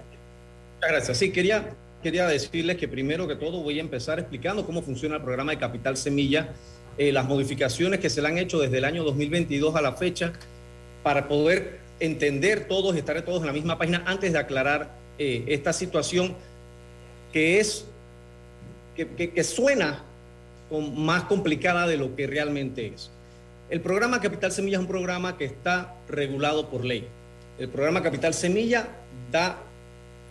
Muchas 0.76 0.92
gracias. 0.92 1.18
Sí, 1.18 1.32
quería, 1.32 1.70
quería 2.04 2.28
decirles 2.28 2.78
que 2.78 2.88
primero 2.88 3.28
que 3.28 3.36
todo 3.36 3.64
voy 3.64 3.78
a 3.80 3.82
empezar 3.82 4.20
explicando 4.20 4.66
cómo 4.66 4.82
funciona 4.82 5.16
el 5.16 5.22
programa 5.22 5.54
de 5.54 5.58
Capital 5.58 5.96
Semilla, 5.96 6.50
eh, 6.98 7.12
las 7.12 7.26
modificaciones 7.26 8.00
que 8.00 8.10
se 8.10 8.22
le 8.22 8.28
han 8.28 8.38
hecho 8.38 8.60
desde 8.60 8.78
el 8.80 8.86
año 8.86 9.04
2022 9.04 9.76
a 9.76 9.82
la 9.82 9.94
fecha, 9.94 10.34
para 11.04 11.28
poder 11.28 11.80
entender 12.00 12.68
todos 12.68 12.96
estar 12.96 13.20
todos 13.24 13.40
en 13.42 13.48
la 13.48 13.54
misma 13.54 13.78
página 13.78 14.04
antes 14.06 14.34
de 14.34 14.38
aclarar 14.38 14.92
eh, 15.18 15.46
esta 15.48 15.74
situación 15.74 16.36
que 17.32 17.60
es, 17.60 17.86
que, 19.06 19.44
suena 19.44 20.04
más 20.96 21.24
complicada 21.24 21.88
de 21.88 21.98
lo 21.98 22.16
que 22.16 22.28
realmente 22.28 22.88
es. 22.88 23.10
El 23.70 23.82
programa 23.82 24.20
Capital 24.22 24.52
Semilla 24.52 24.78
es 24.78 24.82
un 24.82 24.88
programa 24.88 25.38
que 25.38 25.46
está 25.46 25.96
regulado 26.08 26.70
por 26.70 26.84
ley. 26.84 27.08
El 27.60 27.70
programa 27.70 28.02
Capital 28.02 28.34
Semilla 28.34 28.88
da 29.32 29.58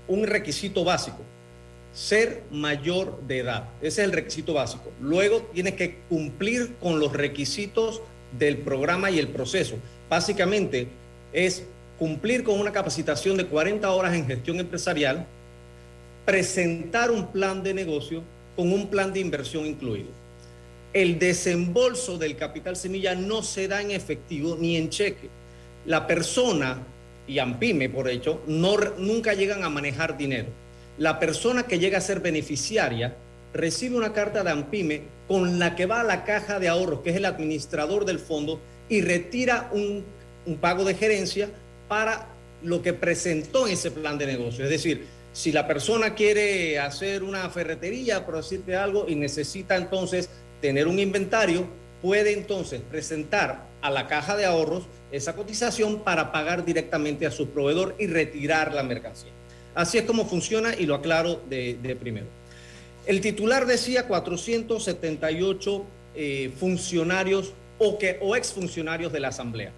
un 0.08 0.26
requisito 0.26 0.84
básico, 0.84 1.18
ser 1.92 2.42
mayor 2.50 3.20
de 3.22 3.38
edad. 3.38 3.68
Ese 3.80 4.02
es 4.02 4.08
el 4.08 4.12
requisito 4.12 4.54
básico. 4.54 4.90
Luego 5.00 5.42
tienes 5.52 5.74
que 5.74 5.98
cumplir 6.08 6.74
con 6.76 7.00
los 7.00 7.12
requisitos 7.12 8.02
del 8.38 8.58
programa 8.58 9.10
y 9.10 9.18
el 9.18 9.28
proceso. 9.28 9.76
Básicamente 10.08 10.88
es 11.32 11.64
cumplir 11.98 12.44
con 12.44 12.60
una 12.60 12.72
capacitación 12.72 13.36
de 13.36 13.46
40 13.46 13.90
horas 13.90 14.14
en 14.14 14.26
gestión 14.26 14.60
empresarial, 14.60 15.26
presentar 16.24 17.10
un 17.10 17.28
plan 17.28 17.62
de 17.62 17.74
negocio 17.74 18.22
con 18.56 18.72
un 18.72 18.88
plan 18.88 19.12
de 19.12 19.20
inversión 19.20 19.66
incluido. 19.66 20.08
El 20.92 21.18
desembolso 21.18 22.16
del 22.16 22.36
capital 22.36 22.74
semilla 22.74 23.14
no 23.14 23.42
se 23.42 23.68
da 23.68 23.82
en 23.82 23.90
efectivo 23.90 24.56
ni 24.58 24.76
en 24.76 24.88
cheque. 24.88 25.28
La 25.84 26.06
persona 26.06 26.78
y 27.28 27.38
AMPIME, 27.38 27.90
por 27.90 28.08
hecho, 28.08 28.40
nunca 28.46 29.34
llegan 29.34 29.62
a 29.62 29.68
manejar 29.68 30.16
dinero. 30.16 30.48
La 30.98 31.18
persona 31.18 31.64
que 31.64 31.78
llega 31.78 31.98
a 31.98 32.00
ser 32.00 32.20
beneficiaria 32.20 33.14
recibe 33.52 33.96
una 33.96 34.12
carta 34.12 34.42
de 34.42 34.50
AMPIME 34.50 35.02
con 35.28 35.58
la 35.58 35.76
que 35.76 35.86
va 35.86 36.00
a 36.00 36.04
la 36.04 36.24
caja 36.24 36.58
de 36.58 36.68
ahorros, 36.68 37.00
que 37.00 37.10
es 37.10 37.16
el 37.16 37.24
administrador 37.26 38.04
del 38.04 38.18
fondo, 38.18 38.60
y 38.88 39.02
retira 39.02 39.68
un, 39.72 40.04
un 40.46 40.56
pago 40.56 40.84
de 40.84 40.94
gerencia 40.94 41.50
para 41.88 42.28
lo 42.62 42.80
que 42.80 42.92
presentó 42.92 43.66
en 43.66 43.74
ese 43.74 43.90
plan 43.90 44.16
de 44.16 44.26
negocio. 44.26 44.64
Es 44.64 44.70
decir, 44.70 45.04
si 45.36 45.52
la 45.52 45.66
persona 45.66 46.14
quiere 46.14 46.78
hacer 46.78 47.22
una 47.22 47.50
ferretería, 47.50 48.24
por 48.24 48.36
decirte 48.36 48.74
algo, 48.74 49.04
y 49.06 49.16
necesita 49.16 49.76
entonces 49.76 50.30
tener 50.62 50.88
un 50.88 50.98
inventario, 50.98 51.66
puede 52.00 52.32
entonces 52.32 52.80
presentar 52.80 53.66
a 53.82 53.90
la 53.90 54.06
caja 54.06 54.34
de 54.34 54.46
ahorros 54.46 54.84
esa 55.12 55.36
cotización 55.36 55.98
para 56.00 56.32
pagar 56.32 56.64
directamente 56.64 57.26
a 57.26 57.30
su 57.30 57.50
proveedor 57.50 57.94
y 57.98 58.06
retirar 58.06 58.72
la 58.72 58.82
mercancía. 58.82 59.30
Así 59.74 59.98
es 59.98 60.04
como 60.04 60.24
funciona 60.24 60.74
y 60.74 60.86
lo 60.86 60.94
aclaro 60.94 61.42
de, 61.50 61.98
primero. 62.00 62.28
El 63.04 63.20
titular 63.20 63.66
decía 63.66 64.08
478 64.08 65.84
eh, 66.14 66.50
funcionarios 66.58 67.52
o, 67.78 67.98
que, 67.98 68.16
o 68.22 68.36
exfuncionarios 68.36 69.12
de 69.12 69.20
la 69.20 69.28
Asamblea. 69.28 69.70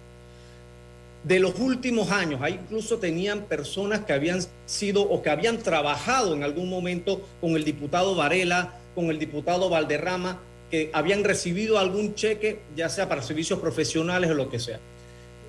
De 1.23 1.39
los 1.39 1.59
últimos 1.59 2.11
años, 2.11 2.41
ahí 2.41 2.53
incluso 2.53 2.97
tenían 2.97 3.41
personas 3.41 4.01
que 4.01 4.13
habían 4.13 4.39
sido 4.65 5.01
o 5.01 5.21
que 5.21 5.29
habían 5.29 5.57
trabajado 5.57 6.33
en 6.33 6.43
algún 6.43 6.69
momento 6.69 7.27
con 7.41 7.57
el 7.57 7.65
diputado 7.65 8.15
Varela, 8.15 8.75
con 8.95 9.09
el 9.09 9.19
diputado 9.19 9.69
Valderrama, 9.69 10.39
que 10.71 10.89
habían 10.93 11.23
recibido 11.23 11.77
algún 11.77 12.15
cheque, 12.15 12.61
ya 12.75 12.87
sea 12.87 13.09
para 13.09 13.21
servicios 13.21 13.59
profesionales 13.59 14.29
o 14.29 14.33
lo 14.33 14.49
que 14.49 14.59
sea. 14.59 14.79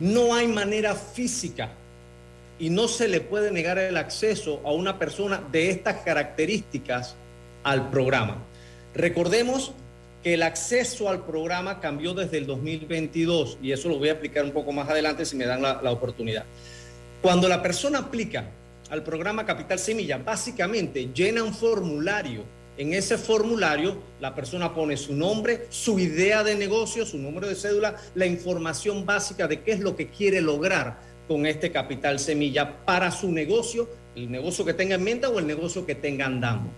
No 0.00 0.34
hay 0.34 0.48
manera 0.48 0.94
física 0.94 1.70
y 2.58 2.70
no 2.70 2.88
se 2.88 3.06
le 3.06 3.20
puede 3.20 3.52
negar 3.52 3.78
el 3.78 3.96
acceso 3.96 4.60
a 4.64 4.72
una 4.72 4.98
persona 4.98 5.42
de 5.52 5.70
estas 5.70 5.96
características 5.98 7.14
al 7.62 7.90
programa. 7.90 8.38
Recordemos 8.94 9.72
que 10.22 10.34
el 10.34 10.42
acceso 10.42 11.08
al 11.08 11.24
programa 11.24 11.80
cambió 11.80 12.14
desde 12.14 12.38
el 12.38 12.46
2022 12.46 13.58
y 13.62 13.72
eso 13.72 13.88
lo 13.88 13.98
voy 13.98 14.08
a 14.08 14.12
explicar 14.12 14.44
un 14.44 14.52
poco 14.52 14.72
más 14.72 14.88
adelante 14.88 15.24
si 15.24 15.36
me 15.36 15.46
dan 15.46 15.62
la, 15.62 15.90
oportunidad. 15.90 16.44
Cuando 17.22 17.48
la 17.48 17.62
persona 17.62 18.00
aplica 18.00 18.50
al 18.90 19.02
programa 19.02 19.46
Capital 19.46 19.78
Semilla, 19.78 20.18
básicamente 20.18 21.10
llena 21.14 21.42
un 21.42 21.54
formulario 21.54 22.44
en 22.80 22.94
ese 22.94 23.18
formulario, 23.18 23.98
la 24.20 24.34
persona 24.34 24.74
pone 24.74 24.96
su 24.96 25.14
nombre, 25.14 25.66
su 25.68 25.98
idea 25.98 26.42
de 26.42 26.54
negocio, 26.54 27.04
su 27.04 27.18
número 27.18 27.46
de 27.46 27.54
cédula, 27.54 27.96
la 28.14 28.24
información 28.24 29.04
básica 29.04 29.46
de 29.46 29.60
qué 29.60 29.72
es 29.72 29.80
lo 29.80 29.96
que 29.96 30.08
quiere 30.08 30.40
lograr 30.40 30.98
con 31.28 31.44
este 31.44 31.72
capital 31.72 32.18
semilla 32.18 32.84
para 32.86 33.10
su 33.10 33.30
negocio, 33.32 33.86
el 34.16 34.30
negocio 34.30 34.64
que 34.64 34.72
tenga 34.72 34.94
en 34.94 35.04
mente 35.04 35.26
o 35.26 35.38
el 35.38 35.46
negocio 35.46 35.84
que 35.84 35.94
tenga 35.94 36.24
andando. 36.24 36.70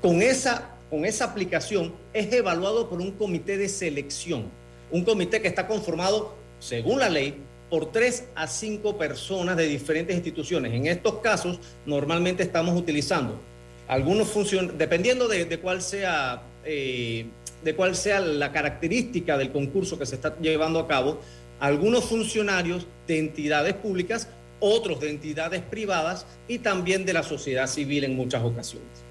Con 0.00 0.22
esa, 0.22 0.73
con 0.94 1.04
esa 1.04 1.24
aplicación 1.24 1.92
es 2.12 2.32
evaluado 2.32 2.88
por 2.88 3.00
un 3.00 3.10
comité 3.10 3.56
de 3.56 3.68
selección, 3.68 4.44
un 4.92 5.02
comité 5.02 5.42
que 5.42 5.48
está 5.48 5.66
conformado, 5.66 6.36
según 6.60 7.00
la 7.00 7.08
ley, 7.08 7.34
por 7.68 7.90
tres 7.90 8.26
a 8.36 8.46
cinco 8.46 8.96
personas 8.96 9.56
de 9.56 9.66
diferentes 9.66 10.14
instituciones. 10.14 10.72
En 10.72 10.86
estos 10.86 11.14
casos, 11.14 11.58
normalmente 11.84 12.44
estamos 12.44 12.78
utilizando 12.78 13.40
algunos 13.88 14.28
funcionan, 14.28 14.78
dependiendo 14.78 15.26
de, 15.26 15.46
de 15.46 15.58
cuál 15.58 15.82
sea, 15.82 16.44
eh, 16.64 17.26
de 17.64 17.74
cuál 17.74 17.96
sea 17.96 18.20
la 18.20 18.52
característica 18.52 19.36
del 19.36 19.50
concurso 19.50 19.98
que 19.98 20.06
se 20.06 20.14
está 20.14 20.38
llevando 20.38 20.78
a 20.78 20.86
cabo, 20.86 21.18
algunos 21.58 22.04
funcionarios 22.04 22.86
de 23.08 23.18
entidades 23.18 23.74
públicas, 23.74 24.28
otros 24.60 25.00
de 25.00 25.10
entidades 25.10 25.60
privadas 25.60 26.24
y 26.46 26.60
también 26.60 27.04
de 27.04 27.14
la 27.14 27.24
sociedad 27.24 27.66
civil 27.66 28.04
en 28.04 28.14
muchas 28.14 28.44
ocasiones. 28.44 29.03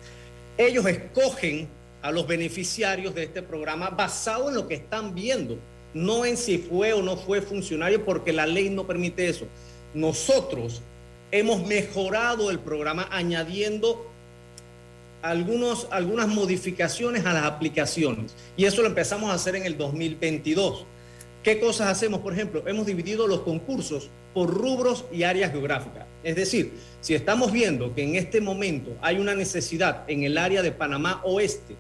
Ellos 0.58 0.86
escogen 0.86 1.68
a 2.02 2.12
los 2.12 2.28
beneficiarios 2.28 3.16
de 3.16 3.24
este 3.24 3.42
programa 3.42 3.90
basado 3.90 4.50
en 4.50 4.56
lo 4.56 4.68
que 4.68 4.76
están 4.76 5.16
viendo, 5.16 5.58
no 5.94 6.26
en 6.26 6.38
si 6.38 6.58
fue 6.58 6.94
o 6.94 7.02
no 7.02 7.18
fue 7.18 7.42
funcionario, 7.42 8.04
porque 8.06 8.34
la 8.34 8.46
ley 8.46 8.70
no 8.70 8.86
permite 8.86 9.28
eso. 9.28 9.48
Nosotros 9.94 10.82
hemos 11.32 11.66
mejorado 11.66 12.52
el 12.52 12.60
programa 12.60 13.08
añadiendo 13.10 14.06
algunos, 15.24 15.88
algunas 15.90 16.28
modificaciones 16.28 17.26
a 17.26 17.34
las 17.34 17.46
aplicaciones 17.46 18.36
y 18.58 18.66
eso 18.66 18.82
lo 18.82 18.90
empezamos 18.90 19.32
a 19.32 19.34
hacer 19.34 19.56
en 19.56 19.66
el 19.66 19.78
2022. 19.78 20.86
¿Qué 21.42 21.60
cosas 21.60 21.88
hacemos? 21.88 22.20
Por 22.20 22.34
ejemplo, 22.34 22.64
hemos 22.68 22.86
dividido 22.86 23.28
los 23.28 23.42
concursos 23.42 24.10
por 24.34 24.54
rubros 24.54 25.06
y 25.12 25.24
áreas 25.24 25.52
geográficas. 25.52 26.06
Es 26.24 26.36
decir, 26.36 26.72
si 27.02 27.16
estamos 27.16 27.52
viendo 27.52 27.94
que 27.94 28.04
en 28.04 28.16
este 28.16 28.40
momento 28.40 28.96
hay 29.02 29.18
una 29.18 29.36
necesidad 29.36 30.04
en 30.08 30.24
el 30.24 30.38
área 30.38 30.62
de 30.62 30.72
Panamá 30.72 31.22
Oeste 31.24 31.76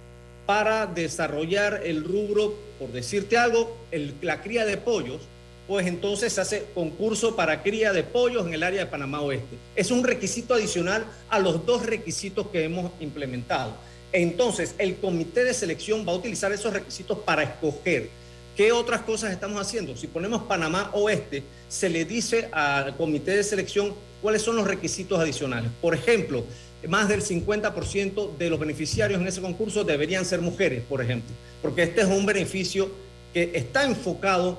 para 0.45 0.85
desarrollar 0.85 1.81
el 1.85 2.03
rubro, 2.03 2.53
por 2.77 2.91
decirte 2.91 3.37
algo, 3.37 3.77
la 4.21 4.41
cría 4.41 4.65
de 4.65 4.77
pollos, 4.77 5.21
pues 5.67 5.87
entonces 5.87 6.33
se 6.33 6.41
hace 6.41 6.65
concurso 6.75 7.37
para 7.37 7.63
cría 7.63 7.93
de 7.93 8.03
pollos 8.03 8.45
en 8.45 8.53
el 8.53 8.63
área 8.63 8.81
de 8.81 8.91
Panamá 8.91 9.21
Oeste. 9.21 9.55
Es 9.75 9.91
un 9.91 10.03
requisito 10.03 10.53
adicional 10.53 11.05
a 11.29 11.39
los 11.39 11.65
dos 11.65 11.85
requisitos 11.85 12.47
que 12.47 12.65
hemos 12.65 12.91
implementado. 12.99 13.73
Entonces, 14.11 14.75
el 14.77 14.97
comité 14.97 15.45
de 15.45 15.53
selección 15.53 16.05
va 16.05 16.11
a 16.11 16.15
utilizar 16.15 16.51
esos 16.51 16.73
requisitos 16.73 17.17
para 17.19 17.43
escoger 17.43 18.09
qué 18.55 18.71
otras 18.71 19.01
cosas 19.01 19.31
estamos 19.31 19.59
haciendo. 19.59 19.95
Si 19.95 20.07
ponemos 20.07 20.43
Panamá 20.43 20.91
Oeste, 20.93 21.43
se 21.69 21.89
le 21.89 22.05
dice 22.05 22.49
al 22.51 22.95
comité 22.97 23.31
de 23.31 23.43
selección 23.43 23.95
cuáles 24.23 24.41
son 24.41 24.55
los 24.55 24.65
requisitos 24.65 25.19
adicionales. 25.19 25.69
Por 25.81 25.93
ejemplo, 25.93 26.43
más 26.87 27.09
del 27.09 27.21
50% 27.21 28.37
de 28.37 28.49
los 28.49 28.59
beneficiarios 28.59 29.21
en 29.21 29.27
ese 29.27 29.41
concurso 29.41 29.83
deberían 29.83 30.25
ser 30.25 30.41
mujeres, 30.41 30.81
por 30.87 31.01
ejemplo, 31.01 31.35
porque 31.61 31.83
este 31.83 32.01
es 32.01 32.07
un 32.07 32.25
beneficio 32.25 32.89
que 33.33 33.51
está 33.53 33.83
enfocado 33.83 34.57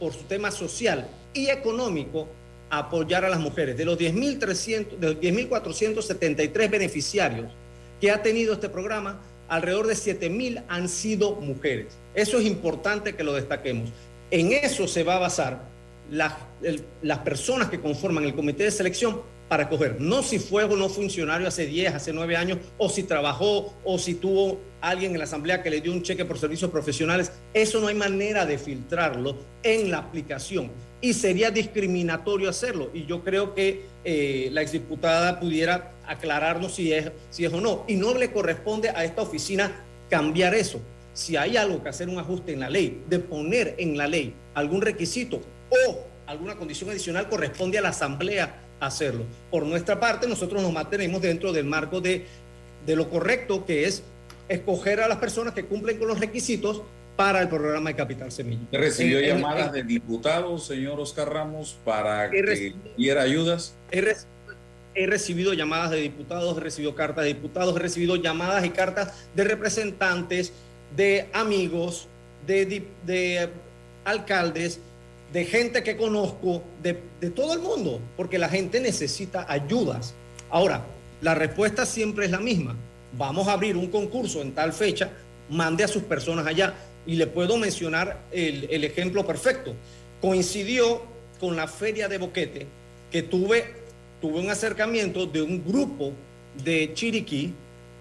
por 0.00 0.12
su 0.14 0.24
tema 0.24 0.50
social 0.50 1.06
y 1.34 1.48
económico 1.48 2.26
a 2.70 2.78
apoyar 2.78 3.26
a 3.26 3.28
las 3.28 3.40
mujeres. 3.40 3.76
De 3.76 3.84
los 3.84 3.98
10.473 3.98 6.70
beneficiarios 6.70 7.52
que 8.00 8.10
ha 8.10 8.22
tenido 8.22 8.54
este 8.54 8.70
programa, 8.70 9.20
alrededor 9.48 9.86
de 9.86 9.94
7.000 9.94 10.64
han 10.66 10.88
sido 10.88 11.34
mujeres. 11.36 11.98
Eso 12.14 12.38
es 12.38 12.46
importante 12.46 13.14
que 13.14 13.22
lo 13.22 13.34
destaquemos. 13.34 13.90
En 14.30 14.52
eso 14.52 14.88
se 14.88 15.04
va 15.04 15.16
a 15.16 15.18
basar 15.18 15.73
la, 16.14 16.36
el, 16.62 16.84
las 17.02 17.18
personas 17.18 17.68
que 17.68 17.80
conforman 17.80 18.24
el 18.24 18.34
comité 18.34 18.64
de 18.64 18.70
selección 18.70 19.20
para 19.48 19.68
coger, 19.68 20.00
no 20.00 20.22
si 20.22 20.38
fue 20.38 20.64
o 20.64 20.76
no 20.76 20.88
funcionario 20.88 21.46
hace 21.46 21.66
10, 21.66 21.94
hace 21.94 22.12
9 22.12 22.36
años, 22.36 22.58
o 22.78 22.88
si 22.88 23.02
trabajó, 23.02 23.74
o 23.84 23.98
si 23.98 24.14
tuvo 24.14 24.60
alguien 24.80 25.12
en 25.12 25.18
la 25.18 25.24
asamblea 25.24 25.62
que 25.62 25.70
le 25.70 25.80
dio 25.80 25.92
un 25.92 26.02
cheque 26.02 26.24
por 26.24 26.38
servicios 26.38 26.70
profesionales. 26.70 27.30
Eso 27.52 27.80
no 27.80 27.88
hay 27.88 27.94
manera 27.94 28.46
de 28.46 28.58
filtrarlo 28.58 29.36
en 29.62 29.90
la 29.90 29.98
aplicación. 29.98 30.70
y 31.00 31.12
sería 31.12 31.50
discriminatorio 31.50 32.48
hacerlo. 32.48 32.90
Y 32.94 33.04
yo 33.04 33.22
creo 33.22 33.54
que 33.54 33.82
eh, 34.04 34.48
la 34.52 34.62
exdiputada 34.62 35.38
pudiera 35.38 35.92
aclararnos 36.06 36.76
si 36.76 36.94
es, 36.94 37.12
si 37.28 37.44
es 37.44 37.52
o 37.52 37.60
no. 37.60 37.84
Y 37.86 37.96
no 37.96 38.14
le 38.14 38.32
corresponde 38.32 38.88
a 38.88 39.04
esta 39.04 39.20
oficina 39.20 39.84
cambiar 40.08 40.54
eso. 40.54 40.80
Si 41.12 41.36
hay 41.36 41.58
algo 41.58 41.82
que 41.82 41.90
hacer 41.90 42.08
un 42.08 42.18
ajuste 42.18 42.54
en 42.54 42.60
la 42.60 42.70
ley, 42.70 43.02
de 43.06 43.18
poner 43.18 43.74
en 43.76 43.98
la 43.98 44.06
ley 44.06 44.32
algún 44.54 44.80
requisito 44.80 45.42
o 45.88 46.06
alguna 46.26 46.54
condición 46.56 46.90
adicional, 46.90 47.28
corresponde 47.28 47.78
a 47.78 47.82
la 47.82 47.88
Asamblea 47.90 48.54
hacerlo. 48.80 49.24
Por 49.50 49.64
nuestra 49.66 49.98
parte, 50.00 50.26
nosotros 50.26 50.62
nos 50.62 50.72
mantenemos 50.72 51.20
dentro 51.22 51.52
del 51.52 51.64
marco 51.64 52.00
de, 52.00 52.26
de 52.86 52.96
lo 52.96 53.08
correcto 53.10 53.64
que 53.64 53.84
es 53.86 54.02
escoger 54.48 55.00
a 55.00 55.08
las 55.08 55.18
personas 55.18 55.54
que 55.54 55.64
cumplen 55.64 55.98
con 55.98 56.08
los 56.08 56.20
requisitos 56.20 56.82
para 57.16 57.40
el 57.40 57.48
programa 57.48 57.90
de 57.90 57.96
Capital 57.96 58.32
Semilla. 58.32 58.62
¿Recibió 58.72 59.18
En- 59.18 59.24
en- 59.24 59.30
llamadas 59.36 59.66
en- 59.68 59.72
de 59.72 59.82
diputados, 59.84 60.66
señor 60.66 60.98
Oscar 61.00 61.32
Ramos, 61.32 61.76
para 61.84 62.28
que 62.30 62.42
recibido- 62.42 62.78
diera 62.96 63.22
ayudas? 63.22 63.74
He, 63.90 64.02
reci- 64.02 64.26
he 64.96 65.06
recibido 65.06 65.54
llamadas 65.54 65.90
de 65.92 65.98
diputados, 66.00 66.56
he 66.56 66.60
recibido 66.60 66.94
cartas 66.94 67.24
de 67.24 67.28
diputados, 67.34 67.74
he 67.76 67.78
recibido 67.78 68.16
llamadas 68.16 68.64
y 68.64 68.70
cartas 68.70 69.12
de 69.34 69.44
representantes, 69.44 70.52
de 70.96 71.28
amigos, 71.32 72.08
de, 72.46 72.84
de 73.06 73.48
alcaldes, 74.04 74.80
de 75.34 75.44
gente 75.44 75.82
que 75.82 75.96
conozco, 75.96 76.62
de, 76.80 76.96
de 77.20 77.28
todo 77.30 77.54
el 77.54 77.58
mundo, 77.58 78.00
porque 78.16 78.38
la 78.38 78.48
gente 78.48 78.78
necesita 78.78 79.44
ayudas. 79.48 80.14
Ahora, 80.48 80.86
la 81.20 81.34
respuesta 81.34 81.84
siempre 81.84 82.26
es 82.26 82.30
la 82.30 82.38
misma. 82.38 82.76
Vamos 83.18 83.48
a 83.48 83.54
abrir 83.54 83.76
un 83.76 83.88
concurso 83.88 84.40
en 84.40 84.52
tal 84.52 84.72
fecha, 84.72 85.10
mande 85.50 85.82
a 85.82 85.88
sus 85.88 86.04
personas 86.04 86.46
allá. 86.46 86.74
Y 87.04 87.16
le 87.16 87.26
puedo 87.26 87.58
mencionar 87.58 88.22
el, 88.30 88.68
el 88.70 88.84
ejemplo 88.84 89.26
perfecto. 89.26 89.74
Coincidió 90.20 91.02
con 91.40 91.56
la 91.56 91.66
feria 91.66 92.06
de 92.06 92.18
Boquete, 92.18 92.66
que 93.10 93.24
tuve, 93.24 93.64
tuve 94.20 94.38
un 94.38 94.50
acercamiento 94.50 95.26
de 95.26 95.42
un 95.42 95.64
grupo 95.64 96.12
de 96.62 96.92
Chiriquí 96.94 97.52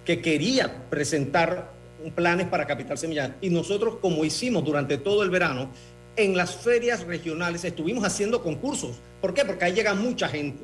que 0.05 0.21
quería 0.21 0.87
presentar 0.87 1.73
planes 2.11 2.47
para 2.47 2.67
Capital 2.67 2.97
Semilla. 2.97 3.35
Y 3.41 3.49
nosotros, 3.49 3.95
como 4.01 4.23
hicimos 4.23 4.63
durante 4.63 4.97
todo 4.97 5.23
el 5.23 5.31
verano, 5.31 5.71
en 6.15 6.37
las 6.37 6.55
ferias 6.55 7.03
regionales 7.05 7.63
estuvimos 7.65 8.03
haciendo 8.03 8.41
concursos. 8.43 8.97
¿Por 9.21 9.33
qué? 9.33 9.45
Porque 9.45 9.65
ahí 9.65 9.73
llega 9.73 9.93
mucha 9.95 10.27
gente. 10.27 10.63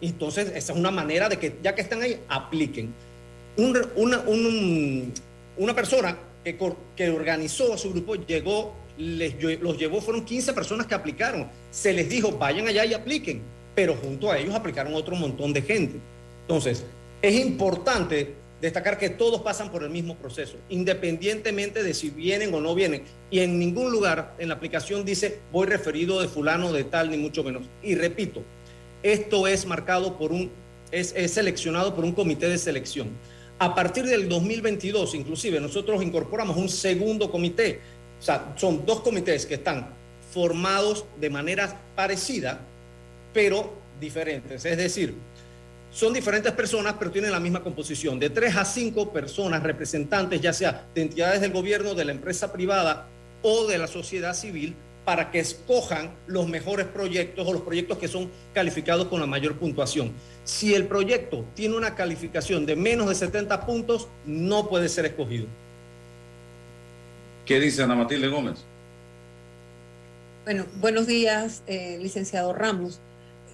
Entonces, 0.00 0.48
esa 0.54 0.72
es 0.72 0.78
una 0.78 0.90
manera 0.90 1.28
de 1.28 1.38
que, 1.38 1.56
ya 1.62 1.74
que 1.74 1.80
están 1.82 2.02
ahí, 2.02 2.20
apliquen. 2.28 2.92
Un 3.56 3.78
una, 3.96 4.18
un- 4.20 5.12
una 5.56 5.74
persona 5.74 6.16
que, 6.44 6.56
que 6.96 7.10
organizó 7.10 7.74
a 7.74 7.78
su 7.78 7.90
grupo 7.92 8.14
llegó, 8.14 8.74
les, 8.96 9.34
los 9.60 9.76
llevó, 9.78 10.00
fueron 10.00 10.24
15 10.24 10.52
personas 10.52 10.86
que 10.86 10.94
aplicaron. 10.94 11.48
Se 11.70 11.92
les 11.92 12.08
dijo, 12.08 12.32
vayan 12.32 12.68
allá 12.68 12.84
y 12.84 12.94
apliquen. 12.94 13.42
Pero 13.74 13.94
junto 13.96 14.30
a 14.30 14.38
ellos 14.38 14.54
aplicaron 14.54 14.94
otro 14.94 15.16
montón 15.16 15.52
de 15.52 15.62
gente. 15.62 15.98
Entonces, 16.42 16.84
es 17.22 17.34
importante 17.34 18.34
destacar 18.60 18.98
que 18.98 19.10
todos 19.10 19.40
pasan 19.42 19.70
por 19.70 19.82
el 19.82 19.90
mismo 19.90 20.16
proceso, 20.16 20.56
independientemente 20.68 21.82
de 21.82 21.94
si 21.94 22.10
vienen 22.10 22.52
o 22.54 22.60
no 22.60 22.74
vienen. 22.74 23.04
Y 23.30 23.40
en 23.40 23.58
ningún 23.58 23.90
lugar 23.90 24.34
en 24.38 24.48
la 24.48 24.54
aplicación 24.54 25.04
dice 25.04 25.40
voy 25.52 25.66
referido 25.66 26.20
de 26.20 26.28
fulano 26.28 26.72
de 26.72 26.84
tal, 26.84 27.10
ni 27.10 27.16
mucho 27.16 27.42
menos. 27.42 27.62
Y 27.82 27.94
repito, 27.94 28.42
esto 29.02 29.46
es 29.46 29.66
marcado 29.66 30.18
por 30.18 30.32
un, 30.32 30.50
es, 30.90 31.14
seleccionado 31.32 31.94
por 31.94 32.04
un 32.04 32.12
comité 32.12 32.48
de 32.48 32.58
selección. 32.58 33.08
A 33.58 33.74
partir 33.74 34.04
del 34.04 34.28
2022, 34.28 35.14
inclusive, 35.14 35.60
nosotros 35.60 36.02
incorporamos 36.02 36.56
un 36.56 36.68
segundo 36.68 37.30
comité. 37.30 37.80
O 38.18 38.22
sea, 38.22 38.54
son 38.56 38.84
dos 38.84 39.00
comités 39.00 39.46
que 39.46 39.54
están 39.54 39.88
formados 40.32 41.04
de 41.20 41.30
manera 41.30 41.80
parecida, 41.94 42.60
pero 43.32 43.72
diferentes. 44.00 44.64
Es 44.64 44.76
decir, 44.76 45.14
son 45.92 46.12
diferentes 46.12 46.52
personas, 46.52 46.94
pero 46.98 47.10
tienen 47.10 47.32
la 47.32 47.40
misma 47.40 47.62
composición. 47.62 48.18
De 48.18 48.30
tres 48.30 48.56
a 48.56 48.64
cinco 48.64 49.12
personas 49.12 49.62
representantes, 49.62 50.40
ya 50.40 50.52
sea 50.52 50.86
de 50.94 51.02
entidades 51.02 51.40
del 51.40 51.52
gobierno, 51.52 51.94
de 51.94 52.04
la 52.04 52.12
empresa 52.12 52.52
privada 52.52 53.08
o 53.42 53.66
de 53.66 53.78
la 53.78 53.86
sociedad 53.86 54.34
civil, 54.34 54.74
para 55.04 55.30
que 55.30 55.40
escojan 55.40 56.10
los 56.26 56.46
mejores 56.46 56.86
proyectos 56.86 57.46
o 57.46 57.52
los 57.52 57.62
proyectos 57.62 57.98
que 57.98 58.06
son 58.06 58.30
calificados 58.52 59.08
con 59.08 59.18
la 59.18 59.26
mayor 59.26 59.56
puntuación. 59.56 60.12
Si 60.44 60.74
el 60.74 60.86
proyecto 60.86 61.44
tiene 61.54 61.76
una 61.76 61.94
calificación 61.94 62.66
de 62.66 62.76
menos 62.76 63.08
de 63.08 63.14
70 63.14 63.66
puntos, 63.66 64.08
no 64.26 64.68
puede 64.68 64.88
ser 64.88 65.06
escogido. 65.06 65.46
¿Qué 67.46 67.58
dice 67.58 67.82
Ana 67.82 67.96
Matilde 67.96 68.28
Gómez? 68.28 68.58
Bueno, 70.44 70.66
buenos 70.76 71.06
días, 71.06 71.62
eh, 71.66 71.98
licenciado 72.00 72.52
Ramos. 72.52 73.00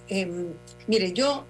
Em, 0.09 0.47
mire, 0.87 1.11
yo, 1.13 1.45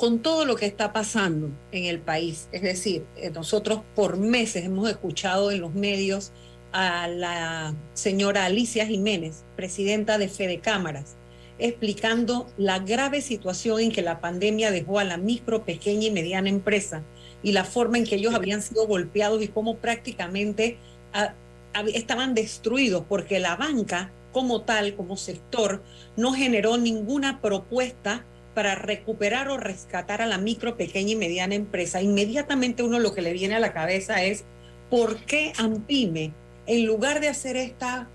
con 0.00 0.20
todo 0.20 0.46
lo 0.46 0.56
que 0.56 0.64
está 0.64 0.94
pasando 0.94 1.50
en 1.72 1.84
el 1.84 2.00
país, 2.00 2.48
es 2.52 2.62
decir, 2.62 3.04
eh, 3.18 3.28
nosotros 3.28 3.82
por 3.94 4.16
meses 4.16 4.64
hemos 4.64 4.88
escuchado 4.88 5.50
en 5.50 5.60
los 5.60 5.74
medios 5.74 6.32
a 6.72 7.06
la 7.06 7.74
señora 7.92 8.46
Alicia 8.46 8.86
Jiménez, 8.86 9.44
presidenta 9.56 10.16
de 10.16 10.30
Fede 10.30 10.60
Cámaras, 10.60 11.16
explicando 11.58 12.46
la 12.56 12.78
grave 12.78 13.20
situación 13.20 13.78
en 13.80 13.92
que 13.92 14.00
la 14.00 14.22
pandemia 14.22 14.70
dejó 14.70 15.00
a 15.00 15.04
la 15.04 15.18
micro, 15.18 15.66
pequeña 15.66 16.06
y 16.06 16.12
mediana 16.12 16.48
empresa 16.48 17.02
y 17.42 17.52
la 17.52 17.64
forma 17.64 17.98
en 17.98 18.04
que 18.04 18.14
ellos 18.14 18.34
habían 18.34 18.62
sido 18.62 18.86
golpeados 18.86 19.42
y 19.42 19.48
cómo 19.48 19.76
prácticamente 19.76 20.78
ah, 21.12 21.34
estaban 21.92 22.32
destruidos 22.32 23.04
porque 23.06 23.38
la 23.38 23.54
banca 23.54 24.10
como 24.32 24.62
tal, 24.62 24.94
como 24.94 25.18
sector, 25.18 25.82
no 26.16 26.32
generó 26.32 26.78
ninguna 26.78 27.42
propuesta 27.42 28.24
para 28.54 28.74
recuperar 28.74 29.48
o 29.48 29.56
rescatar 29.56 30.22
a 30.22 30.26
la 30.26 30.38
micro, 30.38 30.76
pequeña 30.76 31.12
y 31.12 31.16
mediana 31.16 31.54
empresa. 31.54 32.02
Inmediatamente 32.02 32.82
uno 32.82 32.98
lo 32.98 33.14
que 33.14 33.22
le 33.22 33.32
viene 33.32 33.54
a 33.54 33.60
la 33.60 33.72
cabeza 33.72 34.22
es, 34.24 34.44
¿por 34.90 35.24
qué 35.24 35.52
Ampime, 35.56 36.32
en 36.66 36.86
lugar 36.86 37.20
de 37.20 37.28
hacer 37.28 37.56
esta, 37.56 38.08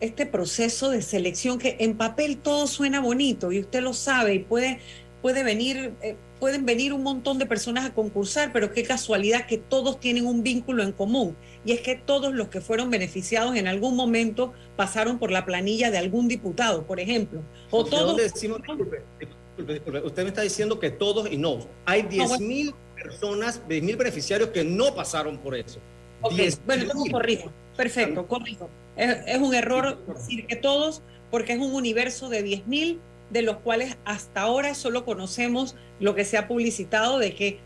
este 0.00 0.26
proceso 0.26 0.90
de 0.90 1.02
selección 1.02 1.58
que 1.58 1.76
en 1.80 1.96
papel 1.96 2.38
todo 2.38 2.66
suena 2.66 3.00
bonito 3.00 3.52
y 3.52 3.60
usted 3.60 3.82
lo 3.82 3.94
sabe 3.94 4.34
y 4.34 4.38
puede, 4.40 4.78
puede 5.22 5.42
venir, 5.42 5.94
eh, 6.02 6.16
pueden 6.38 6.64
venir 6.66 6.92
un 6.92 7.02
montón 7.02 7.38
de 7.38 7.46
personas 7.46 7.84
a 7.84 7.94
concursar, 7.94 8.52
pero 8.52 8.72
qué 8.72 8.84
casualidad 8.84 9.46
que 9.46 9.58
todos 9.58 9.98
tienen 9.98 10.26
un 10.26 10.42
vínculo 10.42 10.82
en 10.82 10.92
común 10.92 11.36
y 11.64 11.72
es 11.72 11.80
que 11.80 11.96
todos 11.96 12.32
los 12.32 12.48
que 12.48 12.60
fueron 12.60 12.90
beneficiados 12.90 13.56
en 13.56 13.66
algún 13.66 13.96
momento 13.96 14.52
pasaron 14.76 15.18
por 15.18 15.32
la 15.32 15.44
planilla 15.44 15.90
de 15.90 15.98
algún 15.98 16.28
diputado, 16.28 16.86
por 16.86 17.00
ejemplo. 17.00 17.42
O 17.70 17.84
¿De 17.84 17.90
todos 17.90 18.06
dónde 18.08 18.24
decimos, 18.24 18.58
disculpe, 18.58 19.02
disculpe, 19.18 19.43
disculpe, 19.56 20.00
usted 20.00 20.22
me 20.22 20.28
está 20.28 20.42
diciendo 20.42 20.78
que 20.78 20.90
todos 20.90 21.30
y 21.30 21.36
no. 21.36 21.60
Hay 21.86 22.02
10 22.02 22.40
mil 22.40 22.74
personas, 22.94 23.66
10 23.68 23.82
mil 23.82 23.96
beneficiarios 23.96 24.50
que 24.50 24.64
no 24.64 24.94
pasaron 24.94 25.38
por 25.38 25.54
eso. 25.54 25.78
Ok, 26.22 26.32
10.000. 26.32 26.58
bueno, 26.66 26.82
entonces 26.84 27.12
corrijo. 27.12 27.52
Perfecto, 27.76 28.26
corrijo. 28.26 28.68
Es, 28.96 29.16
es 29.26 29.38
un 29.38 29.54
error 29.54 29.98
decir 30.06 30.46
que 30.46 30.56
todos, 30.56 31.02
porque 31.30 31.52
es 31.52 31.58
un 31.58 31.74
universo 31.74 32.28
de 32.28 32.44
10.000, 32.44 32.98
de 33.30 33.42
los 33.42 33.56
cuales 33.58 33.96
hasta 34.04 34.42
ahora 34.42 34.74
solo 34.74 35.04
conocemos 35.04 35.74
lo 36.00 36.14
que 36.14 36.24
se 36.24 36.36
ha 36.38 36.46
publicitado 36.46 37.18
de 37.18 37.34
que 37.34 37.58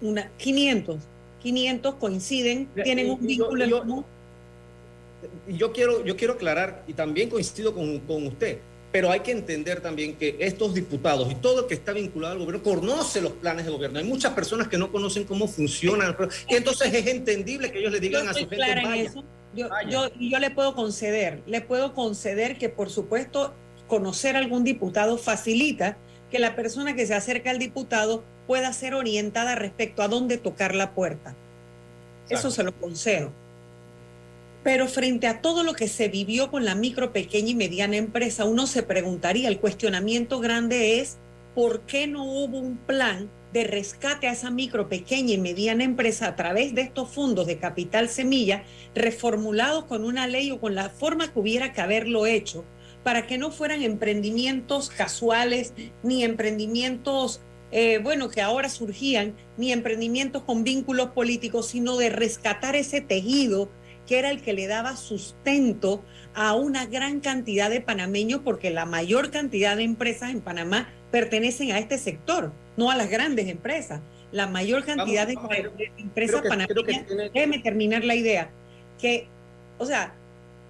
una, 0.00 0.30
500, 0.38 0.98
500 1.42 1.94
coinciden, 1.96 2.68
tienen 2.82 3.10
un 3.10 3.20
yo- 3.20 3.26
vínculo 3.26 3.64
en 3.64 3.70
yo- 3.70 3.78
común. 3.80 4.04
Y 5.48 5.56
yo 5.56 5.72
quiero, 5.72 6.04
yo 6.04 6.16
quiero 6.16 6.34
aclarar, 6.34 6.84
y 6.86 6.92
también 6.92 7.28
coincido 7.30 7.74
con, 7.74 7.98
con 8.00 8.26
usted, 8.26 8.58
pero 8.96 9.10
hay 9.10 9.20
que 9.20 9.30
entender 9.30 9.82
también 9.82 10.16
que 10.16 10.38
estos 10.40 10.72
diputados 10.72 11.30
y 11.30 11.34
todo 11.34 11.60
el 11.60 11.66
que 11.66 11.74
está 11.74 11.92
vinculado 11.92 12.32
al 12.32 12.38
gobierno 12.38 12.62
conoce 12.62 13.20
los 13.20 13.32
planes 13.32 13.66
del 13.66 13.74
gobierno. 13.74 13.98
Hay 13.98 14.06
muchas 14.06 14.32
personas 14.32 14.68
que 14.68 14.78
no 14.78 14.90
conocen 14.90 15.24
cómo 15.24 15.48
funcionan, 15.48 16.16
y 16.48 16.54
entonces 16.54 16.94
es 16.94 17.06
entendible 17.06 17.70
que 17.70 17.80
ellos 17.80 17.92
le 17.92 18.00
digan 18.00 18.24
Yo 18.24 18.30
a 18.30 18.32
su 18.32 18.38
gente, 18.40 18.56
clara 18.56 18.80
en 18.80 18.88
"Vaya". 18.88 19.02
eso. 19.02 19.22
Yo, 19.54 19.68
yo, 19.90 20.08
y 20.18 20.30
yo 20.30 20.38
le 20.38 20.50
puedo 20.50 20.74
conceder, 20.74 21.42
le 21.44 21.60
puedo 21.60 21.92
conceder 21.92 22.56
que 22.56 22.70
por 22.70 22.88
supuesto 22.88 23.52
conocer 23.86 24.34
a 24.34 24.38
algún 24.38 24.64
diputado 24.64 25.18
facilita 25.18 25.98
que 26.30 26.38
la 26.38 26.56
persona 26.56 26.96
que 26.96 27.04
se 27.04 27.12
acerca 27.12 27.50
al 27.50 27.58
diputado 27.58 28.24
pueda 28.46 28.72
ser 28.72 28.94
orientada 28.94 29.56
respecto 29.56 30.02
a 30.02 30.08
dónde 30.08 30.38
tocar 30.38 30.74
la 30.74 30.94
puerta. 30.94 31.34
Eso 32.30 32.50
se 32.50 32.62
lo 32.62 32.72
concedo. 32.72 33.30
Pero 34.66 34.88
frente 34.88 35.28
a 35.28 35.42
todo 35.42 35.62
lo 35.62 35.74
que 35.74 35.86
se 35.86 36.08
vivió 36.08 36.50
con 36.50 36.64
la 36.64 36.74
micro, 36.74 37.12
pequeña 37.12 37.50
y 37.50 37.54
mediana 37.54 37.94
empresa, 37.98 38.44
uno 38.44 38.66
se 38.66 38.82
preguntaría, 38.82 39.46
el 39.46 39.60
cuestionamiento 39.60 40.40
grande 40.40 40.98
es, 40.98 41.18
¿por 41.54 41.82
qué 41.82 42.08
no 42.08 42.24
hubo 42.24 42.58
un 42.58 42.76
plan 42.76 43.30
de 43.52 43.62
rescate 43.62 44.26
a 44.26 44.32
esa 44.32 44.50
micro, 44.50 44.88
pequeña 44.88 45.34
y 45.34 45.38
mediana 45.38 45.84
empresa 45.84 46.26
a 46.26 46.34
través 46.34 46.74
de 46.74 46.80
estos 46.80 47.10
fondos 47.10 47.46
de 47.46 47.58
capital 47.58 48.08
semilla, 48.08 48.64
reformulados 48.92 49.84
con 49.84 50.04
una 50.04 50.26
ley 50.26 50.50
o 50.50 50.58
con 50.58 50.74
la 50.74 50.90
forma 50.90 51.32
que 51.32 51.38
hubiera 51.38 51.72
que 51.72 51.82
haberlo 51.82 52.26
hecho, 52.26 52.64
para 53.04 53.28
que 53.28 53.38
no 53.38 53.52
fueran 53.52 53.84
emprendimientos 53.84 54.90
casuales 54.90 55.74
ni 56.02 56.24
emprendimientos, 56.24 57.40
eh, 57.70 57.98
bueno, 58.02 58.30
que 58.30 58.42
ahora 58.42 58.68
surgían, 58.68 59.36
ni 59.58 59.70
emprendimientos 59.70 60.42
con 60.42 60.64
vínculos 60.64 61.10
políticos, 61.10 61.68
sino 61.68 61.96
de 61.96 62.08
rescatar 62.10 62.74
ese 62.74 63.00
tejido 63.00 63.70
que 64.06 64.18
era 64.18 64.30
el 64.30 64.40
que 64.40 64.52
le 64.52 64.66
daba 64.66 64.96
sustento 64.96 66.02
a 66.34 66.54
una 66.54 66.86
gran 66.86 67.20
cantidad 67.20 67.70
de 67.70 67.80
panameños, 67.80 68.40
porque 68.44 68.70
la 68.70 68.84
mayor 68.84 69.30
cantidad 69.30 69.76
de 69.76 69.84
empresas 69.84 70.30
en 70.30 70.40
Panamá 70.40 70.88
pertenecen 71.10 71.72
a 71.72 71.78
este 71.78 71.98
sector, 71.98 72.52
no 72.76 72.90
a 72.90 72.96
las 72.96 73.10
grandes 73.10 73.48
empresas. 73.48 74.00
La 74.32 74.46
mayor 74.46 74.84
cantidad 74.84 75.26
de, 75.26 75.34
empresas 75.98 76.42
panameñas, 76.42 77.06
déjeme 77.32 77.60
terminar 77.60 78.04
la 78.04 78.14
idea, 78.14 78.50
que, 79.00 79.28
o 79.78 79.86
sea, 79.86 80.14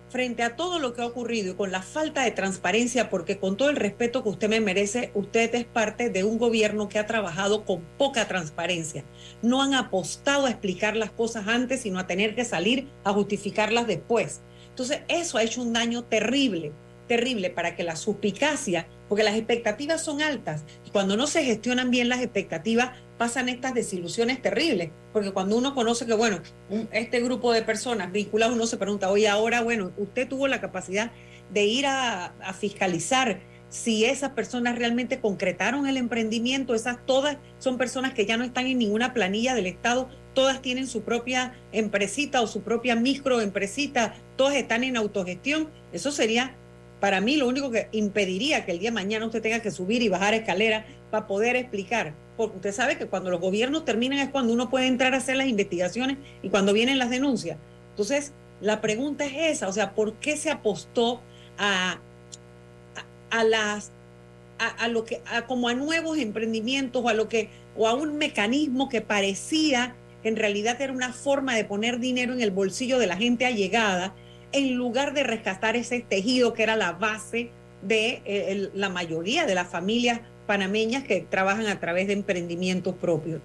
frente 0.09 0.43
a 0.43 0.57
todo 0.57 0.79
lo 0.79 0.95
que 0.95 1.03
ha 1.03 1.07
ocurrido 1.07 1.53
y 1.53 1.57
con 1.57 1.73
la 1.73 1.83
falta 1.83 2.23
de 2.23 2.31
transparencia, 2.31 3.11
porque 3.11 3.39
con 3.39 3.57
todo 3.57 3.71
el 3.71 3.77
respeto 3.77 4.23
que 4.23 4.29
usted 4.29 4.49
me 4.49 4.61
merece, 4.61 5.11
usted 5.15 5.55
es 5.55 5.65
parte 5.65 6.11
de 6.11 6.25
un 6.25 6.39
gobierno 6.39 6.89
que 6.89 6.99
ha 6.99 7.07
trabajado 7.07 7.65
con 7.65 7.83
poca 7.99 8.29
transparencia. 8.29 9.05
No 9.43 9.63
han 9.63 9.75
apostado 9.75 10.47
a 10.47 10.51
explicar 10.51 10.97
las 10.97 11.11
cosas 11.11 11.49
antes, 11.49 11.81
sino 11.83 11.99
a 11.99 12.07
tener 12.07 12.35
que 12.35 12.45
salir 12.45 12.89
a 13.05 13.13
justificarlas 13.13 13.87
después. 13.87 14.41
Entonces, 14.69 15.01
eso 15.09 15.39
ha 15.39 15.43
hecho 15.43 15.63
un 15.63 15.73
daño 15.73 16.05
terrible, 16.05 16.73
terrible 17.07 17.51
para 17.51 17.77
que 17.77 17.85
la 17.85 17.97
suspicacia, 17.97 18.87
porque 19.09 19.25
las 19.25 19.37
expectativas 19.37 20.03
son 20.03 20.23
altas, 20.23 20.65
y 20.85 20.91
cuando 20.91 21.17
no 21.17 21.27
se 21.27 21.45
gestionan 21.45 21.91
bien 21.91 22.09
las 22.09 22.21
expectativas, 22.21 22.91
pasan 23.19 23.49
estas 23.49 23.75
desilusiones 23.75 24.43
terribles, 24.43 24.91
porque 25.13 25.33
cuando 25.33 25.57
uno 25.57 25.75
conoce 25.75 26.07
que, 26.07 26.15
bueno, 26.15 26.41
este 26.93 27.21
grupo 27.21 27.53
de 27.53 27.63
personas 27.63 28.13
vinculadas, 28.13 28.55
uno 28.55 28.67
se 28.67 28.77
pregunta, 28.77 29.11
oye, 29.11 29.29
ahora, 29.29 29.63
bueno, 29.63 29.93
usted 29.97 30.29
tuvo 30.29 30.49
la 30.49 30.61
capacidad 30.61 31.11
de 31.51 31.65
ir 31.65 31.87
a, 31.87 32.35
fiscalizar 32.59 33.41
si 33.69 34.05
esas 34.05 34.31
personas 34.31 34.79
realmente 34.79 35.21
concretaron 35.21 35.87
el 35.87 35.97
emprendimiento, 35.97 36.75
esas 36.75 37.05
todas 37.05 37.39
son 37.59 37.79
personas 37.79 38.15
que 38.15 38.25
ya 38.25 38.37
no 38.37 38.45
están 38.45 38.67
en 38.67 38.79
ninguna 38.79 39.13
planilla 39.13 39.55
del 39.55 39.67
Estado, 39.67 40.09
todas 40.35 40.63
tienen 40.63 40.87
su 40.87 41.03
propia 41.03 41.55
empresita 41.73 42.41
o 42.41 42.47
su 42.47 42.63
propia 42.63 42.95
microempresita, 42.95 44.15
todas 44.37 44.55
están 44.55 44.85
en 44.85 44.97
autogestión, 44.97 45.69
eso 45.93 46.13
sería 46.13 46.55
para 47.01 47.21
mí 47.21 47.37
lo 47.37 47.47
único 47.49 47.71
que 47.71 47.89
impediría 47.93 48.65
que 48.65 48.73
el 48.73 48.79
día 48.79 48.91
de 48.91 48.95
mañana 48.95 49.27
usted 49.27 49.43
tenga 49.43 49.61
que 49.61 49.71
subir 49.71 50.03
y 50.03 50.09
bajar 50.09 50.35
escalera 50.35 50.87
para 51.11 51.27
poder 51.27 51.57
explicar. 51.57 52.15
Porque 52.37 52.57
usted 52.57 52.73
sabe 52.73 52.99
que 52.99 53.07
cuando 53.07 53.31
los 53.31 53.41
gobiernos 53.41 53.85
terminan 53.85 54.19
es 54.19 54.31
cuando 54.31 54.53
uno 54.53 54.71
puede 54.71 54.87
entrar 54.87 55.15
a 55.15 55.19
hacer 55.19 55.37
las 55.37 55.47
investigaciones 55.47 56.19
y 56.43 56.49
cuando 56.49 56.73
vienen 56.73 56.99
las 56.99 57.11
denuncias. 57.11 57.59
Entonces, 57.91 58.33
la 58.61 58.81
pregunta 58.81 59.27
es 59.27 59.57
esa, 59.57 59.69
o 59.69 59.73
sea, 59.73 59.95
¿por 59.95 60.15
qué 60.15 60.37
se 60.37 60.51
apostó 60.51 61.21
a, 61.59 61.99
a, 63.31 63.45
las 63.45 63.91
a, 64.59 64.89
lo 64.89 65.05
que 65.05 65.21
a 65.27 65.47
como 65.47 65.69
a 65.69 65.75
nuevos 65.75 66.19
emprendimientos 66.19 67.05
o 67.05 67.09
a 67.09 67.15
lo 67.15 67.29
que 67.29 67.51
o 67.77 67.87
a 67.87 67.95
un 67.95 68.17
mecanismo 68.17 68.89
que 68.89 69.03
parecía 69.03 69.95
que 70.23 70.29
en 70.29 70.37
realidad 70.37 70.81
era 70.81 70.93
una 70.93 71.13
forma 71.13 71.55
de 71.55 71.65
poner 71.65 71.99
dinero 71.99 72.33
en 72.33 72.41
el 72.41 72.51
bolsillo 72.51 72.99
de 72.99 73.07
la 73.07 73.17
gente 73.17 73.45
allegada 73.45 74.15
en 74.57 74.75
lugar 74.75 75.13
de 75.13 75.23
rescatar 75.23 75.77
ese 75.77 76.01
tejido 76.01 76.55
que 76.55 76.63
era 76.63 76.77
la 76.77 76.93
base 76.93 77.51
de 77.83 78.23
eh, 78.25 78.71
la 78.75 78.89
mayoría 78.89 79.45
de 79.45 79.55
las 79.55 79.69
familias 79.69 80.21
panameñas 80.47 81.05
que 81.05 81.21
trabajan 81.21 81.67
a 81.67 81.79
través 81.79 82.07
de 82.07 82.15
emprendimientos 82.15 82.95
propios. 82.95 83.41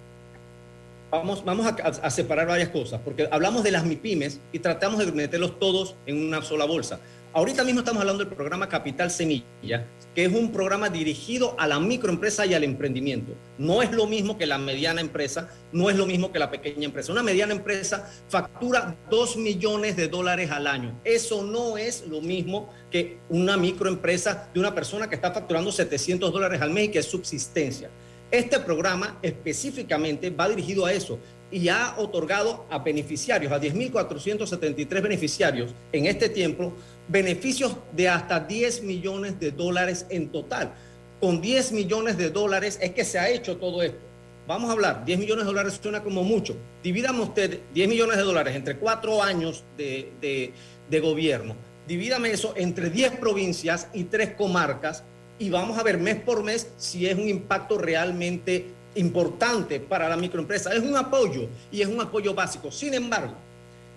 Vamos, 1.10 1.44
vamos 1.44 1.66
a, 1.66 2.10
separar 2.10 2.46
varias 2.46 2.70
cosas, 2.70 2.98
porque 3.04 3.28
hablamos 3.30 3.62
de 3.62 3.70
las 3.70 3.84
MIPIMES 3.84 4.40
y 4.50 4.60
tratamos 4.60 5.04
de 5.04 5.12
meterlos 5.12 5.58
todos 5.58 5.94
en 6.06 6.26
una 6.26 6.40
sola 6.40 6.64
bolsa. 6.64 7.00
Ahorita 7.34 7.64
mismo 7.64 7.80
estamos 7.80 8.02
hablando 8.02 8.22
del 8.22 8.34
programa 8.34 8.68
Capital 8.68 9.10
Semilla, 9.10 9.86
que 10.14 10.26
es 10.26 10.32
un 10.34 10.52
programa 10.52 10.90
dirigido 10.90 11.56
a 11.58 11.66
la 11.66 11.80
microempresa 11.80 12.44
y 12.44 12.52
al 12.52 12.62
emprendimiento. 12.62 13.32
No 13.56 13.80
es 13.80 13.90
lo 13.90 14.06
mismo 14.06 14.36
que 14.36 14.44
la 14.44 14.58
mediana 14.58 15.00
empresa, 15.00 15.48
no 15.72 15.88
es 15.88 15.96
lo 15.96 16.04
mismo 16.04 16.30
que 16.30 16.38
la 16.38 16.50
pequeña 16.50 16.84
empresa. 16.84 17.10
Una 17.10 17.22
mediana 17.22 17.54
empresa 17.54 18.06
factura 18.28 18.94
2 19.08 19.38
millones 19.38 19.96
de 19.96 20.08
dólares 20.08 20.50
al 20.50 20.66
año. 20.66 21.00
Eso 21.04 21.42
no 21.42 21.78
es 21.78 22.06
lo 22.06 22.20
mismo 22.20 22.68
que 22.90 23.16
una 23.30 23.56
microempresa 23.56 24.50
de 24.52 24.60
una 24.60 24.74
persona 24.74 25.08
que 25.08 25.14
está 25.14 25.32
facturando 25.32 25.72
700 25.72 26.30
dólares 26.30 26.60
al 26.60 26.70
mes 26.70 26.84
y 26.84 26.88
que 26.90 26.98
es 26.98 27.06
subsistencia. 27.06 27.88
Este 28.30 28.58
programa 28.60 29.18
específicamente 29.22 30.28
va 30.28 30.50
dirigido 30.50 30.84
a 30.84 30.92
eso 30.92 31.18
y 31.52 31.68
ha 31.68 31.94
otorgado 31.98 32.64
a 32.70 32.78
beneficiarios, 32.78 33.52
a 33.52 33.60
10.473 33.60 35.02
beneficiarios 35.02 35.74
en 35.92 36.06
este 36.06 36.30
tiempo, 36.30 36.72
beneficios 37.08 37.76
de 37.92 38.08
hasta 38.08 38.40
10 38.40 38.82
millones 38.82 39.38
de 39.40 39.50
dólares 39.50 40.06
en 40.08 40.30
total. 40.30 40.72
Con 41.20 41.40
10 41.40 41.72
millones 41.72 42.16
de 42.16 42.30
dólares 42.30 42.78
es 42.80 42.92
que 42.92 43.04
se 43.04 43.18
ha 43.18 43.30
hecho 43.30 43.56
todo 43.56 43.82
esto. 43.82 44.00
Vamos 44.46 44.70
a 44.70 44.72
hablar, 44.72 45.04
10 45.04 45.20
millones 45.20 45.44
de 45.44 45.50
dólares 45.52 45.78
suena 45.80 46.02
como 46.02 46.24
mucho. 46.24 46.56
Divídame 46.82 47.20
usted 47.20 47.60
10 47.74 47.88
millones 47.88 48.16
de 48.16 48.22
dólares 48.24 48.56
entre 48.56 48.76
cuatro 48.76 49.22
años 49.22 49.62
de, 49.76 50.52
de 50.90 51.00
gobierno. 51.00 51.54
Divídame 51.86 52.30
eso 52.30 52.54
entre 52.56 52.90
10 52.90 53.18
provincias 53.18 53.88
y 53.92 54.04
3 54.04 54.34
comarcas 54.34 55.04
y 55.38 55.50
vamos 55.50 55.78
a 55.78 55.82
ver 55.82 55.98
mes 55.98 56.16
por 56.16 56.42
mes 56.42 56.68
si 56.76 57.06
es 57.06 57.16
un 57.16 57.28
impacto 57.28 57.78
realmente 57.78 58.66
importante 58.94 59.80
para 59.80 60.08
la 60.08 60.16
microempresa. 60.16 60.72
Es 60.72 60.80
un 60.80 60.96
apoyo 60.96 61.48
y 61.70 61.82
es 61.82 61.88
un 61.88 62.00
apoyo 62.00 62.34
básico. 62.34 62.70
Sin 62.70 62.94
embargo, 62.94 63.34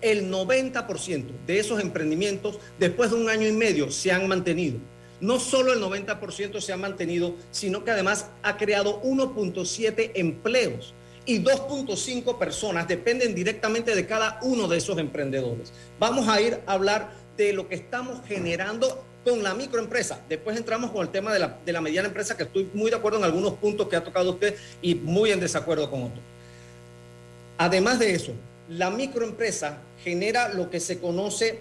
el 0.00 0.30
90% 0.30 1.24
de 1.46 1.58
esos 1.58 1.80
emprendimientos 1.80 2.58
después 2.78 3.10
de 3.10 3.16
un 3.16 3.28
año 3.28 3.46
y 3.46 3.52
medio 3.52 3.90
se 3.90 4.12
han 4.12 4.28
mantenido. 4.28 4.78
No 5.20 5.40
solo 5.40 5.72
el 5.72 5.80
90% 5.80 6.60
se 6.60 6.72
ha 6.72 6.76
mantenido, 6.76 7.34
sino 7.50 7.84
que 7.84 7.90
además 7.90 8.26
ha 8.42 8.56
creado 8.56 9.02
1.7 9.02 10.12
empleos 10.14 10.94
y 11.24 11.42
2.5 11.42 12.38
personas 12.38 12.86
dependen 12.86 13.34
directamente 13.34 13.94
de 13.94 14.06
cada 14.06 14.38
uno 14.42 14.68
de 14.68 14.76
esos 14.76 14.98
emprendedores. 14.98 15.72
Vamos 15.98 16.28
a 16.28 16.40
ir 16.40 16.60
a 16.66 16.72
hablar 16.72 17.10
de 17.36 17.52
lo 17.52 17.68
que 17.68 17.74
estamos 17.74 18.20
generando 18.26 19.04
con 19.24 19.42
la 19.42 19.54
microempresa. 19.54 20.20
Después 20.28 20.56
entramos 20.56 20.92
con 20.92 21.02
el 21.02 21.08
tema 21.08 21.32
de 21.32 21.40
la, 21.40 21.58
de 21.64 21.72
la 21.72 21.80
mediana 21.80 22.08
empresa, 22.08 22.36
que 22.36 22.44
estoy 22.44 22.70
muy 22.72 22.90
de 22.90 22.96
acuerdo 22.96 23.18
en 23.18 23.24
algunos 23.24 23.54
puntos 23.54 23.88
que 23.88 23.96
ha 23.96 24.04
tocado 24.04 24.30
usted 24.30 24.54
y 24.80 24.94
muy 24.94 25.32
en 25.32 25.40
desacuerdo 25.40 25.90
con 25.90 26.04
otros. 26.04 26.20
Además 27.58 27.98
de 27.98 28.12
eso, 28.12 28.32
la 28.68 28.90
microempresa 28.90 29.78
genera 30.02 30.48
lo 30.48 30.70
que 30.70 30.80
se 30.80 30.98
conoce 30.98 31.60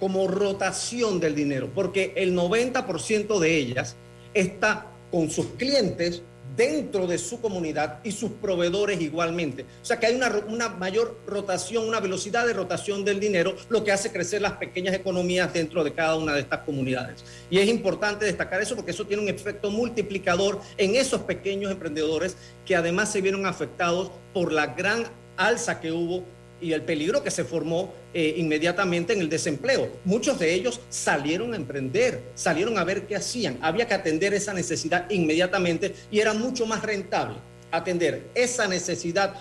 como 0.00 0.28
rotación 0.28 1.20
del 1.20 1.34
dinero, 1.34 1.70
porque 1.74 2.12
el 2.16 2.34
90% 2.34 3.38
de 3.38 3.56
ellas 3.56 3.96
está 4.34 4.86
con 5.10 5.30
sus 5.30 5.46
clientes 5.56 6.22
dentro 6.56 7.06
de 7.06 7.18
su 7.18 7.40
comunidad 7.40 8.00
y 8.02 8.12
sus 8.12 8.30
proveedores 8.30 9.00
igualmente. 9.00 9.64
O 9.82 9.84
sea 9.84 10.00
que 10.00 10.06
hay 10.06 10.14
una, 10.14 10.30
una, 10.48 10.68
mayor 10.70 11.18
rotación, 11.26 11.86
una 11.86 12.00
velocidad 12.00 12.46
de 12.46 12.54
rotación 12.54 13.04
del 13.04 13.20
dinero, 13.20 13.54
lo 13.68 13.84
que 13.84 13.92
hace 13.92 14.10
crecer 14.10 14.40
las 14.40 14.52
pequeñas 14.52 14.94
economías 14.94 15.52
dentro 15.52 15.84
de 15.84 15.92
cada 15.92 16.16
una 16.16 16.32
de 16.32 16.40
estas 16.40 16.60
comunidades. 16.60 17.24
Y 17.50 17.58
es 17.58 17.68
importante 17.68 18.24
destacar 18.24 18.62
eso 18.62 18.74
porque 18.74 18.92
eso 18.92 19.06
tiene 19.06 19.22
un 19.22 19.28
efecto 19.28 19.70
multiplicador 19.70 20.60
en 20.78 20.96
esos 20.96 21.22
pequeños 21.22 21.70
emprendedores 21.70 22.36
que 22.64 22.74
además 22.74 23.12
se 23.12 23.20
vieron 23.20 23.44
afectados 23.44 24.10
por 24.32 24.50
la 24.50 24.68
gran 24.68 25.04
alza 25.36 25.80
que 25.80 25.92
hubo 25.92 26.24
y 26.60 26.72
el 26.72 26.82
peligro 26.82 27.22
que 27.22 27.30
se 27.30 27.44
formó 27.44 27.92
eh, 28.14 28.34
inmediatamente 28.38 29.12
en 29.12 29.20
el 29.20 29.28
desempleo. 29.28 29.90
Muchos 30.04 30.38
de 30.38 30.54
ellos 30.54 30.80
salieron 30.88 31.52
a 31.52 31.56
emprender, 31.56 32.22
salieron 32.34 32.78
a 32.78 32.84
ver 32.84 33.06
qué 33.06 33.16
hacían. 33.16 33.58
Había 33.60 33.86
que 33.86 33.94
atender 33.94 34.34
esa 34.34 34.54
necesidad 34.54 35.08
inmediatamente 35.10 35.94
y 36.10 36.20
era 36.20 36.32
mucho 36.32 36.66
más 36.66 36.82
rentable 36.82 37.36
atender 37.70 38.28
esa 38.34 38.66
necesidad 38.68 39.34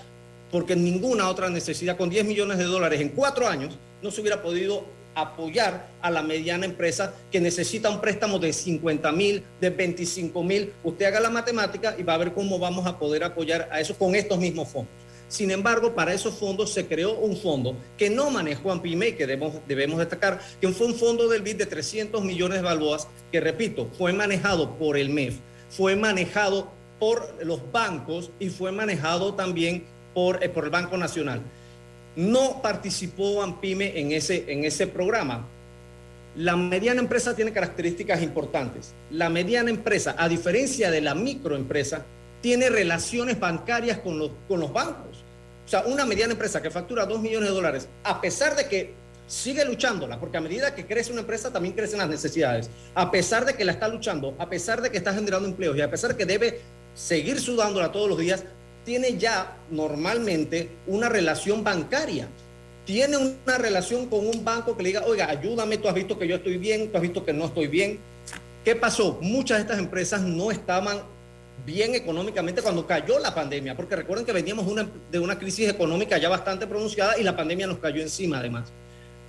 porque 0.52 0.76
ninguna 0.76 1.30
otra 1.30 1.50
necesidad 1.50 1.98
con 1.98 2.10
10 2.10 2.26
millones 2.26 2.58
de 2.58 2.66
dólares 2.66 3.02
en 3.02 3.10
cuatro 3.10 3.48
años 3.48 3.78
no 4.02 4.12
se 4.12 4.22
hubiera 4.22 4.42
podido 4.42 4.86
apoyar 5.16 5.88
a 6.02 6.12
la 6.12 6.22
mediana 6.22 6.66
empresa 6.66 7.14
que 7.32 7.40
necesita 7.40 7.90
un 7.90 8.02
préstamo 8.02 8.38
de 8.38 8.52
50 8.52 9.12
mil, 9.14 9.44
de 9.62 9.70
25 9.70 10.44
mil. 10.44 10.74
Usted 10.84 11.06
haga 11.06 11.22
la 11.22 11.30
matemática 11.30 11.96
y 11.98 12.04
va 12.04 12.16
a 12.16 12.18
ver 12.18 12.34
cómo 12.34 12.60
vamos 12.60 12.86
a 12.86 13.00
poder 13.00 13.24
apoyar 13.24 13.70
a 13.72 13.80
eso 13.80 13.98
con 13.98 14.14
estos 14.14 14.38
mismos 14.38 14.68
fondos. 14.68 15.05
Sin 15.28 15.50
embargo, 15.52 15.96
para 15.96 16.14
esos 16.14 16.36
fondos 16.36 16.72
se 16.72 16.86
creó 16.86 17.18
un 17.18 17.36
fondo 17.36 17.76
que 17.98 18.10
no 18.10 18.30
manejó 18.30 18.72
AMPIME 18.72 19.16
que 19.16 19.26
debemos, 19.26 19.98
destacar, 19.98 20.40
que 20.62 20.70
fue 20.70 20.88
un 20.88 20.96
fondo 20.96 21.28
del 21.28 21.42
BID 21.42 21.58
de 21.58 21.66
300 21.66 22.24
millones 22.24 22.60
de 22.60 22.64
balboas, 22.64 23.08
que 23.32 23.42
repito, 23.42 23.90
fue 23.98 24.14
manejado 24.14 24.78
por 24.78 24.98
el 24.98 25.10
MEF, 25.10 25.38
fue 25.70 25.96
manejado 25.96 26.72
por 27.00 27.44
los 27.44 27.72
bancos 27.72 28.32
y 28.40 28.50
fue 28.50 28.72
manejado 28.72 29.34
también 29.34 29.84
por, 30.14 30.44
eh, 30.44 30.50
por 30.50 30.66
el 30.66 30.70
Banco 30.70 30.98
Nacional. 30.98 31.42
No 32.16 32.62
participó 32.62 33.42
AMPIME 33.42 34.00
en 34.00 34.12
ese, 34.12 34.46
en 34.48 34.64
ese 34.64 34.88
programa. 34.88 35.48
La 36.36 36.56
mediana 36.56 37.02
empresa 37.02 37.36
tiene 37.36 37.52
características 37.52 38.22
importantes. 38.22 38.94
La 39.10 39.30
mediana 39.30 39.70
empresa, 39.70 40.16
a 40.18 40.30
diferencia 40.30 40.92
de 40.92 41.02
la 41.02 41.16
microempresa, 41.16 42.06
tiene 42.42 42.70
relaciones 42.70 43.40
bancarias 43.40 44.00
con 44.00 44.20
los, 44.20 44.32
con 44.48 44.60
los 44.60 44.72
bancos. 44.72 45.15
O 45.66 45.68
sea, 45.68 45.84
una 45.86 46.06
mediana 46.06 46.34
empresa 46.34 46.62
que 46.62 46.70
factura 46.70 47.06
2 47.06 47.22
millones 47.22 47.50
de 47.50 47.56
dólares, 47.56 47.88
a 48.04 48.22
pesar 48.22 48.56
de 48.56 48.68
que 48.68 48.94
sigue 49.28 49.66
luchándola, 49.66 50.20
porque 50.20 50.38
a 50.38 50.42
medida 50.42 50.76
que 50.76 50.86
crece 50.86 51.12
una 51.12 51.22
empresa 51.22 51.52
también 51.52 51.74
crecen 51.74 51.98
las 51.98 52.10
necesidades, 52.10 52.70
a 52.94 53.10
pesar 53.10 53.46
de 53.46 53.56
que 53.56 53.66
la 53.66 53.72
está 53.72 53.88
luchando, 53.88 54.36
a 54.38 54.48
pesar 54.48 54.82
de 54.82 54.92
que 54.92 54.98
está 54.98 55.14
generando 55.14 55.48
empleos 55.48 55.76
y 55.76 55.82
a 55.82 55.90
pesar 55.90 56.12
de 56.12 56.18
que 56.18 56.26
debe 56.26 56.62
seguir 56.94 57.40
sudándola 57.40 57.92
todos 57.92 58.08
los 58.08 58.20
días, 58.20 58.44
tiene 58.84 59.18
ya 59.18 59.58
normalmente 59.72 60.70
una 60.86 61.10
relación 61.10 61.64
bancaria 61.64 62.28
tiene 62.86 63.18
una 63.18 63.58
relación 63.58 64.06
con 64.08 64.26
un 64.28 64.46
banco 64.46 64.78
que 64.78 64.84
le 64.84 64.90
diga, 64.90 65.04
oiga, 65.06 65.28
ayúdame, 65.30 65.78
tú 65.80 65.88
has 65.88 65.96
visto 65.96 66.18
que 66.18 66.28
yo 66.28 66.36
estoy 66.36 66.58
bien, 66.58 66.92
tú 66.92 66.98
has 66.98 67.02
visto 67.02 67.26
que 67.26 67.34
no 67.34 67.46
estoy 67.46 67.68
bien. 67.68 68.00
¿Qué 68.64 68.76
pasó? 68.76 69.18
Muchas 69.22 69.58
de 69.58 69.62
estas 69.64 69.80
empresas 69.80 70.22
no 70.22 70.52
estaban 70.52 71.02
bien 71.66 71.96
económicamente 71.96 72.62
cuando 72.62 72.86
cayó 72.86 73.20
la 73.20 73.34
pandemia, 73.34 73.76
porque 73.76 73.96
recuerden 73.96 74.26
que 74.26 74.34
veníamos 74.34 74.68
una, 74.68 74.88
de 75.12 75.20
una 75.20 75.38
crisis 75.38 75.70
económica 75.70 76.18
ya 76.18 76.30
bastante 76.30 76.68
pronunciada 76.68 77.18
y 77.18 77.24
la 77.24 77.36
pandemia 77.36 77.68
nos 77.68 77.80
cayó 77.80 78.02
encima 78.02 78.40
además. 78.40 78.72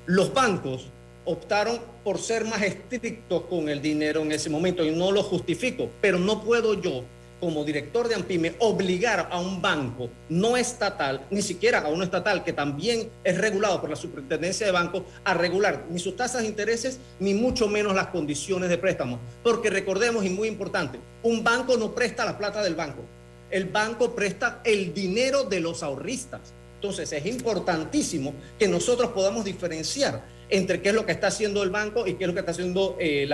Los 0.07 0.33
bancos 0.33 0.89
optaron 1.25 1.81
por 2.05 2.19
ser 2.19 2.45
más 2.45 2.63
estrictos 2.63 3.43
con 3.43 3.69
el 3.69 3.83
dinero 3.83 4.23
en 4.23 4.33
ese 4.33 4.49
momento 4.49 4.85
y 4.85 4.91
no 4.91 5.11
lo 5.11 5.23
justifico, 5.23 5.91
pero 6.01 6.19
no 6.19 6.43
puedo 6.43 6.81
yo 6.81 7.05
como 7.41 7.65
director 7.65 8.09
de 8.09 8.15
AMPIME 8.15 8.55
obligar 8.61 9.29
a 9.31 9.39
un 9.39 9.61
banco 9.61 10.09
no 10.29 10.57
estatal, 10.57 11.27
ni 11.31 11.43
siquiera 11.43 11.81
a 11.81 11.89
uno 11.89 12.05
estatal 12.05 12.45
que 12.45 12.53
también 12.53 13.11
es 13.25 13.39
regulado 13.39 13.81
por 13.81 13.91
la 13.91 13.97
superintendencia 13.97 14.67
de 14.67 14.73
bancos, 14.73 15.03
a 15.25 15.35
regular 15.35 15.85
ni 15.91 15.99
sus 15.99 16.17
tasas 16.17 16.43
de 16.43 16.49
intereses, 16.49 16.99
ni 17.21 17.35
mucho 17.35 17.69
menos 17.69 17.95
las 17.95 18.09
condiciones 18.09 18.69
de 18.69 18.79
préstamo. 18.79 19.19
Porque 19.43 19.71
recordemos, 19.71 20.25
y 20.25 20.31
muy 20.31 20.49
importante, 20.49 20.99
un 21.23 21.45
banco 21.45 21.77
no 21.77 21.95
presta 21.95 22.25
la 22.25 22.39
plata 22.39 22.63
del 22.63 22.75
banco, 22.75 23.03
el 23.51 23.67
banco 23.67 24.15
presta 24.15 24.61
el 24.65 24.93
dinero 24.93 25.45
de 25.45 25.61
los 25.61 25.83
ahorristas. 25.83 26.41
Entonces 26.77 27.13
es 27.13 27.27
importantísimo 27.27 28.35
que 28.59 28.69
nosotros 28.69 29.11
podamos 29.11 29.45
diferenciar 29.45 30.36
entre 30.49 30.81
qué 30.81 30.91
es 30.91 30.95
lo 30.95 31.05
que 31.05 31.13
está 31.13 31.29
haciendo 31.29 31.63
el 31.63 31.71
banco 31.71 32.07
y 32.07 32.15
qué 32.15 32.25
es 32.25 32.29
lo 32.29 32.35
que 32.35 32.41
está 32.41 32.53
haciendo 32.53 32.97
eh, 32.99 33.29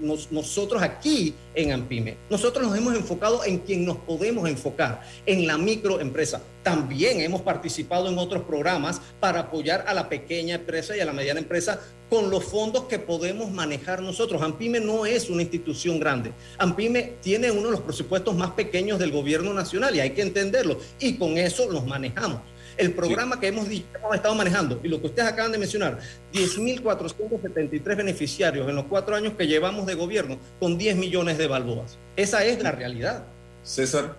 nosotros 0.00 0.82
aquí 0.82 1.34
en 1.54 1.72
AMPIME. 1.72 2.16
Nosotros 2.30 2.66
nos 2.66 2.76
hemos 2.76 2.94
enfocado 2.94 3.44
en 3.44 3.58
quien 3.58 3.84
nos 3.84 3.98
podemos 3.98 4.48
enfocar, 4.48 5.02
en 5.24 5.46
la 5.46 5.58
microempresa. 5.58 6.40
También 6.62 7.20
hemos 7.20 7.42
participado 7.42 8.08
en 8.08 8.18
otros 8.18 8.42
programas 8.42 9.00
para 9.20 9.40
apoyar 9.40 9.84
a 9.86 9.94
la 9.94 10.08
pequeña 10.08 10.56
empresa 10.56 10.96
y 10.96 11.00
a 11.00 11.04
la 11.04 11.12
mediana 11.12 11.40
empresa 11.40 11.80
con 12.10 12.30
los 12.30 12.44
fondos 12.44 12.84
que 12.84 12.98
podemos 12.98 13.50
manejar 13.50 14.02
nosotros. 14.02 14.42
AMPIME 14.42 14.80
no 14.80 15.06
es 15.06 15.30
una 15.30 15.42
institución 15.42 16.00
grande. 16.00 16.32
AMPIME 16.58 17.14
tiene 17.22 17.50
uno 17.50 17.66
de 17.66 17.72
los 17.72 17.80
presupuestos 17.80 18.34
más 18.34 18.50
pequeños 18.52 18.98
del 18.98 19.12
gobierno 19.12 19.54
nacional 19.54 19.94
y 19.94 20.00
hay 20.00 20.10
que 20.10 20.22
entenderlo. 20.22 20.78
Y 20.98 21.16
con 21.16 21.38
eso 21.38 21.70
los 21.70 21.86
manejamos 21.86 22.40
el 22.76 22.92
programa 22.92 23.40
que 23.40 23.48
hemos, 23.48 23.68
hemos 23.68 24.14
estado 24.14 24.34
manejando 24.34 24.80
y 24.82 24.88
lo 24.88 25.00
que 25.00 25.06
ustedes 25.08 25.28
acaban 25.28 25.52
de 25.52 25.58
mencionar, 25.58 25.98
10.473 26.32 27.96
beneficiarios 27.96 28.68
en 28.68 28.74
los 28.74 28.84
cuatro 28.86 29.16
años 29.16 29.34
que 29.36 29.46
llevamos 29.46 29.86
de 29.86 29.94
gobierno 29.94 30.38
con 30.60 30.78
10 30.78 30.96
millones 30.96 31.38
de 31.38 31.46
balboas. 31.46 31.98
Esa 32.16 32.44
es 32.44 32.62
la 32.62 32.72
realidad. 32.72 33.24
César. 33.62 34.16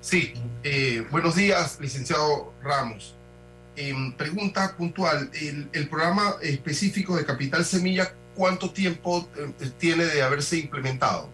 Sí, 0.00 0.32
eh, 0.62 1.04
buenos 1.10 1.36
días, 1.36 1.78
licenciado 1.80 2.52
Ramos. 2.62 3.14
Em, 3.76 4.12
pregunta 4.12 4.74
puntual, 4.76 5.30
el, 5.72 5.88
programa 5.88 6.36
específico 6.42 7.16
de 7.16 7.24
Capital 7.24 7.64
Semilla, 7.64 8.12
¿cuánto 8.34 8.70
tiempo 8.70 9.28
eh, 9.36 9.70
tiene 9.78 10.04
de 10.04 10.22
haberse 10.22 10.58
implementado? 10.58 11.28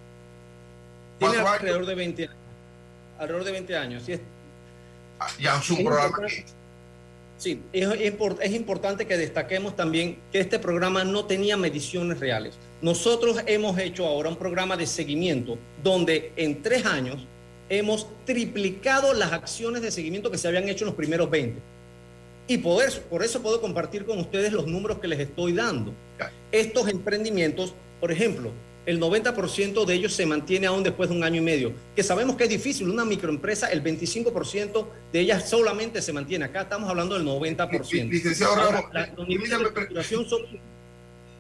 Tiene 1.19 1.39
alrededor 1.39 1.87
de 1.87 1.95
20 1.95 2.23
años. 2.25 2.37
Alrededor 3.19 3.45
de 3.45 3.53
20 3.53 3.77
años. 3.77 4.03
Sí, 4.05 4.21
ya 5.39 5.59
es 5.59 5.71
un 5.71 5.85
programa 5.85 6.29
Sí, 7.39 7.61
es, 7.73 7.87
es, 8.41 8.55
importante 8.55 9.07
que 9.07 9.19
destaquemos 9.19 9.77
también 9.77 10.19
que 10.33 10.41
este 10.41 10.59
programa 10.59 11.05
no 11.05 11.27
tenía 11.27 11.59
mediciones 11.59 12.19
reales. 12.19 12.55
Nosotros 12.81 13.43
hemos 13.47 13.79
hecho 13.79 14.07
ahora 14.07 14.31
un 14.31 14.37
programa 14.37 14.75
de 14.77 14.87
seguimiento 14.87 15.59
donde 15.83 16.33
en 16.37 16.63
tres 16.63 16.87
años 16.87 17.27
hemos 17.69 18.07
triplicado 18.25 19.13
las 19.13 19.33
acciones 19.33 19.83
de 19.83 19.91
seguimiento 19.91 20.31
que 20.31 20.39
se 20.39 20.49
habían 20.49 20.67
hecho 20.69 20.85
en 20.85 20.87
los 20.87 20.95
primeros 20.95 21.29
20. 21.29 21.61
Y 22.49 22.59
por 22.59 22.83
eso, 22.83 23.03
por 23.03 23.23
eso 23.23 23.43
puedo 23.43 23.61
compartir 23.61 24.07
con 24.07 24.19
ustedes 24.19 24.53
los 24.53 24.67
números 24.67 24.99
que 24.99 25.09
les 25.09 25.19
estoy 25.19 25.53
dando. 25.53 25.93
Estos 26.53 26.89
emprendimientos, 26.89 27.75
por 28.01 28.13
ejemplo, 28.13 28.51
el 28.87 29.01
90% 29.01 29.85
de 29.85 29.95
ellos 29.95 30.15
se 30.15 30.25
mantiene 30.25 30.69
aún 30.69 30.85
después 30.85 31.11
de 31.11 31.17
un 31.17 31.25
año 31.25 31.43
y 31.43 31.45
medio. 31.45 31.75
Que 31.97 32.05
sabemos 32.05 32.37
que 32.37 32.45
es 32.45 32.51
difícil, 32.51 32.89
una 32.89 33.05
microempresa, 33.05 33.67
el 33.67 33.83
25% 33.83 34.87
de 35.13 35.21
ellas 35.21 35.51
solamente 35.51 36.01
se 36.01 36.13
mantiene. 36.13 36.45
Acá 36.45 36.63
estamos 36.63 36.89
hablando 36.89 37.17
del 37.17 37.27
90%. 37.27 38.09
Licenciado 38.09 38.55
Ramos, 38.55 38.85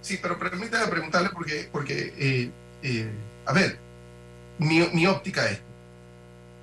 Sí, 0.00 0.18
pero 0.22 0.38
permítame 0.38 0.86
preguntarle 0.86 1.30
porque, 1.30 1.68
porque 1.72 2.12
eh, 2.16 2.50
eh, 2.82 3.10
a 3.44 3.52
ver, 3.52 3.78
mi, 4.58 5.06
óptica 5.06 5.48
es, 5.50 5.60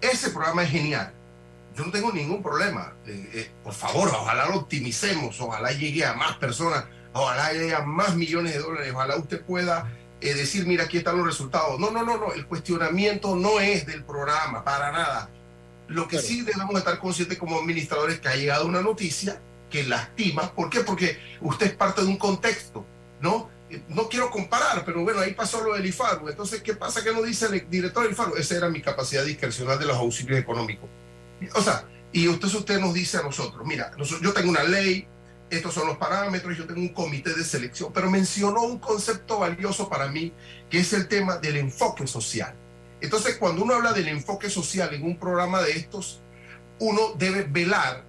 ese 0.02 0.30
programa 0.30 0.64
es 0.64 0.70
genial. 0.70 1.12
Yo 1.76 1.86
no 1.86 1.92
tengo 1.92 2.12
ningún 2.12 2.44
problema. 2.44 2.94
Eh, 3.06 3.50
por 3.64 3.74
favor, 3.74 4.10
ojalá 4.10 4.48
lo 4.48 4.60
optimicemos, 4.60 5.40
ojalá 5.42 5.72
llegue 5.72 6.06
a 6.06 6.14
más 6.14 6.38
personas, 6.38 6.86
ojalá 7.14 7.52
llegue 7.52 7.74
a 7.74 7.82
más 7.82 8.16
millones 8.16 8.54
de 8.54 8.60
dólares, 8.60 8.94
ojalá 8.94 9.18
usted 9.18 9.42
pueda 9.42 9.92
eh, 10.24 10.34
decir, 10.34 10.66
mira, 10.66 10.86
aquí 10.86 10.98
están 10.98 11.18
los 11.18 11.26
resultados. 11.26 11.80
No, 11.80 11.92
no, 11.92 12.04
no, 12.04 12.18
no, 12.18 12.34
el 12.34 12.46
cuestionamiento 12.46 13.36
no 13.36 13.60
es 13.60 13.86
del 13.86 14.04
programa, 14.04 14.64
para 14.64 14.92
nada. 14.92 15.30
Lo 15.88 16.08
que 16.08 16.20
sí 16.20 16.42
debemos 16.42 16.76
estar 16.76 16.98
conscientes 16.98 17.38
como 17.38 17.60
administradores 17.60 18.20
que 18.20 18.30
ha 18.30 18.36
llegado 18.36 18.66
una 18.66 18.82
noticia 18.82 19.42
que 19.70 19.84
lastima. 19.84 20.54
¿Por 20.54 20.70
qué? 20.70 20.82
Porque 20.82 21.20
usted 21.42 21.68
es 21.68 21.74
parte 21.74 22.02
de 22.02 22.08
un 22.08 22.18
contexto, 22.18 22.86
¿no? 23.20 23.50
Eh, 23.70 23.82
no 23.90 24.08
quiero 24.08 24.30
comparar, 24.30 24.86
pero 24.86 25.04
bueno, 25.04 25.20
ahí 25.20 25.34
pasó 25.34 25.62
lo 25.62 25.74
del 25.74 25.86
IFARU. 25.86 26.30
Entonces, 26.30 26.62
¿qué 26.62 26.74
pasa 26.74 27.04
que 27.04 27.12
no 27.12 27.22
dice 27.22 27.48
el 27.48 27.70
director 27.70 28.04
del 28.04 28.14
IFARU? 28.14 28.36
Esa 28.36 28.56
era 28.56 28.70
mi 28.70 28.82
capacidad 28.82 29.26
discrecional 29.26 29.78
de 29.78 29.86
los 29.86 29.98
auxilios 29.98 30.40
económicos. 30.40 30.90
O 31.56 31.62
sea, 31.62 31.86
y 32.14 32.28
usted, 32.28 32.48
usted 32.48 32.80
nos 32.80 32.94
dice 32.94 33.18
a 33.18 33.24
nosotros, 33.24 33.66
mira, 33.66 33.92
yo 34.22 34.32
tengo 34.34 34.52
una 34.52 34.64
ley, 34.64 35.08
estos 35.56 35.74
son 35.74 35.88
los 35.88 35.97
parámetros, 35.97 36.58
yo 36.58 36.66
tengo 36.66 36.82
un 36.82 36.89
comité 36.89 37.34
de 37.34 37.43
selección, 37.43 37.91
pero 37.93 38.10
mencionó 38.10 38.64
un 38.64 38.80
concepto 38.80 39.39
valioso 39.39 39.88
para 39.88 40.08
mí, 40.08 40.34
que 40.70 40.80
es 40.80 40.93
el 40.93 41.08
tema 41.08 41.38
del 41.38 41.58
enfoque 41.58 42.08
social. 42.08 42.56
Entonces, 43.01 43.38
cuando 43.38 43.64
uno 43.64 43.76
habla 43.76 43.93
del 43.93 44.08
enfoque 44.08 44.49
social 44.49 44.93
en 44.93 45.04
un 45.04 45.18
programa 45.18 45.62
de 45.62 45.74
estos, 45.74 46.22
uno 46.80 47.14
debe 47.18 47.43
velar, 47.43 48.04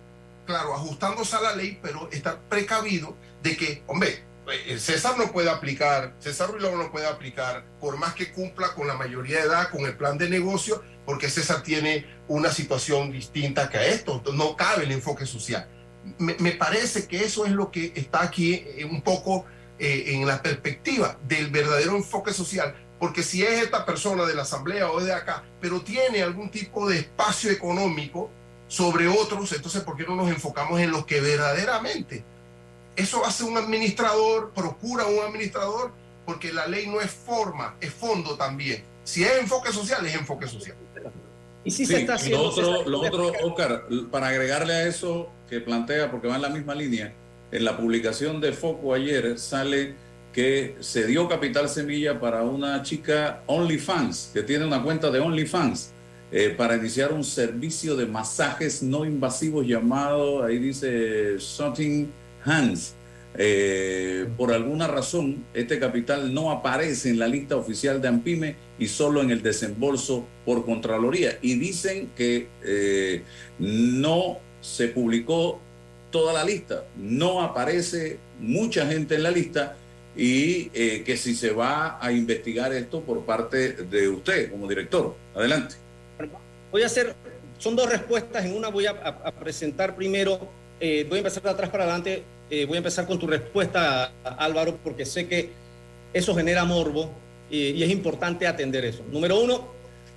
claro, 0.46 0.74
ajustándose 0.74 1.36
a 1.36 1.40
la 1.40 1.56
ley, 1.56 1.78
pero 1.82 2.08
estar 2.12 2.40
precavido 2.48 3.16
de 3.42 3.56
que, 3.56 3.82
hombre, 3.88 4.24
eh, 4.66 4.78
César 4.78 5.18
no 5.18 5.32
puede 5.32 5.50
aplicar, 5.50 6.14
César 6.20 6.50
Ruiz 6.50 6.62
no 6.62 6.90
puede 6.90 7.06
aplicar, 7.06 7.64
por 7.80 7.98
más 7.98 8.14
que 8.14 8.32
cumpla 8.32 8.74
con 8.74 8.86
la 8.86 8.94
mayoría 8.94 9.40
de 9.40 9.46
edad, 9.48 9.70
con 9.70 9.84
el 9.84 9.96
plan 9.96 10.16
de 10.16 10.30
negocio, 10.30 10.82
porque 11.04 11.28
César 11.28 11.62
tiene 11.62 12.06
una 12.28 12.50
situación 12.50 13.12
distinta 13.12 13.68
que 13.68 13.78
a 13.78 13.86
esto, 13.86 14.22
no 14.32 14.56
cabe 14.56 14.84
el 14.84 14.92
enfoque 14.92 15.26
social 15.26 15.68
me, 16.18 16.52
parece 16.52 17.06
que 17.06 17.24
eso 17.24 17.46
es 17.46 17.52
lo 17.52 17.70
que 17.70 17.92
está 17.94 18.22
aquí 18.22 18.54
eh, 18.54 18.84
un 18.84 19.02
poco 19.02 19.44
eh, 19.78 20.04
en 20.08 20.26
la 20.26 20.42
perspectiva 20.42 21.16
del 21.26 21.50
verdadero 21.50 21.96
enfoque 21.96 22.32
social, 22.32 22.74
porque 22.98 23.22
si 23.22 23.42
es 23.42 23.62
esta 23.62 23.84
persona 23.84 24.24
de 24.24 24.34
la 24.34 24.42
asamblea 24.42 24.90
o 24.90 25.00
de 25.00 25.12
acá, 25.12 25.44
pero 25.60 25.80
tiene 25.80 26.22
algún 26.22 26.50
tipo 26.50 26.88
de 26.88 26.98
espacio 26.98 27.50
económico 27.50 28.30
sobre 28.68 29.08
otros, 29.08 29.52
entonces 29.52 29.82
¿por 29.82 29.96
qué 29.96 30.04
no 30.04 30.14
nos 30.14 30.28
enfocamos 30.28 30.80
en 30.80 30.90
lo 30.90 31.04
que 31.06 31.20
verdaderamente? 31.20 32.24
Eso 32.96 33.24
hace 33.24 33.44
un 33.44 33.56
administrador, 33.56 34.52
procura 34.52 35.06
un 35.06 35.18
administrador, 35.20 35.92
porque 36.24 36.52
la 36.52 36.66
ley 36.66 36.86
no 36.86 37.00
es 37.00 37.10
forma, 37.10 37.76
es 37.80 37.92
fondo 37.92 38.36
también. 38.36 38.84
Si 39.02 39.24
es 39.24 39.32
enfoque 39.40 39.72
social, 39.72 40.06
es 40.06 40.14
enfoque 40.14 40.46
social. 40.46 40.76
Y 41.64 41.70
si 41.70 41.84
se 41.86 42.00
está 42.00 42.14
haciendo. 42.14 42.42
Lo 42.42 42.48
otro, 42.48 42.88
lo 42.88 43.00
otro, 43.00 43.32
Oscar, 43.42 43.86
para 44.10 44.28
agregarle 44.28 44.72
a 44.72 44.86
eso 44.86 45.30
que 45.48 45.60
plantea, 45.60 46.10
porque 46.10 46.28
va 46.28 46.36
en 46.36 46.42
la 46.42 46.48
misma 46.48 46.74
línea, 46.74 47.12
en 47.52 47.64
la 47.64 47.76
publicación 47.76 48.40
de 48.40 48.52
Foco 48.52 48.94
ayer 48.94 49.38
sale 49.38 49.94
que 50.32 50.74
se 50.80 51.06
dio 51.06 51.28
capital 51.28 51.68
semilla 51.68 52.18
para 52.18 52.42
una 52.42 52.82
chica 52.82 53.42
OnlyFans, 53.46 54.30
que 54.34 54.42
tiene 54.42 54.64
una 54.64 54.82
cuenta 54.82 55.10
de 55.10 55.20
OnlyFans, 55.20 55.92
eh, 56.32 56.50
para 56.50 56.76
iniciar 56.76 57.12
un 57.12 57.22
servicio 57.22 57.94
de 57.94 58.06
masajes 58.06 58.82
no 58.82 59.04
invasivos 59.04 59.64
llamado, 59.64 60.42
ahí 60.42 60.58
dice 60.58 61.38
Something 61.38 62.06
Hands. 62.44 62.94
Eh, 63.36 64.26
por 64.36 64.52
alguna 64.52 64.88
razón, 64.88 65.44
este 65.54 65.78
capital 65.78 66.34
no 66.34 66.50
aparece 66.50 67.10
en 67.10 67.20
la 67.20 67.28
lista 67.28 67.56
oficial 67.56 68.00
de 68.02 68.08
AMPIME 68.08 68.56
y 68.78 68.88
solo 68.88 69.22
en 69.22 69.30
el 69.30 69.42
desembolso 69.42 70.26
por 70.44 70.64
Contraloría. 70.64 71.38
Y 71.40 71.54
dicen 71.54 72.10
que 72.16 72.48
eh, 72.64 73.22
no 73.58 74.38
se 74.64 74.88
publicó 74.88 75.60
toda 76.10 76.32
la 76.32 76.44
lista, 76.44 76.84
no 76.96 77.42
aparece 77.42 78.18
mucha 78.40 78.86
gente 78.86 79.16
en 79.16 79.22
la 79.22 79.30
lista 79.30 79.76
y 80.16 80.70
eh, 80.72 81.02
que 81.04 81.16
si 81.16 81.34
se 81.34 81.50
va 81.50 81.98
a 82.00 82.12
investigar 82.12 82.72
esto 82.72 83.00
por 83.00 83.24
parte 83.24 83.72
de 83.72 84.08
usted 84.08 84.50
como 84.50 84.66
director. 84.68 85.14
Adelante. 85.34 85.74
Voy 86.70 86.82
a 86.82 86.86
hacer, 86.86 87.14
son 87.58 87.76
dos 87.76 87.90
respuestas, 87.90 88.44
en 88.44 88.56
una 88.56 88.68
voy 88.68 88.86
a, 88.86 89.32
presentar 89.40 89.94
primero, 89.94 90.48
voy 90.80 91.16
a 91.16 91.18
empezar 91.18 91.42
de 91.42 91.50
atrás 91.50 91.70
para 91.70 91.84
adelante 91.84 92.22
eh, 92.50 92.66
voy 92.66 92.76
a 92.76 92.78
empezar 92.78 93.06
con 93.06 93.18
tu 93.18 93.26
respuesta, 93.26 94.12
Álvaro, 94.22 94.78
porque 94.84 95.06
sé 95.06 95.26
que 95.26 95.50
eso 96.12 96.34
genera 96.34 96.64
morbo 96.64 97.10
y, 97.50 97.82
es 97.82 97.90
importante 97.90 98.46
atender 98.46 98.84
eso. 98.84 99.02
Número 99.10 99.40
uno, 99.40 99.66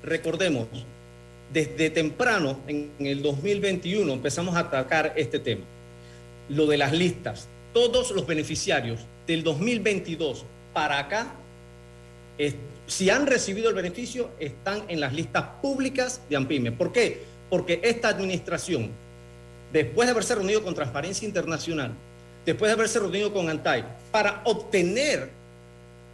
recordemos, 0.03 0.67
desde 1.51 1.89
temprano, 1.89 2.59
en, 2.67 2.91
el 2.99 3.21
2021, 3.21 4.11
empezamos 4.11 4.55
a 4.55 4.59
atacar 4.59 5.13
este 5.15 5.39
tema. 5.39 5.63
lo 6.49 6.65
de 6.65 6.77
las 6.77 6.93
listas. 6.93 7.47
Todos 7.73 8.11
los 8.11 8.25
beneficiarios 8.25 9.01
del 9.27 9.43
2022 9.43 10.45
para 10.73 10.99
acá, 10.99 11.33
si 12.87 13.09
han 13.09 13.27
recibido 13.27 13.69
el 13.69 13.75
beneficio, 13.75 14.31
están 14.39 14.83
en 14.87 15.01
las 15.01 15.13
listas 15.13 15.43
públicas 15.61 16.21
de 16.29 16.37
AMPIME. 16.37 16.71
¿Por 16.71 16.93
qué? 16.93 17.23
Porque 17.49 17.81
esta 17.83 18.07
administración, 18.07 18.91
después 19.73 20.07
de 20.07 20.11
haberse 20.11 20.35
reunido 20.35 20.63
con 20.63 20.73
Transparencia 20.73 21.27
Internacional, 21.27 21.91
después 22.45 22.69
de 22.69 22.73
haberse 22.73 22.99
reunido 22.99 23.33
con 23.33 23.49
ANTAI, 23.49 23.83
para 24.09 24.41
obtener 24.45 25.29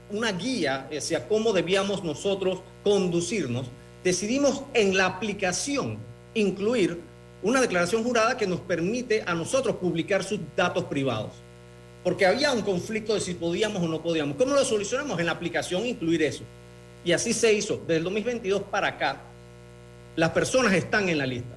una 0.09 0.31
guía 0.31 0.87
hacia 0.95 1.27
cómo 1.27 1.53
debíamos 1.53 2.03
nosotros 2.03 2.61
conducirnos, 2.83 3.67
decidimos 4.03 4.63
en 4.73 4.97
la 4.97 5.05
aplicación 5.05 5.97
incluir 6.33 6.99
una 7.41 7.61
declaración 7.61 8.03
jurada 8.03 8.37
que 8.37 8.47
nos 8.47 8.59
permite 8.61 9.23
a 9.25 9.33
nosotros 9.33 9.75
publicar 9.77 10.23
sus 10.23 10.39
datos 10.55 10.85
privados. 10.85 11.31
Porque 12.03 12.25
había 12.25 12.51
un 12.51 12.61
conflicto 12.61 13.13
de 13.13 13.21
si 13.21 13.33
podíamos 13.33 13.81
o 13.81 13.87
no 13.87 14.01
podíamos. 14.01 14.35
¿Cómo 14.37 14.53
lo 14.53 14.65
solucionamos? 14.65 15.19
En 15.19 15.25
la 15.25 15.33
aplicación 15.33 15.85
incluir 15.85 16.23
eso. 16.23 16.43
Y 17.05 17.11
así 17.11 17.33
se 17.33 17.53
hizo. 17.53 17.77
Desde 17.87 17.97
el 17.97 18.03
2022 18.03 18.63
para 18.63 18.87
acá, 18.87 19.21
las 20.15 20.31
personas 20.31 20.73
están 20.73 21.09
en 21.09 21.17
la 21.17 21.25
lista. 21.25 21.55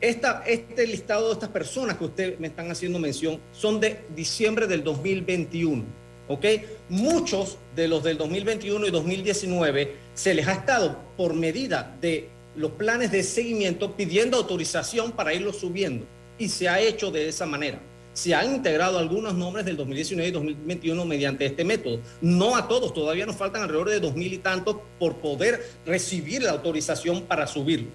Esta, 0.00 0.42
este 0.46 0.86
listado 0.86 1.28
de 1.28 1.34
estas 1.34 1.50
personas 1.50 1.96
que 1.98 2.04
ustedes 2.04 2.40
me 2.40 2.46
están 2.48 2.70
haciendo 2.70 2.98
mención 2.98 3.38
son 3.52 3.80
de 3.80 4.00
diciembre 4.14 4.66
del 4.66 4.82
2021. 4.82 5.84
¿Ok? 6.30 6.46
Muchos 6.88 7.58
de 7.74 7.88
los 7.88 8.04
del 8.04 8.16
2021 8.16 8.86
y 8.86 8.90
2019 8.92 9.96
se 10.14 10.32
les 10.32 10.46
ha 10.46 10.52
estado 10.52 10.96
por 11.16 11.34
medida 11.34 11.96
de 12.00 12.28
los 12.54 12.70
planes 12.70 13.10
de 13.10 13.24
seguimiento 13.24 13.96
pidiendo 13.96 14.36
autorización 14.36 15.10
para 15.10 15.34
irlos 15.34 15.56
subiendo. 15.56 16.06
Y 16.38 16.48
se 16.48 16.68
ha 16.68 16.78
hecho 16.78 17.10
de 17.10 17.28
esa 17.28 17.46
manera. 17.46 17.80
Se 18.12 18.32
han 18.32 18.54
integrado 18.54 19.00
algunos 19.00 19.34
nombres 19.34 19.66
del 19.66 19.76
2019 19.76 20.28
y 20.28 20.32
2021 20.32 21.04
mediante 21.04 21.46
este 21.46 21.64
método. 21.64 21.98
No 22.20 22.54
a 22.54 22.68
todos, 22.68 22.94
todavía 22.94 23.26
nos 23.26 23.34
faltan 23.34 23.62
alrededor 23.62 23.90
de 23.90 23.98
dos 23.98 24.14
mil 24.14 24.32
y 24.32 24.38
tantos 24.38 24.76
por 25.00 25.16
poder 25.16 25.68
recibir 25.84 26.44
la 26.44 26.52
autorización 26.52 27.22
para 27.22 27.48
subirlos. 27.48 27.92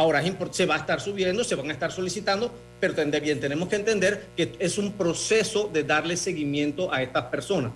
Ahora 0.00 0.24
se 0.50 0.64
va 0.64 0.76
a 0.76 0.78
estar 0.78 0.98
subiendo, 0.98 1.44
se 1.44 1.54
van 1.54 1.68
a 1.68 1.74
estar 1.74 1.92
solicitando, 1.92 2.50
pero 2.80 2.94
bien, 3.20 3.38
tenemos 3.38 3.68
que 3.68 3.76
entender 3.76 4.28
que 4.34 4.52
es 4.58 4.78
un 4.78 4.94
proceso 4.94 5.68
de 5.70 5.84
darle 5.84 6.16
seguimiento 6.16 6.90
a 6.90 7.02
estas 7.02 7.24
personas. 7.24 7.72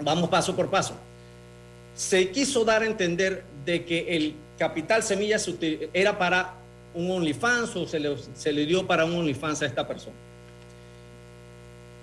Vamos 0.00 0.30
paso 0.30 0.56
por 0.56 0.70
paso. 0.70 0.96
Se 1.94 2.30
quiso 2.30 2.64
dar 2.64 2.80
a 2.80 2.86
entender 2.86 3.44
de 3.66 3.84
que 3.84 4.16
el 4.16 4.36
capital 4.58 5.02
semilla 5.02 5.36
era 5.92 6.16
para 6.16 6.54
un 6.94 7.10
OnlyFans 7.10 7.76
o 7.76 7.86
se 7.86 8.00
le, 8.00 8.16
se 8.34 8.50
le 8.50 8.64
dio 8.64 8.86
para 8.86 9.04
un 9.04 9.16
OnlyFans 9.16 9.60
a 9.60 9.66
esta 9.66 9.86
persona. 9.86 10.16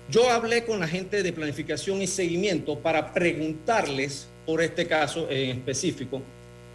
Yo 0.08 0.30
hablé 0.30 0.64
con 0.64 0.78
la 0.78 0.86
gente 0.86 1.24
de 1.24 1.32
planificación 1.32 2.00
y 2.00 2.06
seguimiento 2.06 2.78
para 2.78 3.12
preguntarles 3.12 4.28
por 4.46 4.62
este 4.62 4.86
caso 4.86 5.28
en 5.28 5.58
específico. 5.58 6.22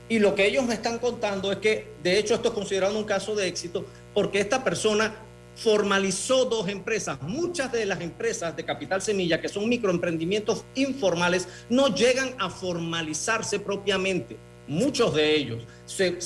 Y 0.10 0.18
lo 0.18 0.34
que 0.34 0.48
ellos 0.48 0.66
me 0.66 0.74
están 0.74 0.98
contando 0.98 1.52
es 1.52 1.60
que, 1.60 1.88
de 2.02 2.18
hecho, 2.18 2.34
esto 2.34 2.50
es 2.50 2.54
considerado 2.56 2.98
un 2.98 3.04
caso 3.04 3.36
de 3.36 3.48
éxito 3.48 3.86
porque 4.14 4.40
esta 4.40 4.64
persona 4.64 5.16
formalizó 5.56 6.46
dos 6.46 6.68
empresas. 6.68 7.22
Muchas 7.22 7.72
de 7.72 7.86
las 7.86 8.02
empresas 8.02 8.56
de 8.56 8.66
Capital 8.66 9.02
Semilla, 9.02 9.40
que 9.40 9.50
son 9.50 9.70
microemprendimientos 9.70 10.66
informales, 10.76 11.48
no 11.70 11.94
llegan 11.94 12.34
a 12.40 12.50
formalizarse 12.50 13.60
propiamente. 13.60 14.38
Muchos 14.68 15.14
de 15.14 15.36
ellos 15.36 15.64
se, 15.86 16.18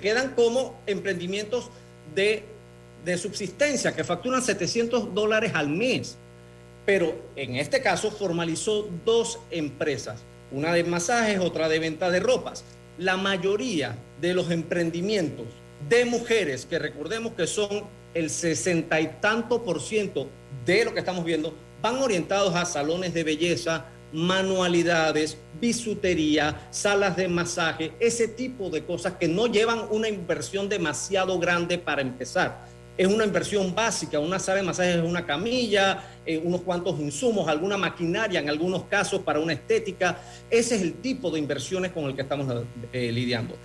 quedan 0.00 0.34
como 0.34 0.80
emprendimientos 0.86 1.70
de, 2.14 2.44
de 3.04 3.18
subsistencia 3.18 3.94
que 3.94 4.04
facturan 4.04 4.42
700 4.42 5.14
dólares 5.14 5.52
al 5.54 5.68
mes. 5.68 6.16
Pero 6.84 7.14
en 7.36 7.56
este 7.56 7.80
caso 7.80 8.10
formalizó 8.10 8.90
dos 9.06 9.38
empresas, 9.50 10.20
una 10.50 10.72
de 10.74 10.84
masajes, 10.84 11.38
otra 11.38 11.68
de 11.68 11.78
venta 11.78 12.10
de 12.10 12.18
ropas. 12.18 12.64
La 13.02 13.16
mayoría 13.16 13.98
de 14.20 14.32
los 14.32 14.52
emprendimientos 14.52 15.46
de 15.88 16.04
mujeres, 16.04 16.64
que 16.66 16.78
recordemos 16.78 17.32
que 17.32 17.48
son 17.48 17.82
el 18.14 18.30
sesenta 18.30 19.00
y 19.00 19.16
tanto 19.20 19.64
por 19.64 19.80
ciento 19.80 20.28
de 20.64 20.84
lo 20.84 20.94
que 20.94 21.00
estamos 21.00 21.24
viendo, 21.24 21.52
van 21.82 21.96
orientados 21.96 22.54
a 22.54 22.64
salones 22.64 23.12
de 23.12 23.24
belleza, 23.24 23.86
manualidades, 24.12 25.36
bisutería, 25.60 26.68
salas 26.70 27.16
de 27.16 27.26
masaje, 27.26 27.90
ese 27.98 28.28
tipo 28.28 28.70
de 28.70 28.84
cosas 28.84 29.14
que 29.14 29.26
no 29.26 29.48
llevan 29.48 29.80
una 29.90 30.08
inversión 30.08 30.68
demasiado 30.68 31.40
grande 31.40 31.78
para 31.78 32.02
empezar 32.02 32.64
es 33.02 33.08
una 33.08 33.24
inversión 33.24 33.74
básica, 33.74 34.20
una 34.20 34.38
sala 34.38 34.58
de 34.58 34.62
masajes 34.62 34.96
es 34.96 35.02
una 35.02 35.26
camilla, 35.26 36.04
eh, 36.24 36.38
unos 36.38 36.60
cuantos 36.60 37.00
insumos, 37.00 37.48
alguna 37.48 37.76
maquinaria 37.76 38.38
en 38.38 38.48
algunos 38.48 38.84
casos 38.84 39.22
para 39.22 39.40
una 39.40 39.54
estética. 39.54 40.20
Ese 40.48 40.76
es 40.76 40.82
el 40.82 40.94
tipo 40.94 41.28
de 41.32 41.40
inversiones 41.40 41.90
con 41.90 42.04
el 42.04 42.14
que 42.14 42.22
estamos 42.22 42.64
eh, 42.92 43.10
lidiando. 43.10 43.56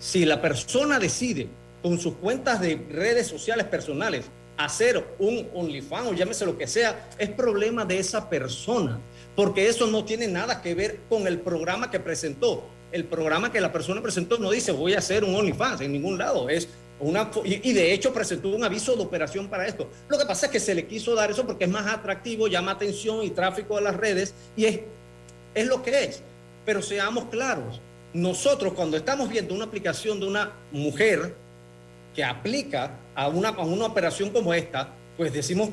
Si 0.00 0.24
la 0.24 0.42
persona 0.42 0.98
decide 0.98 1.46
con 1.82 2.00
sus 2.00 2.14
cuentas 2.14 2.60
de 2.60 2.84
redes 2.90 3.28
sociales 3.28 3.66
personales 3.66 4.24
hacer 4.56 5.04
un 5.20 5.48
OnlyFans 5.54 6.08
o 6.08 6.14
llámese 6.14 6.44
lo 6.44 6.58
que 6.58 6.66
sea, 6.66 7.10
es 7.16 7.30
problema 7.30 7.84
de 7.84 8.00
esa 8.00 8.28
persona, 8.28 8.98
porque 9.36 9.68
eso 9.68 9.86
no 9.86 10.04
tiene 10.04 10.26
nada 10.26 10.62
que 10.62 10.74
ver 10.74 11.00
con 11.08 11.28
el 11.28 11.38
programa 11.38 11.92
que 11.92 12.00
presentó. 12.00 12.64
El 12.90 13.04
programa 13.04 13.52
que 13.52 13.60
la 13.60 13.70
persona 13.70 14.02
presentó 14.02 14.38
no 14.38 14.50
dice 14.50 14.72
voy 14.72 14.94
a 14.94 14.98
hacer 14.98 15.22
un 15.22 15.34
OnlyFans 15.36 15.80
en 15.80 15.92
ningún 15.92 16.18
lado, 16.18 16.48
es 16.48 16.68
y 17.44 17.72
de 17.72 17.92
hecho 17.92 18.12
presentó 18.12 18.48
un 18.50 18.64
aviso 18.64 18.96
de 18.96 19.02
operación 19.02 19.48
para 19.48 19.66
esto. 19.66 19.88
Lo 20.08 20.18
que 20.18 20.24
pasa 20.24 20.46
es 20.46 20.52
que 20.52 20.60
se 20.60 20.74
le 20.74 20.86
quiso 20.86 21.14
dar 21.14 21.30
eso 21.30 21.44
porque 21.46 21.64
es 21.64 21.70
más 21.70 21.86
atractivo, 21.86 22.46
llama 22.46 22.72
atención 22.72 23.22
y 23.22 23.30
tráfico 23.30 23.76
a 23.76 23.80
las 23.80 23.96
redes 23.96 24.34
y 24.56 24.64
es, 24.66 24.80
es 25.54 25.66
lo 25.66 25.82
que 25.82 26.04
es. 26.04 26.22
Pero 26.64 26.80
seamos 26.80 27.24
claros, 27.26 27.80
nosotros 28.12 28.72
cuando 28.74 28.96
estamos 28.96 29.28
viendo 29.28 29.54
una 29.54 29.64
aplicación 29.64 30.20
de 30.20 30.26
una 30.26 30.52
mujer 30.70 31.34
que 32.14 32.24
aplica 32.24 32.92
a 33.14 33.28
una, 33.28 33.48
a 33.48 33.64
una 33.64 33.86
operación 33.86 34.30
como 34.30 34.54
esta, 34.54 34.88
pues 35.16 35.32
decimos, 35.32 35.70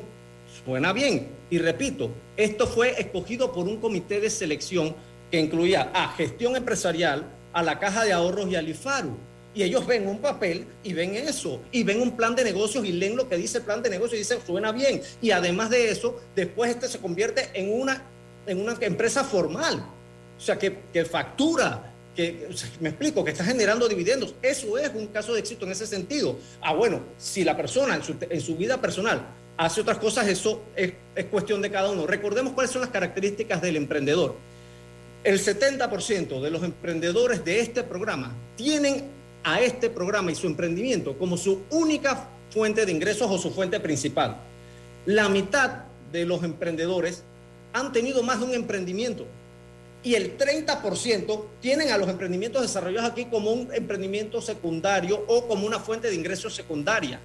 suena 0.64 0.92
bien. 0.92 1.28
Y 1.50 1.58
repito, 1.58 2.10
esto 2.36 2.66
fue 2.66 3.00
escogido 3.00 3.52
por 3.52 3.68
un 3.68 3.78
comité 3.78 4.20
de 4.20 4.28
selección 4.28 4.94
que 5.30 5.40
incluía 5.40 5.90
a 5.94 6.08
gestión 6.08 6.56
empresarial, 6.56 7.24
a 7.52 7.62
la 7.62 7.78
caja 7.78 8.04
de 8.04 8.12
ahorros 8.12 8.48
y 8.48 8.56
al 8.56 8.68
IFARU. 8.68 9.16
Y 9.54 9.62
ellos 9.62 9.86
ven 9.86 10.08
un 10.08 10.18
papel 10.18 10.66
y 10.82 10.94
ven 10.94 11.14
eso, 11.14 11.60
y 11.70 11.82
ven 11.82 12.00
un 12.00 12.16
plan 12.16 12.34
de 12.34 12.42
negocios 12.42 12.84
y 12.86 12.92
leen 12.92 13.16
lo 13.16 13.28
que 13.28 13.36
dice 13.36 13.58
el 13.58 13.64
plan 13.64 13.82
de 13.82 13.90
negocios 13.90 14.14
y 14.14 14.18
dicen, 14.18 14.38
suena 14.46 14.72
bien. 14.72 15.02
Y 15.20 15.30
además 15.30 15.68
de 15.68 15.90
eso, 15.90 16.20
después 16.34 16.70
este 16.70 16.88
se 16.88 16.98
convierte 16.98 17.50
en 17.52 17.70
una, 17.70 18.02
en 18.46 18.60
una 18.60 18.76
empresa 18.80 19.24
formal, 19.24 19.84
o 20.38 20.40
sea, 20.40 20.58
que, 20.58 20.78
que 20.90 21.04
factura, 21.04 21.92
que, 22.16 22.48
me 22.80 22.90
explico, 22.90 23.22
que 23.24 23.32
está 23.32 23.44
generando 23.44 23.88
dividendos. 23.88 24.34
Eso 24.40 24.78
es 24.78 24.90
un 24.94 25.08
caso 25.08 25.34
de 25.34 25.40
éxito 25.40 25.66
en 25.66 25.72
ese 25.72 25.86
sentido. 25.86 26.38
Ah, 26.62 26.72
bueno, 26.72 27.00
si 27.18 27.44
la 27.44 27.54
persona 27.54 27.96
en 27.96 28.02
su, 28.02 28.16
en 28.20 28.40
su 28.40 28.56
vida 28.56 28.80
personal 28.80 29.22
hace 29.58 29.82
otras 29.82 29.98
cosas, 29.98 30.28
eso 30.28 30.62
es, 30.74 30.94
es 31.14 31.26
cuestión 31.26 31.60
de 31.60 31.70
cada 31.70 31.90
uno. 31.90 32.06
Recordemos 32.06 32.54
cuáles 32.54 32.70
son 32.70 32.80
las 32.80 32.90
características 32.90 33.60
del 33.60 33.76
emprendedor. 33.76 34.34
El 35.24 35.38
70% 35.38 36.40
de 36.40 36.50
los 36.50 36.64
emprendedores 36.64 37.44
de 37.44 37.60
este 37.60 37.82
programa 37.82 38.34
tienen 38.56 39.21
a 39.44 39.60
este 39.60 39.90
programa 39.90 40.30
y 40.30 40.34
su 40.34 40.46
emprendimiento 40.46 41.18
como 41.18 41.36
su 41.36 41.62
única 41.70 42.28
fuente 42.50 42.86
de 42.86 42.92
ingresos 42.92 43.30
o 43.30 43.38
su 43.38 43.50
fuente 43.50 43.80
principal. 43.80 44.36
La 45.06 45.28
mitad 45.28 45.84
de 46.12 46.24
los 46.24 46.44
emprendedores 46.44 47.22
han 47.72 47.92
tenido 47.92 48.22
más 48.22 48.40
de 48.40 48.46
un 48.46 48.54
emprendimiento 48.54 49.26
y 50.04 50.14
el 50.14 50.36
30% 50.36 51.44
tienen 51.60 51.90
a 51.90 51.98
los 51.98 52.08
emprendimientos 52.08 52.62
desarrollados 52.62 53.10
aquí 53.10 53.26
como 53.26 53.52
un 53.52 53.68
emprendimiento 53.72 54.40
secundario 54.42 55.24
o 55.28 55.46
como 55.46 55.66
una 55.66 55.78
fuente 55.78 56.08
de 56.08 56.14
ingresos 56.14 56.54
secundaria. 56.54 57.20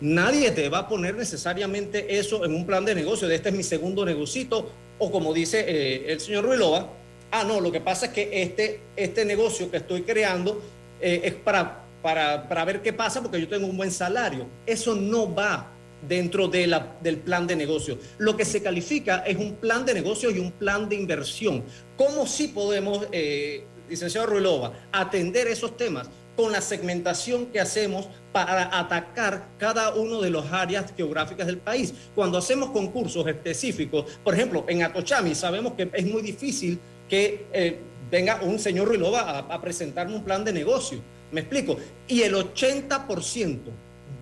Nadie 0.00 0.50
te 0.50 0.68
va 0.68 0.78
a 0.78 0.88
poner 0.88 1.14
necesariamente 1.14 2.18
eso 2.18 2.44
en 2.44 2.54
un 2.54 2.66
plan 2.66 2.84
de 2.84 2.94
negocio, 2.94 3.28
de 3.28 3.36
este 3.36 3.50
es 3.50 3.54
mi 3.54 3.62
segundo 3.62 4.04
negocito, 4.04 4.68
o 4.98 5.12
como 5.12 5.32
dice 5.32 5.64
eh, 5.66 6.12
el 6.12 6.20
señor 6.20 6.44
Ruilova, 6.44 6.90
ah, 7.30 7.44
no, 7.44 7.60
lo 7.60 7.70
que 7.70 7.80
pasa 7.80 8.06
es 8.06 8.12
que 8.12 8.42
este, 8.42 8.80
este 8.96 9.24
negocio 9.24 9.70
que 9.70 9.76
estoy 9.76 10.02
creando 10.02 10.60
eh, 11.02 11.20
es 11.24 11.34
para, 11.34 11.84
para, 12.00 12.48
para 12.48 12.64
ver 12.64 12.80
qué 12.80 12.92
pasa 12.92 13.20
porque 13.20 13.40
yo 13.40 13.48
tengo 13.48 13.66
un 13.66 13.76
buen 13.76 13.90
salario. 13.90 14.46
Eso 14.64 14.94
no 14.94 15.32
va 15.34 15.68
dentro 16.08 16.48
de 16.48 16.66
la, 16.66 16.96
del 17.02 17.18
plan 17.18 17.46
de 17.46 17.56
negocio. 17.56 17.98
Lo 18.18 18.36
que 18.36 18.44
se 18.44 18.62
califica 18.62 19.18
es 19.26 19.36
un 19.36 19.56
plan 19.56 19.84
de 19.84 19.94
negocio 19.94 20.30
y 20.30 20.38
un 20.38 20.52
plan 20.52 20.88
de 20.88 20.96
inversión. 20.96 21.64
¿Cómo 21.96 22.26
sí 22.26 22.48
podemos, 22.48 23.06
eh, 23.12 23.64
licenciado 23.88 24.26
Ruilova, 24.28 24.72
atender 24.92 25.48
esos 25.48 25.76
temas? 25.76 26.08
con 26.36 26.50
la 26.50 26.60
segmentación 26.60 27.46
que 27.46 27.60
hacemos 27.60 28.08
para 28.32 28.78
atacar 28.78 29.48
cada 29.58 29.94
uno 29.94 30.20
de 30.20 30.30
las 30.30 30.50
áreas 30.50 30.92
geográficas 30.96 31.46
del 31.46 31.58
país. 31.58 31.92
Cuando 32.14 32.38
hacemos 32.38 32.70
concursos 32.70 33.26
específicos, 33.26 34.18
por 34.24 34.34
ejemplo, 34.34 34.64
en 34.66 34.82
Atochami 34.82 35.34
sabemos 35.34 35.74
que 35.74 35.90
es 35.92 36.06
muy 36.06 36.22
difícil 36.22 36.78
que 37.08 37.46
eh, 37.52 37.78
venga 38.12 38.40
un 38.42 38.58
señor 38.58 38.88
Ruilova 38.88 39.22
a, 39.22 39.38
a 39.38 39.60
presentarme 39.60 40.14
un 40.14 40.22
plan 40.22 40.44
de 40.44 40.52
negocio. 40.52 41.00
¿Me 41.32 41.40
explico? 41.40 41.78
Y 42.06 42.20
el 42.20 42.34
80% 42.34 43.58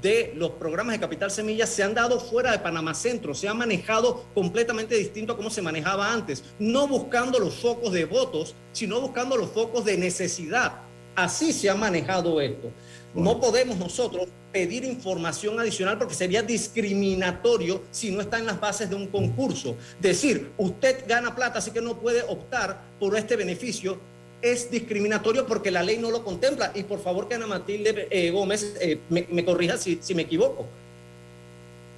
de 0.01 0.32
los 0.36 0.53
programas 0.53 0.95
de 0.95 1.01
Capital 1.01 1.30
Semilla 1.30 1.66
se 1.66 1.82
han 1.82 1.93
dado 1.93 2.20
fuera 2.20 2.53
de 2.53 2.61
Panamá 2.61 2.95
Centro, 2.95 3.34
se 3.34 3.49
ha 3.49 3.53
manejado 3.53 4.24
completamente 4.32 4.95
distinto 4.95 5.32
a 5.32 5.36
cómo 5.36 5.51
se 5.51 5.61
manejaba 5.61 6.12
antes, 6.12 6.45
no 6.61 6.86
buscando 6.86 7.41
los 7.41 7.57
focos 7.57 7.93
de 7.93 8.05
votos, 8.05 8.55
sino 8.72 9.01
buscando 9.01 9.36
los 9.36 9.51
focos 9.51 9.84
de 9.84 9.99
necesidad. 9.99 10.72
Así 11.16 11.53
se 11.53 11.68
ha 11.68 11.74
manejado 11.74 12.41
esto. 12.41 12.70
No 13.14 13.40
podemos 13.40 13.76
nosotros 13.76 14.28
pedir 14.52 14.84
información 14.84 15.58
adicional 15.58 15.98
porque 15.98 16.14
sería 16.14 16.42
discriminatorio 16.42 17.82
si 17.90 18.11
no 18.11 18.20
está 18.20 18.38
en 18.38 18.46
las 18.46 18.61
bases 18.61 18.88
de 18.88 18.94
un 18.94 19.08
concurso. 19.08 19.76
Decir, 20.00 20.52
usted 20.56 21.04
gana 21.08 21.34
plata, 21.34 21.58
así 21.58 21.72
que 21.72 21.80
no 21.80 21.98
puede 21.98 22.22
optar 22.22 22.80
por 23.00 23.16
este 23.16 23.36
beneficio, 23.36 23.98
es 24.42 24.70
discriminatorio 24.70 25.46
porque 25.46 25.70
la 25.70 25.82
ley 25.82 25.98
no 25.98 26.11
lo 26.11 26.24
contempla. 26.24 26.70
Y 26.74 26.84
por 26.84 27.02
favor 27.02 27.28
que 27.28 27.34
Ana 27.34 27.46
Matilde 27.46 28.08
eh, 28.11 28.30
Gómez 28.30 28.76
eh, 28.80 29.00
me, 29.08 29.44
corrija 29.44 29.76
si, 29.76 29.98
si 30.00 30.14
me 30.14 30.22
equivoco. 30.22 30.66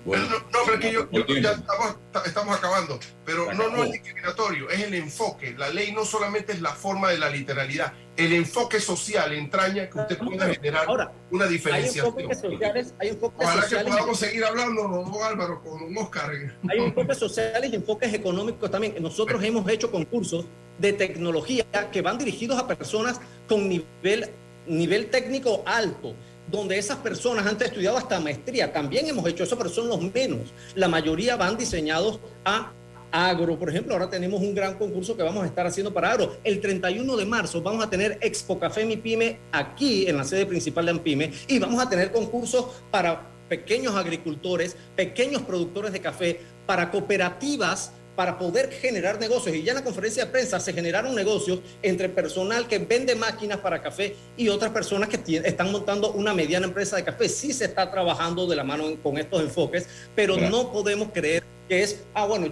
Bueno, 0.04 0.28
no, 0.28 0.58
pero 0.66 0.80
que 0.80 0.92
yo, 0.92 1.08
ya 1.40 1.52
estamos, 1.52 1.96
estamos, 2.26 2.56
acabando, 2.56 2.98
pero 3.24 3.52
no, 3.54 3.68
no 3.68 3.84
es 3.84 3.92
discriminatorio, 3.92 4.68
es 4.68 4.80
el 4.80 4.94
enfoque. 4.94 5.54
La 5.56 5.68
ley 5.68 5.92
no 5.92 6.04
solamente 6.04 6.52
es 6.52 6.60
la 6.60 6.74
forma 6.74 7.10
de 7.10 7.18
la 7.18 7.30
literalidad, 7.30 7.92
el 8.16 8.32
enfoque 8.32 8.80
social 8.80 9.32
entraña 9.32 9.88
que 9.88 9.98
usted 9.98 10.18
pueda 10.18 10.52
generar 10.54 11.12
una 11.30 11.46
diferenciación. 11.46 12.14
Hay 12.18 12.34
sociales, 12.34 12.94
hay 12.98 13.18
Ojalá 13.20 13.66
que 13.66 13.76
podamos 13.76 14.18
seguir 14.18 14.44
hablando, 14.44 14.82
don 14.82 15.22
Álvaro, 15.22 15.62
con 15.62 15.96
Oscar. 15.96 16.30
Hay 16.68 16.78
enfoques 16.78 17.18
sociales 17.18 17.70
y 17.72 17.76
enfoques 17.76 18.12
económicos 18.12 18.70
también. 18.70 18.94
Nosotros 19.00 19.42
hemos 19.42 19.68
hecho 19.68 19.90
concursos 19.90 20.44
de 20.78 20.92
tecnología 20.92 21.64
que 21.90 22.02
van 22.02 22.18
dirigidos 22.18 22.58
a 22.58 22.66
personas 22.66 23.20
con 23.48 23.68
nivel, 23.68 24.28
nivel 24.66 25.10
técnico 25.10 25.62
alto 25.64 26.14
donde 26.50 26.76
esas 26.76 26.98
personas 26.98 27.46
han 27.46 27.60
estudiado 27.62 27.96
hasta 27.96 28.20
maestría. 28.20 28.72
También 28.72 29.08
hemos 29.08 29.26
hecho 29.26 29.44
eso, 29.44 29.56
pero 29.56 29.70
son 29.70 29.88
los 29.88 30.00
menos. 30.12 30.52
La 30.74 30.88
mayoría 30.88 31.36
van 31.36 31.56
diseñados 31.56 32.18
a 32.44 32.72
agro. 33.12 33.58
Por 33.58 33.68
ejemplo, 33.68 33.92
ahora 33.92 34.10
tenemos 34.10 34.40
un 34.40 34.54
gran 34.54 34.74
concurso 34.74 35.16
que 35.16 35.22
vamos 35.22 35.44
a 35.44 35.46
estar 35.46 35.66
haciendo 35.66 35.92
para 35.92 36.10
agro. 36.10 36.36
El 36.42 36.60
31 36.60 37.16
de 37.16 37.24
marzo 37.24 37.62
vamos 37.62 37.84
a 37.84 37.90
tener 37.90 38.18
Expo 38.20 38.58
Café 38.58 38.84
Mi 38.84 38.96
Pyme 38.96 39.38
aquí 39.52 40.08
en 40.08 40.16
la 40.16 40.24
sede 40.24 40.46
principal 40.46 40.86
de 40.86 40.90
Ampime 40.90 41.32
y 41.46 41.58
vamos 41.58 41.80
a 41.80 41.88
tener 41.88 42.10
concursos 42.10 42.66
para 42.90 43.30
pequeños 43.48 43.94
agricultores, 43.94 44.76
pequeños 44.96 45.42
productores 45.42 45.92
de 45.92 46.00
café, 46.00 46.40
para 46.66 46.90
cooperativas 46.90 47.92
para 48.16 48.38
poder 48.38 48.70
generar 48.70 49.18
negocios. 49.18 49.56
Y 49.56 49.62
ya 49.62 49.72
en 49.72 49.78
la 49.78 49.84
conferencia 49.84 50.26
de 50.26 50.30
prensa 50.30 50.60
se 50.60 50.72
generaron 50.72 51.14
negocios 51.14 51.60
entre 51.82 52.08
personal 52.08 52.68
que 52.68 52.78
vende 52.78 53.14
máquinas 53.14 53.58
para 53.58 53.82
café 53.82 54.14
y 54.36 54.48
otras 54.48 54.70
personas 54.72 55.08
que 55.08 55.40
están 55.44 55.72
montando 55.72 56.12
una 56.12 56.34
mediana 56.34 56.66
empresa 56.66 56.96
de 56.96 57.04
café. 57.04 57.28
Sí 57.28 57.52
se 57.52 57.64
está 57.64 57.90
trabajando 57.90 58.46
de 58.46 58.56
la 58.56 58.64
mano 58.64 58.84
con 59.02 59.18
estos 59.18 59.40
enfoques, 59.40 59.86
pero 60.14 60.36
no 60.36 60.72
podemos 60.72 61.08
creer 61.12 61.42
que 61.68 61.82
es, 61.82 62.04
ah, 62.14 62.26
bueno, 62.26 62.48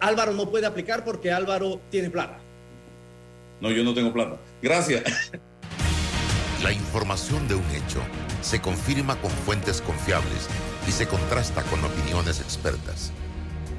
Álvaro 0.00 0.32
no 0.32 0.50
puede 0.50 0.66
aplicar 0.66 1.04
porque 1.04 1.32
Álvaro 1.32 1.80
tiene 1.90 2.10
plata. 2.10 2.38
No, 3.60 3.70
yo 3.70 3.84
no 3.84 3.94
tengo 3.94 4.12
plata. 4.12 4.36
Gracias. 4.60 5.04
La 6.62 6.72
información 6.72 7.46
de 7.46 7.54
un 7.54 7.70
hecho 7.70 8.00
se 8.40 8.60
confirma 8.60 9.20
con 9.20 9.30
fuentes 9.30 9.80
confiables 9.82 10.48
y 10.88 10.92
se 10.92 11.06
contrasta 11.06 11.62
con 11.64 11.84
opiniones 11.84 12.40
expertas. 12.40 13.12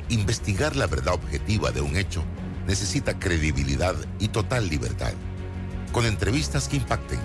Investigar 0.10 0.76
la 0.76 0.88
verdad 0.88 1.16
objetiva 1.16 1.72
de 1.72 1.82
un 1.82 1.98
hecho 1.98 2.24
necesita 2.68 3.18
credibilidad 3.18 3.96
y 4.20 4.28
total 4.28 4.70
libertad. 4.70 5.14
Con 5.92 6.06
entrevistas 6.06 6.68
que 6.68 6.78
impacten, 6.78 7.20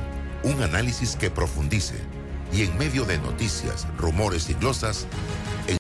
un 0.45 0.63
análisis 0.63 1.17
que 1.17 1.31
profundice 1.31 1.97
y 2.53 2.63
en 2.63 2.77
medio 2.79 3.05
de 3.05 3.19
noticias, 3.19 3.87
rumores 3.99 4.49
y 4.49 4.55
glosas, 4.55 5.07